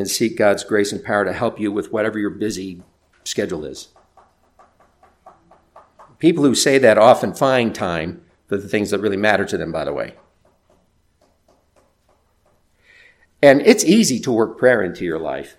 And 0.00 0.10
seek 0.10 0.36
God's 0.36 0.64
grace 0.64 0.90
and 0.90 1.04
power 1.04 1.24
to 1.24 1.32
help 1.32 1.60
you 1.60 1.70
with 1.70 1.92
whatever 1.92 2.18
your 2.18 2.30
busy 2.30 2.82
schedule 3.22 3.64
is. 3.64 3.88
People 6.18 6.42
who 6.44 6.54
say 6.54 6.78
that 6.78 6.98
often 6.98 7.32
find 7.32 7.74
time 7.74 8.22
for 8.46 8.56
the 8.56 8.68
things 8.68 8.90
that 8.90 9.00
really 9.00 9.16
matter 9.16 9.44
to 9.44 9.56
them, 9.56 9.70
by 9.70 9.84
the 9.84 9.92
way. 9.92 10.14
And 13.42 13.62
it's 13.62 13.84
easy 13.84 14.18
to 14.20 14.32
work 14.32 14.58
prayer 14.58 14.82
into 14.82 15.04
your 15.04 15.18
life. 15.18 15.56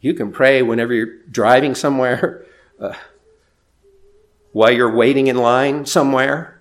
You 0.00 0.14
can 0.14 0.30
pray 0.30 0.62
whenever 0.62 0.92
you're 0.92 1.22
driving 1.30 1.74
somewhere, 1.74 2.46
uh, 2.80 2.94
while 4.52 4.70
you're 4.70 4.94
waiting 4.94 5.26
in 5.26 5.36
line 5.36 5.86
somewhere. 5.86 6.60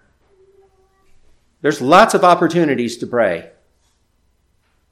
There's 1.62 1.82
lots 1.82 2.14
of 2.14 2.24
opportunities 2.24 2.98
to 2.98 3.08
pray. 3.08 3.53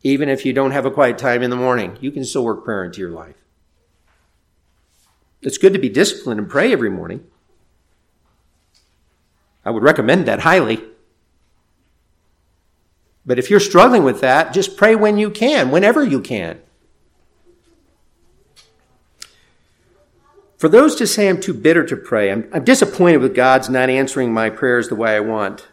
Even 0.04 0.30
if 0.30 0.46
you 0.46 0.54
don't 0.54 0.72
have 0.72 0.86
a 0.86 0.92
quiet 0.92 1.18
time 1.18 1.44
in 1.44 1.50
the 1.50 1.56
morning, 1.56 1.98
you 2.02 2.12
can 2.12 2.26
still 2.26 2.44
work 2.44 2.66
prayer 2.66 2.84
into 2.84 3.00
your 3.00 3.12
life. 3.12 3.36
It's 5.42 5.58
good 5.58 5.74
to 5.74 5.80
be 5.80 5.90
disciplined 5.90 6.40
and 6.40 6.50
pray 6.50 6.72
every 6.72 6.90
morning. 6.90 7.26
I 9.64 9.72
would 9.72 9.84
recommend 9.84 10.28
that 10.28 10.40
highly. 10.40 10.84
But 13.26 13.38
if 13.38 13.50
you're 13.50 13.60
struggling 13.60 14.04
with 14.04 14.22
that, 14.22 14.54
just 14.54 14.78
pray 14.78 14.96
when 14.96 15.18
you 15.18 15.30
can, 15.30 15.70
whenever 15.70 16.04
you 16.04 16.20
can. 16.20 16.60
For 20.58 20.70
those 20.70 20.96
to 20.96 21.08
say 21.08 21.28
I'm 21.28 21.42
too 21.42 21.54
bitter 21.54 21.84
to 21.86 21.96
pray, 21.96 22.32
I'm, 22.32 22.48
I'm 22.54 22.64
disappointed 22.64 23.18
with 23.18 23.36
God's 23.36 23.70
not 23.70 23.90
answering 23.90 24.34
my 24.34 24.50
prayers 24.50 24.90
the 24.90 24.96
way 24.96 25.16
I 25.16 25.20
want. 25.20 25.68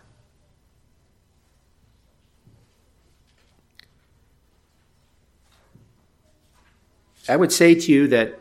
I 7.28 7.36
would 7.36 7.52
say 7.52 7.74
to 7.74 7.92
you 7.92 8.08
that 8.08 8.40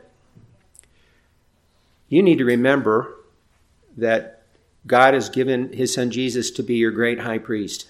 you 2.07 2.23
need 2.23 2.37
to 2.37 2.45
remember 2.45 3.13
that 3.97 4.43
God 4.85 5.13
has 5.13 5.29
given 5.29 5.73
his 5.73 5.93
son 5.93 6.11
Jesus 6.11 6.51
to 6.51 6.63
be 6.63 6.75
your 6.75 6.91
great 6.91 7.19
high 7.19 7.39
priest. 7.39 7.89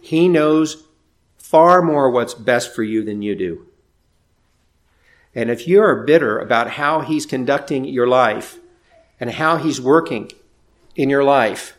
He 0.00 0.26
knows 0.28 0.84
far 1.38 1.80
more 1.82 2.10
what's 2.10 2.34
best 2.34 2.74
for 2.74 2.82
you 2.82 3.04
than 3.04 3.22
you 3.22 3.36
do. 3.36 3.66
And 5.34 5.50
if 5.50 5.68
you 5.68 5.80
are 5.80 6.04
bitter 6.04 6.38
about 6.38 6.70
how 6.70 7.00
he's 7.00 7.24
conducting 7.24 7.84
your 7.84 8.06
life 8.06 8.58
and 9.20 9.30
how 9.30 9.56
he's 9.56 9.80
working 9.80 10.30
in 10.96 11.08
your 11.08 11.24
life, 11.24 11.78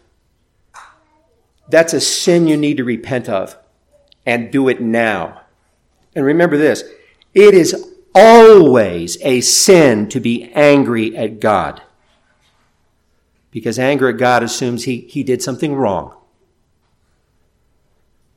that's 1.69 1.93
a 1.93 2.01
sin 2.01 2.47
you 2.47 2.57
need 2.57 2.77
to 2.77 2.83
repent 2.83 3.29
of 3.29 3.57
and 4.25 4.51
do 4.51 4.69
it 4.69 4.81
now. 4.81 5.42
And 6.15 6.25
remember 6.25 6.57
this 6.57 6.83
it 7.33 7.53
is 7.53 7.91
always 8.13 9.17
a 9.21 9.41
sin 9.41 10.07
to 10.09 10.19
be 10.19 10.51
angry 10.53 11.15
at 11.17 11.39
God. 11.39 11.81
Because 13.51 13.77
anger 13.77 14.09
at 14.09 14.17
God 14.17 14.43
assumes 14.43 14.83
he, 14.83 15.01
he 15.01 15.23
did 15.23 15.41
something 15.41 15.75
wrong. 15.75 16.15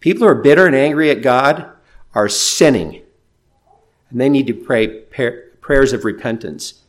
People 0.01 0.21
who 0.21 0.29
are 0.29 0.35
bitter 0.35 0.67
and 0.67 0.77
angry 0.77 1.11
at 1.11 1.23
God 1.23 1.71
are 2.15 2.29
sinning. 2.29 3.03
And 4.11 4.21
they 4.21 4.29
need 4.29 4.47
to 4.47 4.55
pray 4.55 5.01
prayers 5.61 5.93
of 5.93 6.05
repentance. 6.05 6.83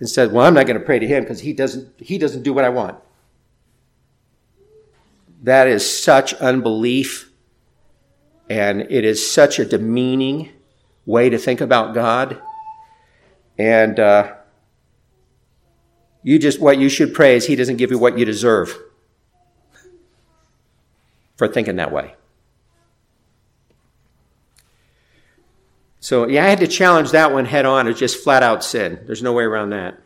Instead, 0.00 0.32
well, 0.32 0.44
I'm 0.44 0.54
not 0.54 0.66
going 0.66 0.78
to 0.78 0.84
pray 0.84 0.98
to 0.98 1.06
him 1.06 1.22
because 1.22 1.40
he 1.40 1.52
doesn't, 1.52 1.88
he 1.98 2.18
doesn't 2.18 2.42
do 2.42 2.52
what 2.52 2.64
I 2.64 2.68
want. 2.68 2.98
That 5.42 5.68
is 5.68 6.02
such 6.02 6.34
unbelief 6.34 7.30
and 8.48 8.82
it 8.82 9.04
is 9.04 9.30
such 9.30 9.58
a 9.58 9.64
demeaning 9.64 10.50
way 11.06 11.30
to 11.30 11.38
think 11.38 11.60
about 11.60 11.94
God. 11.94 12.40
And 13.58 13.98
uh, 14.00 14.34
you 16.22 16.38
just, 16.38 16.60
what 16.60 16.78
you 16.78 16.88
should 16.88 17.14
pray 17.14 17.36
is 17.36 17.46
He 17.46 17.56
doesn't 17.56 17.76
give 17.76 17.90
you 17.90 17.98
what 17.98 18.18
you 18.18 18.24
deserve 18.24 18.76
for 21.36 21.48
thinking 21.48 21.76
that 21.76 21.92
way. 21.92 22.14
So, 26.00 26.28
yeah, 26.28 26.44
I 26.44 26.48
had 26.48 26.60
to 26.60 26.66
challenge 26.66 27.12
that 27.12 27.32
one 27.32 27.46
head 27.46 27.64
on. 27.64 27.88
It's 27.88 27.98
just 27.98 28.22
flat 28.22 28.42
out 28.42 28.62
sin. 28.62 29.00
There's 29.06 29.22
no 29.22 29.32
way 29.32 29.44
around 29.44 29.70
that. 29.70 29.98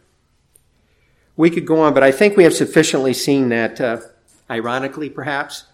We 1.37 1.51
could 1.51 1.67
go 1.67 1.81
on, 1.81 1.93
but 1.93 2.05
I 2.05 2.13
think 2.13 2.37
we 2.37 2.45
have 2.45 2.55
sufficiently 2.55 3.13
seen 3.13 3.49
that, 3.49 3.81
uh, 3.81 3.99
ironically 4.49 5.11
perhaps, 5.11 5.65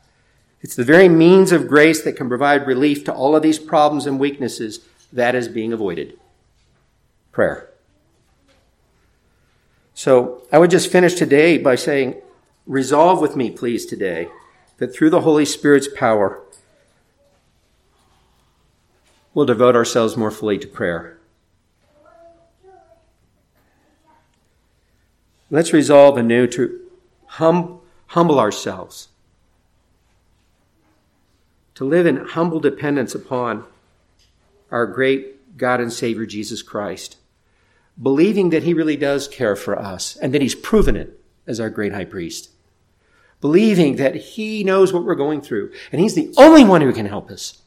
it's 0.65 0.77
the 0.77 0.83
very 0.83 1.11
means 1.11 1.53
of 1.53 1.69
grace 1.69 2.03
that 2.05 2.17
can 2.17 2.27
provide 2.27 2.67
relief 2.67 3.05
to 3.05 3.13
all 3.13 3.37
of 3.37 3.43
these 3.43 3.59
problems 3.59 4.07
and 4.07 4.19
weaknesses 4.19 4.81
that 5.13 5.35
is 5.35 5.47
being 5.47 5.75
avoided. 5.75 6.19
Prayer. 7.33 7.69
So 9.93 10.43
I 10.51 10.57
would 10.57 10.71
just 10.71 10.91
finish 10.91 11.17
today 11.17 11.59
by 11.59 11.75
saying, 11.75 12.15
resolve 12.67 13.21
with 13.21 13.37
me, 13.37 13.51
please, 13.51 13.85
today, 13.85 14.29
that 14.79 14.95
through 14.95 15.11
the 15.11 15.21
Holy 15.21 15.45
Spirit's 15.45 15.89
power, 15.95 16.43
we'll 19.35 19.45
devote 19.45 19.77
ourselves 19.77 20.17
more 20.17 20.31
fully 20.31 20.57
to 20.57 20.67
prayer. 20.67 21.19
Let's 25.51 25.75
resolve 25.75 26.17
anew 26.17 26.47
to 26.47 26.81
hum, 27.27 27.81
humble 28.07 28.41
ourselves 28.41 29.09
to 31.75 31.85
live 31.85 32.07
in 32.07 32.25
humble 32.25 32.61
dependence 32.61 33.15
upon 33.15 33.65
our 34.71 34.87
great 34.87 35.57
God 35.57 35.81
and 35.81 35.93
Savior 35.93 36.27
Jesus 36.27 36.63
Christ, 36.63 37.17
believing 38.01 38.51
that 38.51 38.63
He 38.63 38.75
really 38.75 38.97
does 38.97 39.29
care 39.29 39.57
for 39.57 39.79
us 39.79 40.17
and 40.17 40.33
that 40.35 40.43
He's 40.43 40.55
proven 40.55 40.97
it 40.97 41.21
as 41.47 41.61
our 41.61 41.71
great 41.71 41.93
high 41.93 42.05
priest, 42.05 42.51
believing 43.41 43.97
that 43.97 44.15
He 44.15 44.65
knows 44.65 44.93
what 44.93 45.05
we're 45.05 45.15
going 45.15 45.41
through 45.41 45.73
and 45.93 46.01
He's 46.01 46.15
the 46.15 46.33
only 46.37 46.65
one 46.65 46.81
who 46.81 46.93
can 46.93 47.07
help 47.07 47.31
us. 47.31 47.63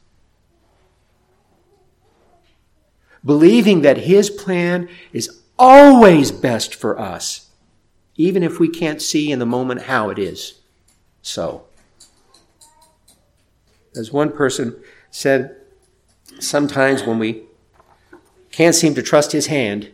Believing 3.24 3.82
that 3.82 3.98
His 3.98 4.30
plan 4.30 4.88
is 5.12 5.42
always 5.58 6.30
best 6.30 6.74
for 6.74 6.98
us, 6.98 7.50
even 8.16 8.42
if 8.42 8.60
we 8.60 8.68
can't 8.68 9.02
see 9.02 9.32
in 9.32 9.38
the 9.38 9.46
moment 9.46 9.82
how 9.82 10.08
it 10.10 10.18
is 10.18 10.60
so. 11.20 11.67
As 13.96 14.12
one 14.12 14.32
person 14.32 14.76
said, 15.10 15.56
sometimes 16.38 17.04
when 17.04 17.18
we 17.18 17.44
can't 18.50 18.74
seem 18.74 18.94
to 18.94 19.02
trust 19.02 19.32
his 19.32 19.46
hand, 19.46 19.90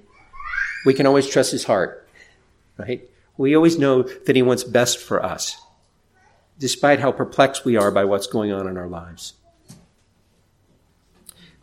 we 0.85 0.95
can 0.95 1.07
always 1.07 1.29
trust 1.29 1.53
his 1.53 1.65
heart, 1.65 2.09
right? 2.77 3.09
We 3.37 3.57
always 3.57 3.79
know 3.79 4.03
that 4.03 4.37
he 4.37 4.43
wants 4.43 4.65
best 4.65 4.99
for 4.99 5.25
us, 5.25 5.61
despite 6.59 7.01
how 7.01 7.13
perplexed 7.13 7.65
we 7.65 7.77
are 7.77 7.91
by 7.91 8.05
what's 8.05 8.27
going 8.27 8.53
on 8.53 8.69
in 8.69 8.77
our 8.77 8.87
lives. 8.87 9.35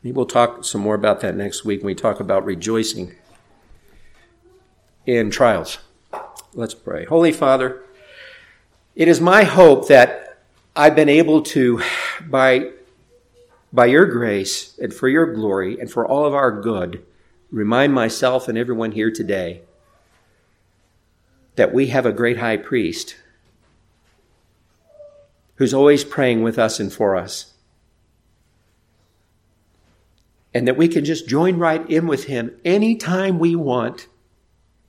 Maybe 0.03 0.15
we'll 0.15 0.25
talk 0.25 0.65
some 0.65 0.81
more 0.81 0.95
about 0.95 1.21
that 1.21 1.35
next 1.35 1.63
week 1.63 1.81
when 1.81 1.87
we 1.87 1.95
talk 1.95 2.19
about 2.19 2.43
rejoicing 2.43 3.15
in 5.05 5.29
trials. 5.29 5.77
Let's 6.53 6.73
pray. 6.73 7.05
Holy 7.05 7.31
Father, 7.31 7.83
it 8.95 9.07
is 9.07 9.21
my 9.21 9.43
hope 9.43 9.87
that 9.87 10.20
I've 10.73 10.95
been 10.95 11.09
able 11.09 11.41
to, 11.41 11.81
by, 12.29 12.71
by 13.73 13.87
your 13.87 14.05
grace 14.05 14.77
and 14.79 14.93
for 14.93 15.09
your 15.09 15.33
glory 15.33 15.77
and 15.77 15.91
for 15.91 16.07
all 16.07 16.25
of 16.25 16.33
our 16.33 16.61
good, 16.61 17.03
remind 17.51 17.93
myself 17.93 18.47
and 18.47 18.57
everyone 18.57 18.93
here 18.93 19.11
today 19.11 19.63
that 21.57 21.73
we 21.73 21.87
have 21.87 22.05
a 22.05 22.13
great 22.13 22.37
high 22.37 22.55
priest 22.55 23.17
who's 25.55 25.73
always 25.73 26.05
praying 26.05 26.41
with 26.41 26.57
us 26.57 26.79
and 26.79 26.93
for 26.93 27.17
us. 27.17 27.53
And 30.53 30.65
that 30.69 30.77
we 30.77 30.87
can 30.87 31.03
just 31.03 31.27
join 31.27 31.57
right 31.57 31.87
in 31.89 32.07
with 32.07 32.25
him 32.25 32.55
anytime 32.63 33.39
we 33.39 33.57
want, 33.57 34.07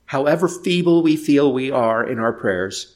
however 0.05 0.47
feeble 0.47 1.03
we 1.03 1.17
feel 1.17 1.51
we 1.51 1.69
are 1.69 2.07
in 2.07 2.19
our 2.19 2.33
prayers 2.33 2.95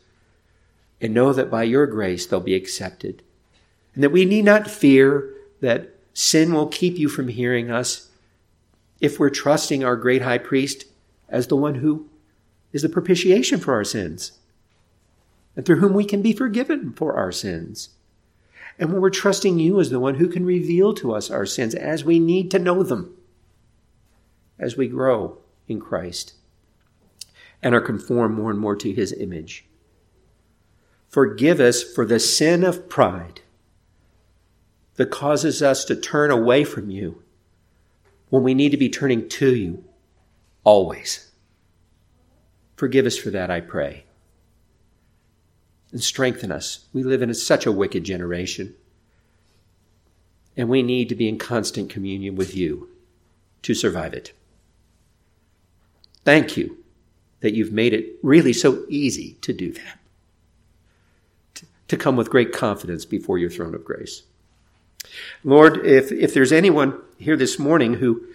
and 0.99 1.13
know 1.13 1.33
that 1.33 1.51
by 1.51 1.63
your 1.63 1.85
grace 1.87 2.25
they'll 2.25 2.39
be 2.39 2.55
accepted. 2.55 3.23
And 3.93 4.03
that 4.03 4.11
we 4.11 4.25
need 4.25 4.45
not 4.45 4.69
fear 4.69 5.33
that 5.61 5.95
sin 6.13 6.53
will 6.53 6.67
keep 6.67 6.97
you 6.97 7.09
from 7.09 7.27
hearing 7.27 7.71
us 7.71 8.09
if 8.99 9.19
we're 9.19 9.29
trusting 9.29 9.83
our 9.83 9.95
great 9.95 10.21
high 10.21 10.37
priest 10.37 10.85
as 11.29 11.47
the 11.47 11.55
one 11.55 11.75
who 11.75 12.09
is 12.73 12.81
the 12.81 12.89
propitiation 12.89 13.59
for 13.59 13.73
our 13.73 13.83
sins 13.83 14.33
and 15.55 15.65
through 15.65 15.79
whom 15.79 15.93
we 15.93 16.05
can 16.05 16.21
be 16.21 16.33
forgiven 16.33 16.93
for 16.93 17.15
our 17.15 17.31
sins. 17.31 17.89
And 18.79 18.91
when 18.91 19.01
we're 19.01 19.09
trusting 19.09 19.57
you 19.57 19.79
as 19.79 19.89
the 19.89 19.99
one 19.99 20.15
who 20.15 20.27
can 20.27 20.45
reveal 20.45 20.93
to 20.95 21.13
us 21.13 21.31
our 21.31 21.45
sins 21.45 21.73
as 21.73 22.05
we 22.05 22.19
need 22.19 22.51
to 22.51 22.59
know 22.59 22.83
them, 22.83 23.15
as 24.59 24.77
we 24.77 24.87
grow 24.87 25.39
in 25.67 25.79
Christ 25.79 26.33
and 27.61 27.73
are 27.73 27.81
conformed 27.81 28.35
more 28.35 28.51
and 28.51 28.59
more 28.59 28.75
to 28.75 28.93
his 28.93 29.13
image. 29.13 29.65
Forgive 31.09 31.59
us 31.59 31.83
for 31.83 32.05
the 32.05 32.19
sin 32.19 32.63
of 32.63 32.89
pride 32.89 33.41
that 34.95 35.11
causes 35.11 35.61
us 35.61 35.85
to 35.85 35.95
turn 35.95 36.31
away 36.31 36.63
from 36.63 36.89
you 36.89 37.23
when 38.29 38.43
we 38.43 38.53
need 38.53 38.71
to 38.71 38.77
be 38.77 38.89
turning 38.89 39.29
to 39.29 39.55
you 39.55 39.83
always. 40.63 41.31
Forgive 42.75 43.05
us 43.05 43.17
for 43.17 43.29
that, 43.29 43.49
I 43.49 43.61
pray. 43.61 44.03
And 45.91 46.03
strengthen 46.03 46.51
us. 46.51 46.85
We 46.93 47.03
live 47.03 47.21
in 47.21 47.33
such 47.33 47.65
a 47.65 47.71
wicked 47.71 48.03
generation. 48.03 48.75
And 50.57 50.67
we 50.67 50.83
need 50.83 51.09
to 51.09 51.15
be 51.15 51.29
in 51.29 51.37
constant 51.37 51.89
communion 51.89 52.35
with 52.35 52.55
you 52.55 52.89
to 53.61 53.73
survive 53.73 54.13
it. 54.13 54.33
Thank 56.25 56.57
you 56.57 56.83
that 57.39 57.53
you've 57.53 57.71
made 57.71 57.93
it 57.93 58.17
really 58.21 58.51
so 58.51 58.83
easy 58.89 59.37
to 59.41 59.53
do 59.53 59.71
that, 59.71 59.99
to 61.87 61.97
come 61.97 62.15
with 62.15 62.29
great 62.29 62.51
confidence 62.51 63.05
before 63.05 63.37
your 63.37 63.49
throne 63.49 63.75
of 63.75 63.85
grace. 63.85 64.23
Lord, 65.43 65.85
if, 65.85 66.11
if 66.11 66.33
there's 66.33 66.51
anyone 66.51 66.99
here 67.17 67.37
this 67.37 67.57
morning 67.57 67.95
who, 67.95 68.27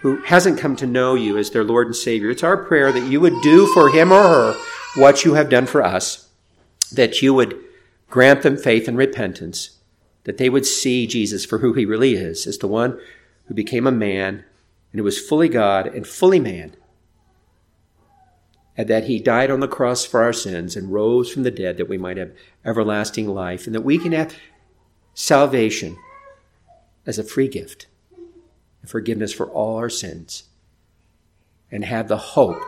who 0.00 0.16
hasn't 0.22 0.58
come 0.58 0.76
to 0.76 0.86
know 0.86 1.14
you 1.14 1.38
as 1.38 1.50
their 1.50 1.64
Lord 1.64 1.86
and 1.86 1.96
Savior, 1.96 2.30
it's 2.30 2.42
our 2.42 2.56
prayer 2.56 2.90
that 2.92 3.10
you 3.10 3.20
would 3.20 3.40
do 3.42 3.66
for 3.68 3.90
him 3.90 4.12
or 4.12 4.22
her 4.22 4.54
what 4.96 5.24
you 5.24 5.34
have 5.34 5.48
done 5.48 5.66
for 5.66 5.82
us, 5.82 6.28
that 6.90 7.22
you 7.22 7.32
would 7.34 7.58
grant 8.10 8.42
them 8.42 8.56
faith 8.56 8.88
and 8.88 8.98
repentance, 8.98 9.78
that 10.24 10.38
they 10.38 10.50
would 10.50 10.66
see 10.66 11.06
Jesus 11.06 11.44
for 11.44 11.58
who 11.58 11.72
he 11.72 11.86
really 11.86 12.14
is, 12.14 12.46
as 12.46 12.58
the 12.58 12.68
one 12.68 12.98
who 13.46 13.54
became 13.54 13.86
a 13.86 13.92
man 13.92 14.44
and 14.92 14.98
who 14.98 15.04
was 15.04 15.18
fully 15.18 15.48
God 15.48 15.86
and 15.86 16.06
fully 16.06 16.40
man 16.40 16.76
and 18.76 18.88
that 18.88 19.04
he 19.04 19.18
died 19.18 19.50
on 19.50 19.60
the 19.60 19.68
cross 19.68 20.04
for 20.04 20.22
our 20.22 20.32
sins 20.32 20.76
and 20.76 20.92
rose 20.92 21.30
from 21.30 21.42
the 21.42 21.50
dead 21.50 21.76
that 21.76 21.88
we 21.88 21.98
might 21.98 22.16
have 22.16 22.32
everlasting 22.64 23.28
life 23.28 23.66
and 23.66 23.74
that 23.74 23.82
we 23.82 23.98
can 23.98 24.12
have 24.12 24.34
salvation 25.14 25.96
as 27.06 27.18
a 27.18 27.24
free 27.24 27.48
gift 27.48 27.86
and 28.80 28.90
forgiveness 28.90 29.32
for 29.32 29.46
all 29.46 29.76
our 29.76 29.90
sins 29.90 30.44
and 31.70 31.84
have 31.84 32.08
the 32.08 32.16
hope 32.16 32.62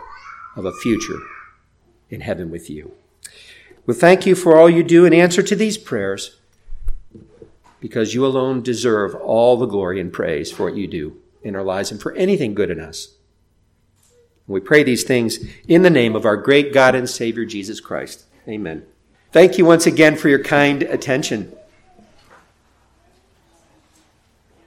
of 0.56 0.64
a 0.64 0.72
future 0.72 1.18
in 2.10 2.20
heaven 2.20 2.50
with 2.50 2.68
you. 2.68 2.92
We 3.86 3.94
thank 3.94 4.26
you 4.26 4.34
for 4.34 4.56
all 4.56 4.70
you 4.70 4.82
do 4.82 5.04
in 5.04 5.12
answer 5.12 5.42
to 5.42 5.56
these 5.56 5.76
prayers 5.76 6.38
because 7.80 8.14
you 8.14 8.24
alone 8.24 8.62
deserve 8.62 9.14
all 9.14 9.56
the 9.56 9.66
glory 9.66 10.00
and 10.00 10.12
praise 10.12 10.50
for 10.50 10.64
what 10.64 10.76
you 10.76 10.86
do 10.86 11.20
in 11.42 11.54
our 11.54 11.62
lives 11.62 11.90
and 11.90 12.00
for 12.00 12.12
anything 12.14 12.54
good 12.54 12.70
in 12.70 12.80
us. 12.80 13.13
We 14.46 14.60
pray 14.60 14.82
these 14.82 15.04
things 15.04 15.38
in 15.66 15.82
the 15.82 15.90
name 15.90 16.14
of 16.14 16.26
our 16.26 16.36
great 16.36 16.72
God 16.72 16.94
and 16.94 17.08
Savior, 17.08 17.44
Jesus 17.44 17.80
Christ. 17.80 18.24
Amen. 18.46 18.84
Thank 19.32 19.58
you 19.58 19.64
once 19.64 19.86
again 19.86 20.16
for 20.16 20.28
your 20.28 20.42
kind 20.42 20.82
attention. 20.82 21.52